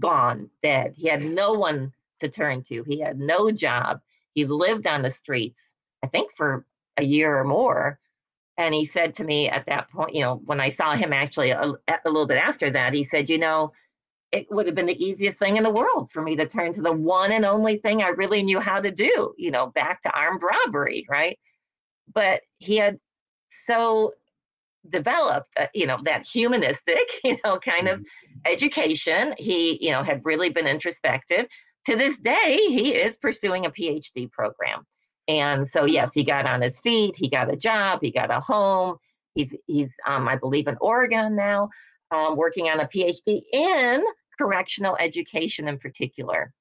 gone, 0.00 0.50
dead. 0.62 0.94
He 0.96 1.06
had 1.06 1.22
no 1.22 1.52
one 1.52 1.92
to 2.20 2.28
turn 2.28 2.62
to. 2.64 2.82
He 2.84 3.00
had 3.00 3.18
no 3.18 3.50
job. 3.50 4.00
He 4.34 4.44
lived 4.44 4.86
on 4.86 5.02
the 5.02 5.10
streets, 5.10 5.74
I 6.02 6.06
think, 6.08 6.32
for 6.34 6.64
a 6.96 7.04
year 7.04 7.36
or 7.36 7.44
more. 7.44 7.98
And 8.58 8.74
he 8.74 8.84
said 8.84 9.14
to 9.14 9.24
me 9.24 9.48
at 9.48 9.66
that 9.66 9.88
point, 9.88 10.14
you 10.14 10.20
know, 10.20 10.42
when 10.44 10.60
I 10.60 10.68
saw 10.68 10.94
him 10.94 11.12
actually 11.12 11.50
a, 11.50 11.62
a 11.62 12.00
little 12.04 12.26
bit 12.26 12.38
after 12.38 12.68
that, 12.70 12.92
he 12.92 13.04
said, 13.04 13.30
you 13.30 13.38
know, 13.38 13.72
it 14.32 14.46
would 14.50 14.66
have 14.66 14.74
been 14.74 14.86
the 14.86 15.02
easiest 15.02 15.38
thing 15.38 15.56
in 15.56 15.62
the 15.62 15.70
world 15.70 16.10
for 16.10 16.20
me 16.20 16.36
to 16.36 16.44
turn 16.44 16.72
to 16.72 16.82
the 16.82 16.92
one 16.92 17.32
and 17.32 17.44
only 17.44 17.78
thing 17.78 18.02
I 18.02 18.08
really 18.08 18.42
knew 18.42 18.60
how 18.60 18.80
to 18.80 18.90
do, 18.90 19.32
you 19.38 19.50
know, 19.50 19.68
back 19.68 20.02
to 20.02 20.18
armed 20.18 20.42
robbery, 20.42 21.06
right? 21.08 21.38
But 22.12 22.40
he 22.58 22.76
had 22.76 22.98
so 23.48 24.12
developed, 24.88 25.50
uh, 25.58 25.66
you 25.72 25.86
know, 25.86 25.98
that 26.04 26.26
humanistic, 26.26 27.08
you 27.24 27.38
know, 27.44 27.58
kind 27.58 27.88
of 27.88 28.00
mm-hmm. 28.00 28.52
education. 28.52 29.34
He, 29.38 29.78
you 29.84 29.92
know, 29.92 30.02
had 30.02 30.22
really 30.24 30.50
been 30.50 30.66
introspective. 30.66 31.46
To 31.86 31.96
this 31.96 32.18
day, 32.18 32.56
he 32.58 32.94
is 32.94 33.16
pursuing 33.16 33.66
a 33.66 33.70
PhD 33.70 34.30
program. 34.30 34.84
And 35.28 35.68
so, 35.68 35.84
yes, 35.84 36.14
he 36.14 36.24
got 36.24 36.46
on 36.46 36.62
his 36.62 36.80
feet. 36.80 37.14
He 37.16 37.28
got 37.28 37.52
a 37.52 37.56
job. 37.56 38.00
He 38.02 38.10
got 38.10 38.30
a 38.30 38.40
home. 38.40 38.96
He's 39.34 39.54
he's 39.66 39.92
um, 40.06 40.26
I 40.26 40.36
believe 40.36 40.66
in 40.66 40.76
Oregon 40.80 41.36
now, 41.36 41.68
um, 42.10 42.34
working 42.36 42.68
on 42.68 42.80
a 42.80 42.86
PhD 42.86 43.42
in 43.52 44.02
correctional 44.38 44.96
education 44.98 45.68
in 45.68 45.78
particular. 45.78 46.52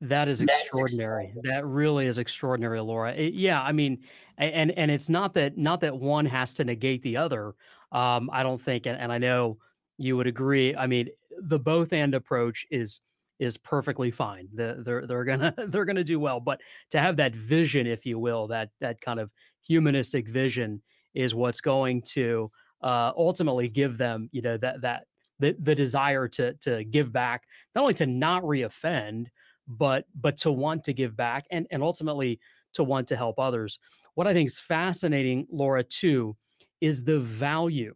That 0.00 0.28
is 0.28 0.42
extraordinary. 0.42 1.32
That 1.42 1.66
really 1.66 2.06
is 2.06 2.18
extraordinary, 2.18 2.80
Laura. 2.80 3.12
It, 3.12 3.34
yeah, 3.34 3.62
I 3.62 3.72
mean, 3.72 4.04
and 4.38 4.70
and 4.72 4.90
it's 4.90 5.08
not 5.08 5.34
that 5.34 5.56
not 5.58 5.80
that 5.80 5.96
one 5.96 6.26
has 6.26 6.54
to 6.54 6.64
negate 6.64 7.02
the 7.02 7.16
other. 7.16 7.54
Um, 7.92 8.28
I 8.32 8.42
don't 8.42 8.60
think, 8.60 8.86
and, 8.86 8.98
and 8.98 9.10
I 9.10 9.18
know 9.18 9.58
you 9.98 10.16
would 10.16 10.26
agree. 10.26 10.76
I 10.76 10.86
mean, 10.86 11.08
the 11.38 11.58
both 11.58 11.92
and 11.92 12.14
approach 12.14 12.66
is 12.70 13.00
is 13.38 13.58
perfectly 13.58 14.10
fine. 14.10 14.48
The, 14.54 14.82
they're 14.84 15.06
they're 15.06 15.24
gonna 15.24 15.54
they're 15.68 15.84
gonna 15.84 16.04
do 16.04 16.20
well. 16.20 16.40
But 16.40 16.60
to 16.90 16.98
have 17.00 17.16
that 17.16 17.34
vision, 17.34 17.86
if 17.86 18.06
you 18.06 18.18
will, 18.18 18.46
that 18.48 18.70
that 18.80 19.00
kind 19.00 19.20
of 19.20 19.32
humanistic 19.66 20.28
vision 20.28 20.82
is 21.14 21.34
what's 21.34 21.60
going 21.60 22.02
to 22.02 22.50
uh, 22.82 23.12
ultimately 23.16 23.68
give 23.68 23.98
them, 23.98 24.28
you 24.32 24.42
know, 24.42 24.56
that 24.58 24.82
that 24.82 25.04
the 25.38 25.56
the 25.58 25.74
desire 25.74 26.28
to 26.28 26.54
to 26.54 26.84
give 26.84 27.12
back, 27.12 27.44
not 27.74 27.82
only 27.82 27.94
to 27.94 28.06
not 28.06 28.42
reoffend, 28.42 29.26
but 29.66 30.04
but 30.14 30.36
to 30.38 30.52
want 30.52 30.84
to 30.84 30.92
give 30.92 31.16
back 31.16 31.44
and 31.50 31.66
and 31.70 31.82
ultimately 31.82 32.40
to 32.74 32.84
want 32.84 33.08
to 33.08 33.16
help 33.16 33.38
others. 33.38 33.78
What 34.14 34.26
I 34.26 34.32
think 34.32 34.48
is 34.48 34.58
fascinating, 34.58 35.46
Laura, 35.50 35.84
too, 35.84 36.36
is 36.80 37.04
the 37.04 37.18
value, 37.18 37.94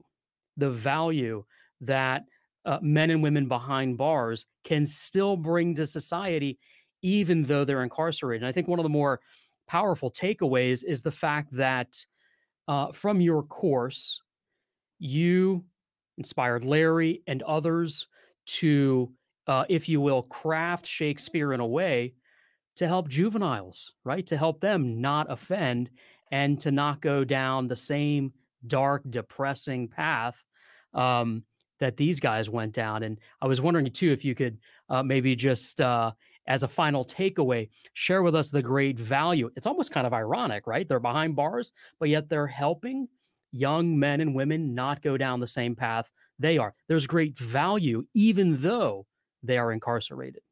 the 0.57 0.71
value 0.71 1.45
that 1.81 2.25
uh, 2.65 2.79
men 2.83 3.11
and 3.11 3.23
women 3.23 3.49
behind 3.49 3.97
bars 3.97 4.47
can 4.65 4.87
still 4.87 5.37
bring 5.37 5.75
to 5.75 5.87
society, 5.87 6.59
even 7.03 7.45
though 7.45 7.65
they're 7.65 7.83
incarcerated. 7.83 8.43
And 8.43 8.49
I 8.49 8.53
think 8.53 8.69
one 8.69 8.79
of 8.79 8.85
the 8.85 8.91
more 8.91 9.21
powerful 9.67 10.11
takeaways 10.11 10.85
is 10.85 11.03
the 11.03 11.13
fact 11.13 11.53
that 11.53 12.05
uh, 12.69 12.93
from 12.93 13.21
your 13.21 13.43
course, 13.43 14.21
you 14.99 15.65
inspired 16.19 16.65
Larry 16.65 17.23
and 17.27 17.43
others 17.43 18.07
to 18.47 19.13
uh, 19.51 19.65
if 19.69 19.89
you 19.89 20.01
will, 20.01 20.23
craft 20.23 20.87
Shakespeare 20.87 21.53
in 21.53 21.59
a 21.59 21.67
way 21.67 22.15
to 22.77 22.87
help 22.87 23.09
juveniles, 23.09 23.93
right? 24.05 24.25
To 24.27 24.37
help 24.37 24.61
them 24.61 25.01
not 25.01 25.27
offend 25.29 25.91
and 26.31 26.59
to 26.61 26.71
not 26.71 27.01
go 27.01 27.25
down 27.25 27.67
the 27.67 27.75
same 27.75 28.33
dark, 28.65 29.03
depressing 29.11 29.89
path 29.89 30.45
um, 30.95 31.43
that 31.81 31.97
these 31.97 32.21
guys 32.21 32.49
went 32.49 32.73
down. 32.73 33.03
And 33.03 33.19
I 33.43 33.47
was 33.47 33.61
wondering 33.61 33.91
too 33.91 34.13
if 34.13 34.25
you 34.25 34.35
could 34.35 34.59
uh, 34.89 35.03
maybe 35.03 35.35
just 35.35 35.81
uh, 35.81 36.13
as 36.47 36.63
a 36.63 36.69
final 36.69 37.05
takeaway, 37.05 37.69
share 37.95 38.23
with 38.23 38.35
us 38.35 38.51
the 38.51 38.63
great 38.63 38.99
value. 38.99 39.51
It's 39.57 39.67
almost 39.67 39.93
kind 39.93 40.07
of 40.07 40.13
ironic, 40.13 40.67
right? 40.67 40.89
They're 40.89 41.01
behind 41.01 41.37
bars, 41.37 41.73
but 41.99 42.09
yet 42.09 42.29
they're 42.29 42.47
helping 42.47 43.09
young 43.53 43.99
men 43.99 44.21
and 44.21 44.35
women 44.35 44.75
not 44.75 45.03
go 45.03 45.17
down 45.17 45.41
the 45.41 45.47
same 45.47 45.75
path 45.75 46.11
they 46.39 46.59
are. 46.59 46.75
There's 46.89 47.07
great 47.07 47.39
value, 47.39 48.05
even 48.15 48.63
though 48.63 49.07
they 49.43 49.59
are 49.59 49.73
incarcerated. 49.73 50.43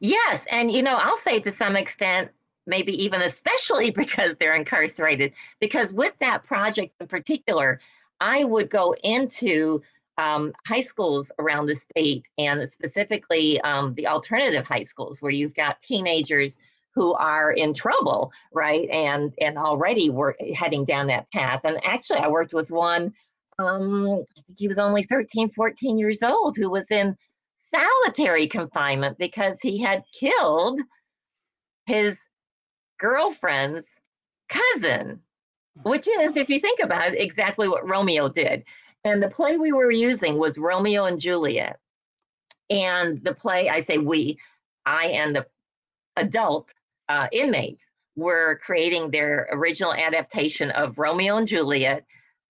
Yes. 0.00 0.46
And, 0.50 0.70
you 0.70 0.82
know, 0.82 0.98
I'll 1.00 1.16
say 1.16 1.40
to 1.40 1.52
some 1.52 1.76
extent, 1.76 2.30
maybe 2.66 2.92
even 3.02 3.22
especially 3.22 3.90
because 4.02 4.36
they're 4.38 4.54
incarcerated, 4.54 5.32
because 5.60 5.94
with 5.94 6.12
that 6.20 6.44
project 6.44 6.94
in 7.00 7.06
particular, 7.06 7.80
I 8.20 8.44
would 8.44 8.70
go 8.70 8.94
into 9.02 9.82
um, 10.22 10.52
high 10.66 10.80
schools 10.80 11.32
around 11.38 11.66
the 11.66 11.74
state 11.74 12.26
and 12.38 12.68
specifically 12.68 13.60
um, 13.62 13.94
the 13.94 14.06
alternative 14.06 14.66
high 14.66 14.84
schools 14.84 15.20
where 15.20 15.32
you've 15.32 15.54
got 15.54 15.80
teenagers 15.80 16.58
who 16.94 17.14
are 17.14 17.52
in 17.52 17.72
trouble 17.72 18.30
right 18.52 18.88
and 18.90 19.32
and 19.40 19.56
already 19.56 20.10
were 20.10 20.36
heading 20.54 20.84
down 20.84 21.06
that 21.06 21.30
path 21.32 21.60
and 21.64 21.78
actually 21.84 22.18
i 22.18 22.28
worked 22.28 22.52
with 22.52 22.70
one 22.70 23.12
um, 23.58 24.22
i 24.36 24.40
think 24.42 24.58
he 24.58 24.68
was 24.68 24.78
only 24.78 25.02
13 25.04 25.50
14 25.50 25.98
years 25.98 26.22
old 26.22 26.56
who 26.56 26.68
was 26.68 26.90
in 26.90 27.16
solitary 27.56 28.46
confinement 28.46 29.16
because 29.18 29.58
he 29.60 29.80
had 29.80 30.02
killed 30.12 30.80
his 31.86 32.20
girlfriend's 32.98 33.88
cousin, 34.48 35.20
which 35.82 36.06
is, 36.06 36.36
if 36.36 36.48
you 36.48 36.60
think 36.60 36.80
about 36.80 37.12
it, 37.12 37.20
exactly 37.20 37.68
what 37.68 37.88
Romeo 37.88 38.28
did. 38.28 38.64
And 39.04 39.22
the 39.22 39.30
play 39.30 39.56
we 39.56 39.72
were 39.72 39.90
using 39.90 40.38
was 40.38 40.58
Romeo 40.58 41.04
and 41.04 41.18
Juliet. 41.18 41.78
And 42.70 43.22
the 43.24 43.34
play, 43.34 43.68
I 43.68 43.82
say 43.82 43.98
we, 43.98 44.38
I 44.86 45.06
and 45.06 45.36
the 45.36 45.46
adult 46.16 46.72
uh, 47.08 47.28
inmates 47.32 47.84
were 48.16 48.60
creating 48.64 49.10
their 49.10 49.48
original 49.50 49.94
adaptation 49.94 50.70
of 50.72 50.98
Romeo 50.98 51.36
and 51.36 51.48
Juliet 51.48 52.04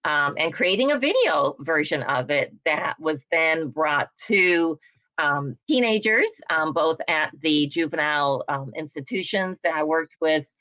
um, 0.04 0.34
and 0.36 0.52
creating 0.52 0.92
a 0.92 0.98
video 0.98 1.56
version 1.60 2.02
of 2.04 2.30
it 2.30 2.52
that 2.64 2.94
was 2.98 3.20
then 3.30 3.68
brought 3.68 4.10
to 4.26 4.78
um, 5.18 5.56
teenagers, 5.68 6.32
um, 6.50 6.72
both 6.72 7.00
at 7.08 7.30
the 7.40 7.66
juvenile 7.68 8.44
um, 8.48 8.72
institutions 8.76 9.58
that 9.62 9.74
I 9.74 9.84
worked 9.84 10.16
with 10.20 10.52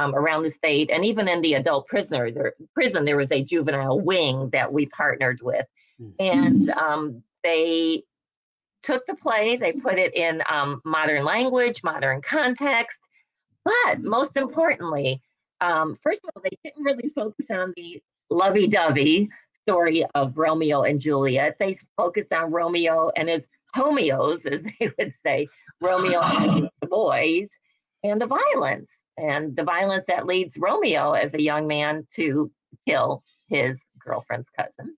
um, 0.00 0.12
around 0.20 0.42
the 0.42 0.50
state, 0.50 0.88
and 0.92 1.04
even 1.04 1.28
in 1.28 1.40
the 1.42 1.54
adult 1.60 1.84
prisoner 1.92 2.30
there, 2.30 2.52
prison, 2.74 3.04
there 3.04 3.20
was 3.22 3.32
a 3.32 3.44
juvenile 3.52 4.00
wing 4.10 4.50
that 4.50 4.72
we 4.72 4.86
partnered 4.86 5.40
with, 5.42 5.66
mm. 6.00 6.12
and 6.18 6.70
um, 6.70 7.22
they 7.42 8.02
took 8.82 9.02
the 9.06 9.14
play, 9.24 9.56
they 9.56 9.72
put 9.72 9.98
it 9.98 10.12
in 10.16 10.42
um, 10.50 10.80
modern 10.84 11.24
language, 11.24 11.78
modern 11.84 12.20
context, 12.22 13.00
but 13.64 14.00
most 14.00 14.36
importantly, 14.44 15.20
first 16.06 16.22
of 16.24 16.30
all, 16.34 16.42
they 16.42 16.56
didn't 16.64 16.82
really 16.88 17.10
focus 17.14 17.46
on 17.50 17.72
the 17.76 18.02
lovey-dovey 18.30 19.28
story 19.62 20.02
of 20.14 20.26
Romeo 20.36 20.82
and 20.82 20.98
Juliet. 20.98 21.56
They 21.60 21.76
focused 21.96 22.32
on 22.32 22.50
Romeo 22.50 23.10
and 23.16 23.28
his 23.28 23.46
homeos, 23.76 24.46
as 24.46 24.62
they 24.62 24.90
would 24.98 25.12
say, 25.24 25.46
Romeo 25.82 26.20
and 26.22 26.68
the 26.80 26.86
boys, 26.86 27.50
and 28.02 28.20
the 28.20 28.26
violence, 28.26 28.90
and 29.16 29.56
the 29.56 29.64
violence 29.64 30.04
that 30.08 30.26
leads 30.26 30.56
Romeo 30.56 31.12
as 31.12 31.34
a 31.34 31.42
young 31.42 31.66
man 31.66 32.06
to 32.14 32.50
kill 32.86 33.22
his 33.48 33.84
girlfriend's 33.98 34.50
cousin. 34.50 34.96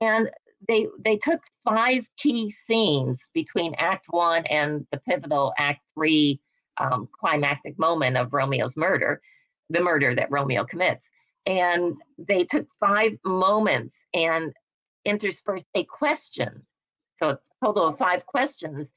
And 0.00 0.30
they 0.68 0.86
they 0.98 1.16
took 1.16 1.42
five 1.64 2.06
key 2.16 2.50
scenes 2.50 3.28
between 3.34 3.74
Act 3.74 4.06
One 4.10 4.44
and 4.46 4.86
the 4.90 5.00
pivotal 5.08 5.52
Act 5.58 5.80
Three 5.94 6.40
um, 6.78 7.08
climactic 7.12 7.78
moment 7.78 8.16
of 8.16 8.32
Romeo's 8.32 8.76
murder, 8.76 9.20
the 9.70 9.80
murder 9.80 10.14
that 10.14 10.30
Romeo 10.30 10.64
commits. 10.64 11.04
And 11.46 11.94
they 12.16 12.44
took 12.44 12.66
five 12.80 13.12
moments 13.24 13.98
and 14.14 14.52
interspersed 15.04 15.68
a 15.74 15.84
question 15.84 16.64
so 17.16 17.30
a 17.30 17.38
total 17.64 17.86
of 17.86 17.98
five 17.98 18.26
questions 18.26 18.92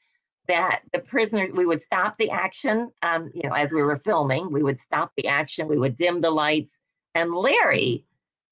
that 0.48 0.82
the 0.94 1.00
prisoner, 1.00 1.48
we 1.54 1.66
would 1.66 1.82
stop 1.82 2.18
the 2.18 2.32
action, 2.32 2.92
um, 3.02 3.32
you 3.34 3.48
know, 3.48 3.56
as 3.56 3.74
we 3.74 3.82
were 3.82 3.98
filming, 3.98 4.52
we 4.52 4.64
would 4.64 4.80
stop 4.80 5.12
the 5.18 5.28
action, 5.28 5.68
we 5.68 5.78
would 5.78 5.98
dim 5.98 6.22
the 6.22 6.32
lights, 6.32 6.78
and 7.16 7.34
Larry 7.34 8.06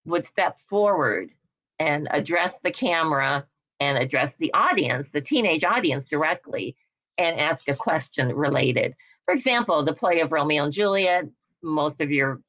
would 0.06 0.26
step 0.26 0.60
forward 0.70 1.32
and 1.80 2.08
address 2.12 2.60
the 2.64 2.72
camera 2.72 3.46
and 3.80 3.98
address 3.98 4.36
the 4.36 4.54
audience, 4.54 5.10
the 5.10 5.22
teenage 5.22 5.64
audience 5.64 6.06
directly, 6.06 6.76
and 7.18 7.40
ask 7.40 7.68
a 7.68 7.76
question 7.76 8.30
related. 8.34 8.96
For 9.26 9.34
example, 9.34 9.84
the 9.84 9.94
play 9.94 10.20
of 10.20 10.32
Romeo 10.32 10.66
and 10.66 10.74
Juliet, 10.74 11.26
most 11.62 12.02
of 12.02 12.12
your 12.12 12.42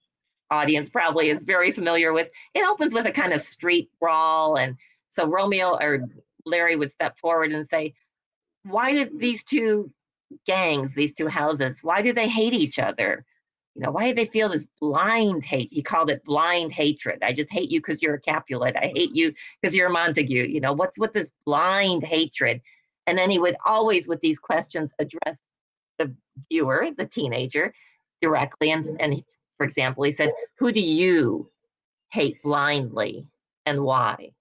audience 0.50 0.88
probably 0.88 1.30
is 1.30 1.42
very 1.42 1.72
familiar 1.72 2.12
with. 2.12 2.28
It 2.54 2.66
opens 2.66 2.94
with 2.94 3.06
a 3.06 3.12
kind 3.12 3.32
of 3.32 3.40
street 3.40 3.90
brawl. 4.00 4.56
And 4.56 4.76
so 5.10 5.26
Romeo 5.26 5.76
or 5.76 6.08
Larry 6.44 6.76
would 6.76 6.92
step 6.92 7.18
forward 7.18 7.52
and 7.52 7.66
say, 7.66 7.94
Why 8.66 8.92
did 8.92 9.18
these 9.18 9.42
two 9.42 9.90
gangs, 10.46 10.94
these 10.94 11.14
two 11.14 11.28
houses, 11.28 11.80
why 11.82 12.02
do 12.02 12.12
they 12.12 12.28
hate 12.28 12.54
each 12.54 12.78
other? 12.78 13.24
You 13.74 13.82
know, 13.82 13.90
why 13.90 14.08
do 14.08 14.14
they 14.14 14.26
feel 14.26 14.48
this 14.48 14.68
blind 14.80 15.44
hate? 15.44 15.70
He 15.70 15.82
called 15.82 16.10
it 16.10 16.24
blind 16.24 16.72
hatred. 16.72 17.18
I 17.22 17.32
just 17.32 17.52
hate 17.52 17.70
you 17.70 17.80
because 17.80 18.02
you're 18.02 18.14
a 18.14 18.20
Capulet. 18.20 18.74
I 18.76 18.92
hate 18.94 19.14
you 19.14 19.34
because 19.60 19.74
you're 19.74 19.88
a 19.88 19.92
Montague. 19.92 20.48
You 20.48 20.60
know, 20.60 20.72
what's 20.72 20.98
with 20.98 21.12
this 21.12 21.30
blind 21.44 22.02
hatred? 22.02 22.62
And 23.06 23.18
then 23.18 23.30
he 23.30 23.38
would 23.38 23.56
always, 23.66 24.08
with 24.08 24.20
these 24.20 24.38
questions, 24.38 24.92
address 24.98 25.40
the 25.98 26.14
viewer, 26.50 26.88
the 26.96 27.06
teenager, 27.06 27.72
directly. 28.22 28.70
And, 28.70 29.00
and 29.00 29.22
for 29.58 29.66
example, 29.66 30.04
he 30.04 30.12
said, 30.12 30.32
Who 30.58 30.72
do 30.72 30.80
you 30.80 31.50
hate 32.10 32.42
blindly 32.42 33.26
and 33.66 33.82
why? 33.82 34.32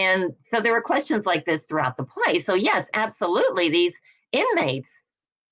And 0.00 0.34
so 0.44 0.60
there 0.60 0.72
were 0.72 0.80
questions 0.80 1.26
like 1.26 1.44
this 1.44 1.64
throughout 1.64 1.98
the 1.98 2.04
play. 2.04 2.38
So, 2.38 2.54
yes, 2.54 2.88
absolutely, 2.94 3.68
these 3.68 3.94
inmates, 4.32 4.90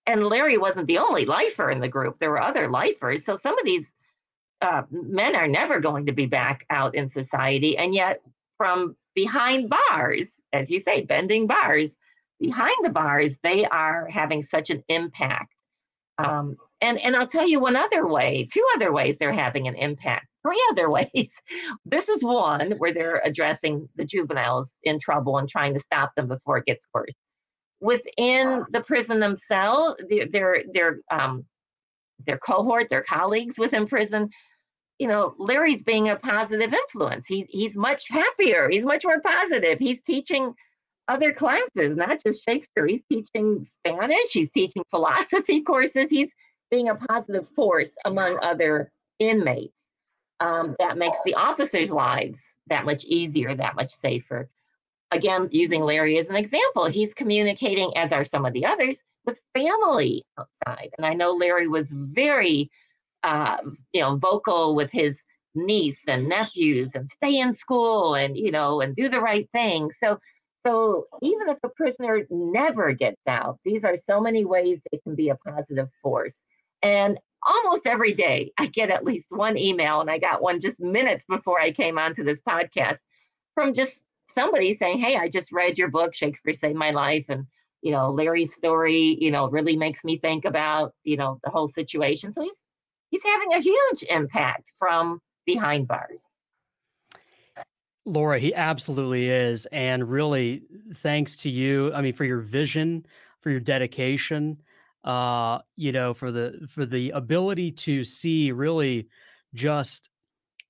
and 0.07 0.27
Larry 0.27 0.57
wasn't 0.57 0.87
the 0.87 0.97
only 0.99 1.27
lifer 1.27 1.71
in 1.71 1.81
the 1.81 1.89
group, 1.89 2.19
there 2.19 2.31
were 2.31 2.43
other 2.43 2.71
lifers. 2.71 3.27
So, 3.27 3.37
some 3.37 3.59
of 3.59 3.65
these 3.67 3.93
uh, 4.63 4.85
men 4.91 5.37
are 5.37 5.47
never 5.47 5.81
going 5.81 6.07
to 6.07 6.13
be 6.13 6.25
back 6.25 6.65
out 6.71 6.95
in 6.95 7.11
society. 7.11 7.77
And 7.77 7.95
yet, 7.95 8.23
from 8.57 8.97
behind 9.15 9.71
bars, 9.71 10.41
as 10.55 10.71
you 10.71 10.81
say, 10.81 11.03
bending 11.03 11.47
bars, 11.47 11.95
behind 12.41 12.77
the 12.83 12.91
bars, 12.91 13.37
they 13.43 13.67
are 13.67 14.09
having 14.09 14.43
such 14.43 14.71
an 14.71 14.83
impact. 14.89 15.53
Um, 16.17 16.57
and, 16.81 16.99
and 17.05 17.17
I'll 17.17 17.27
tell 17.27 17.49
you 17.49 17.61
one 17.61 17.77
other 17.77 18.07
way, 18.07 18.47
two 18.53 18.65
other 18.77 18.93
ways 18.93 19.19
they're 19.19 19.33
having 19.33 19.67
an 19.69 19.75
impact, 19.75 20.27
three 20.43 20.63
other 20.71 20.91
ways. 20.91 21.41
This 21.85 22.09
is 22.09 22.23
one 22.25 22.73
where 22.73 22.93
they're 22.93 23.23
addressing 23.25 23.89
the 23.97 24.05
juveniles 24.05 24.71
in 24.85 24.99
trouble 25.01 25.39
and 25.39 25.49
trying 25.49 25.75
to 25.75 25.81
stop 25.81 26.15
them 26.15 26.29
before 26.29 26.59
it 26.59 26.67
gets 26.67 26.87
worse. 26.95 27.15
Within 27.81 28.65
the 28.71 28.81
prison 28.81 29.21
themselves, 29.21 29.95
their 30.09 30.27
their 30.27 30.65
their 30.73 30.99
um, 31.13 31.45
their 32.27 32.39
cohort, 32.39 32.91
their 32.91 33.03
colleagues 33.03 33.57
within 33.57 33.87
prison, 33.87 34.31
you 34.99 35.07
know, 35.07 35.35
Larry's 35.39 35.85
being 35.85 36.09
a 36.09 36.17
positive 36.17 36.75
influence. 36.75 37.27
He's 37.27 37.47
he's 37.49 37.77
much 37.77 38.09
happier. 38.09 38.69
He's 38.69 38.85
much 38.85 39.05
more 39.05 39.21
positive. 39.21 39.79
He's 39.79 40.03
teaching 40.03 40.53
other 41.07 41.33
classes, 41.33 41.97
not 41.97 42.23
just 42.25 42.45
Shakespeare. 42.45 42.87
He's 42.87 43.03
teaching 43.11 43.63
Spanish. 43.63 44.33
He's 44.33 44.51
teaching 44.51 44.83
philosophy 44.91 45.61
courses. 45.67 46.11
He's 46.11 46.33
being 46.71 46.89
a 46.89 46.95
positive 46.95 47.49
force 47.49 47.97
among 48.05 48.39
other 48.43 48.91
inmates. 49.19 49.75
Um, 50.41 50.77
that 50.79 50.97
makes 50.97 51.19
the 51.25 51.35
officers' 51.35 51.91
lives 51.91 52.45
that 52.69 52.85
much 52.85 53.05
easier, 53.05 53.57
that 53.57 53.75
much 53.75 53.91
safer. 53.91 54.49
Again, 55.11 55.49
using 55.51 55.83
Larry 55.83 56.19
as 56.19 56.31
an 56.31 56.37
example, 56.37 56.85
he's 56.85 57.13
communicating, 57.15 57.97
as 57.97 58.13
are 58.13 58.25
some 58.25 58.45
of 58.45 58.53
the 58.53 58.67
others, 58.67 59.03
with 59.27 59.41
family 59.53 60.25
outside. 60.39 60.91
And 60.97 61.05
I 61.05 61.15
know 61.15 61.33
Larry 61.33 61.67
was 61.67 61.91
very, 61.91 62.71
uh, 63.25 63.59
you 63.93 64.01
know, 64.01 64.17
vocal 64.17 64.77
with 64.77 64.93
his 64.93 65.25
niece 65.55 66.07
and 66.07 66.29
nephews 66.29 66.95
and 66.95 67.09
stay 67.09 67.39
in 67.41 67.53
school 67.53 68.15
and 68.15 68.37
you 68.37 68.51
know 68.51 68.81
and 68.81 68.95
do 68.95 69.09
the 69.09 69.21
right 69.21 69.49
thing. 69.53 69.91
So 69.91 70.19
so 70.67 71.07
even 71.23 71.49
if 71.49 71.59
a 71.63 71.69
prisoner 71.69 72.27
never 72.31 72.93
gets 72.93 73.23
out, 73.27 73.59
these 73.65 73.85
are 73.85 73.97
so 73.97 74.21
many 74.21 74.45
ways 74.45 74.81
they 74.91 74.99
can 74.99 75.15
be 75.15 75.31
a 75.31 75.37
positive 75.37 75.89
force. 76.03 76.41
And 76.83 77.19
almost 77.47 77.87
every 77.87 78.15
day, 78.15 78.53
I 78.59 78.67
get 78.67 78.91
at 78.91 79.05
least 79.05 79.29
one 79.31 79.57
email, 79.57 80.01
and 80.01 80.11
I 80.11 80.19
got 80.19 80.43
one 80.43 80.61
just 80.61 80.81
minutes 80.81 81.25
before 81.29 81.61
I 81.61 81.71
came 81.71 81.99
onto 81.99 82.25
this 82.25 82.41
podcast 82.41 82.99
from 83.55 83.75
just 83.75 84.01
somebody 84.29 84.75
saying, 84.75 84.99
Hey, 84.99 85.17
I 85.17 85.29
just 85.29 85.53
read 85.53 85.79
your 85.79 85.89
book, 85.89 86.15
Shakespeare 86.15 86.53
Saved 86.53 86.77
My 86.77 86.91
Life. 86.91 87.25
And, 87.29 87.47
you 87.83 87.93
know, 87.93 88.11
Larry's 88.11 88.55
story, 88.55 89.17
you 89.21 89.31
know, 89.31 89.49
really 89.49 89.77
makes 89.77 90.05
me 90.05 90.19
think 90.19 90.45
about, 90.45 90.95
you 91.05 91.17
know, 91.17 91.39
the 91.45 91.51
whole 91.51 91.69
situation. 91.69 92.33
So 92.33 92.43
he's 92.43 92.63
he's 93.11 93.25
having 93.25 93.55
a 93.55 93.61
huge 93.61 94.05
impact 94.11 94.73
from 94.79 95.21
behind 95.47 95.89
bars. 95.89 96.25
Laura, 98.05 98.39
he 98.39 98.55
absolutely 98.55 99.29
is. 99.29 99.67
And 99.67 100.11
really, 100.11 100.63
thanks 100.95 101.37
to 101.37 101.51
you, 101.51 101.93
I 101.93 102.01
mean, 102.01 102.15
for 102.15 102.25
your 102.25 102.41
vision, 102.41 103.05
for 103.41 103.51
your 103.51 103.61
dedication, 103.61 104.63
uh, 105.05 105.61
you 105.77 105.93
know, 105.93 106.15
for 106.15 106.31
the 106.31 106.67
for 106.69 106.85
the 106.85 107.11
ability 107.11 107.73
to 107.73 108.05
see 108.05 108.53
really 108.53 109.09
just 109.55 110.11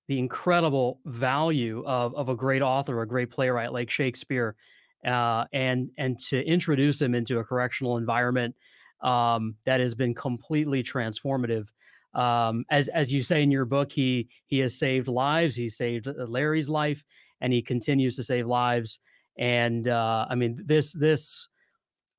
the 0.06 0.18
incredible 0.18 1.00
value 1.04 1.82
of 1.86 2.14
of 2.14 2.28
a 2.28 2.34
great 2.34 2.62
author, 2.62 3.00
a 3.02 3.06
great 3.06 3.30
playwright 3.30 3.72
like 3.72 3.90
Shakespeare, 3.90 4.56
uh, 5.04 5.44
and 5.52 5.90
and 5.98 6.18
to 6.18 6.44
introduce 6.46 7.00
him 7.00 7.14
into 7.14 7.38
a 7.38 7.44
correctional 7.44 7.96
environment 7.96 8.54
um, 9.00 9.56
that 9.64 9.80
has 9.80 9.94
been 9.94 10.14
completely 10.14 10.82
transformative. 10.82 11.68
Um, 12.14 12.64
as 12.70 12.88
as 12.88 13.12
you 13.12 13.22
say 13.22 13.42
in 13.42 13.50
your 13.50 13.66
book, 13.66 13.92
he 13.92 14.28
he 14.46 14.58
has 14.60 14.78
saved 14.78 15.08
lives. 15.08 15.54
He 15.54 15.68
saved 15.68 16.08
uh, 16.08 16.12
Larry's 16.26 16.68
life, 16.68 17.04
and 17.40 17.52
he 17.52 17.62
continues 17.62 18.16
to 18.16 18.22
save 18.22 18.46
lives. 18.46 18.98
And 19.36 19.86
uh, 19.86 20.26
I 20.28 20.34
mean, 20.34 20.62
this 20.64 20.92
this 20.92 21.48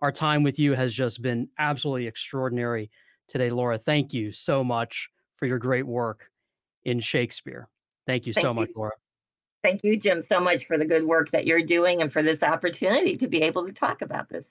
our 0.02 0.12
time 0.12 0.44
with 0.44 0.60
you 0.60 0.74
has 0.74 0.94
just 0.94 1.22
been 1.22 1.50
absolutely 1.58 2.08
extraordinary 2.08 2.90
today, 3.28 3.50
Laura. 3.50 3.78
Thank 3.78 4.14
you 4.14 4.32
so 4.32 4.64
much 4.64 5.10
for 5.36 5.46
your 5.46 5.60
great 5.60 5.86
work 5.86 6.30
in 6.84 7.00
Shakespeare. 7.00 7.68
Thank 8.08 8.26
you 8.26 8.34
Thank 8.34 8.44
so 8.44 8.50
you. 8.50 8.56
much, 8.56 8.70
Laura. 8.76 8.92
Thank 9.64 9.84
you, 9.84 9.98
Jim, 9.98 10.22
so 10.22 10.40
much 10.40 10.66
for 10.66 10.78
the 10.78 10.86
good 10.86 11.04
work 11.04 11.32
that 11.32 11.46
you're 11.46 11.62
doing 11.62 12.02
and 12.02 12.12
for 12.12 12.24
this 12.24 12.44
opportunity 12.44 13.18
to 13.18 13.28
be 13.28 13.42
able 13.42 13.66
to 13.66 13.74
talk 13.74 14.02
about 14.02 14.30
this. 14.30 14.50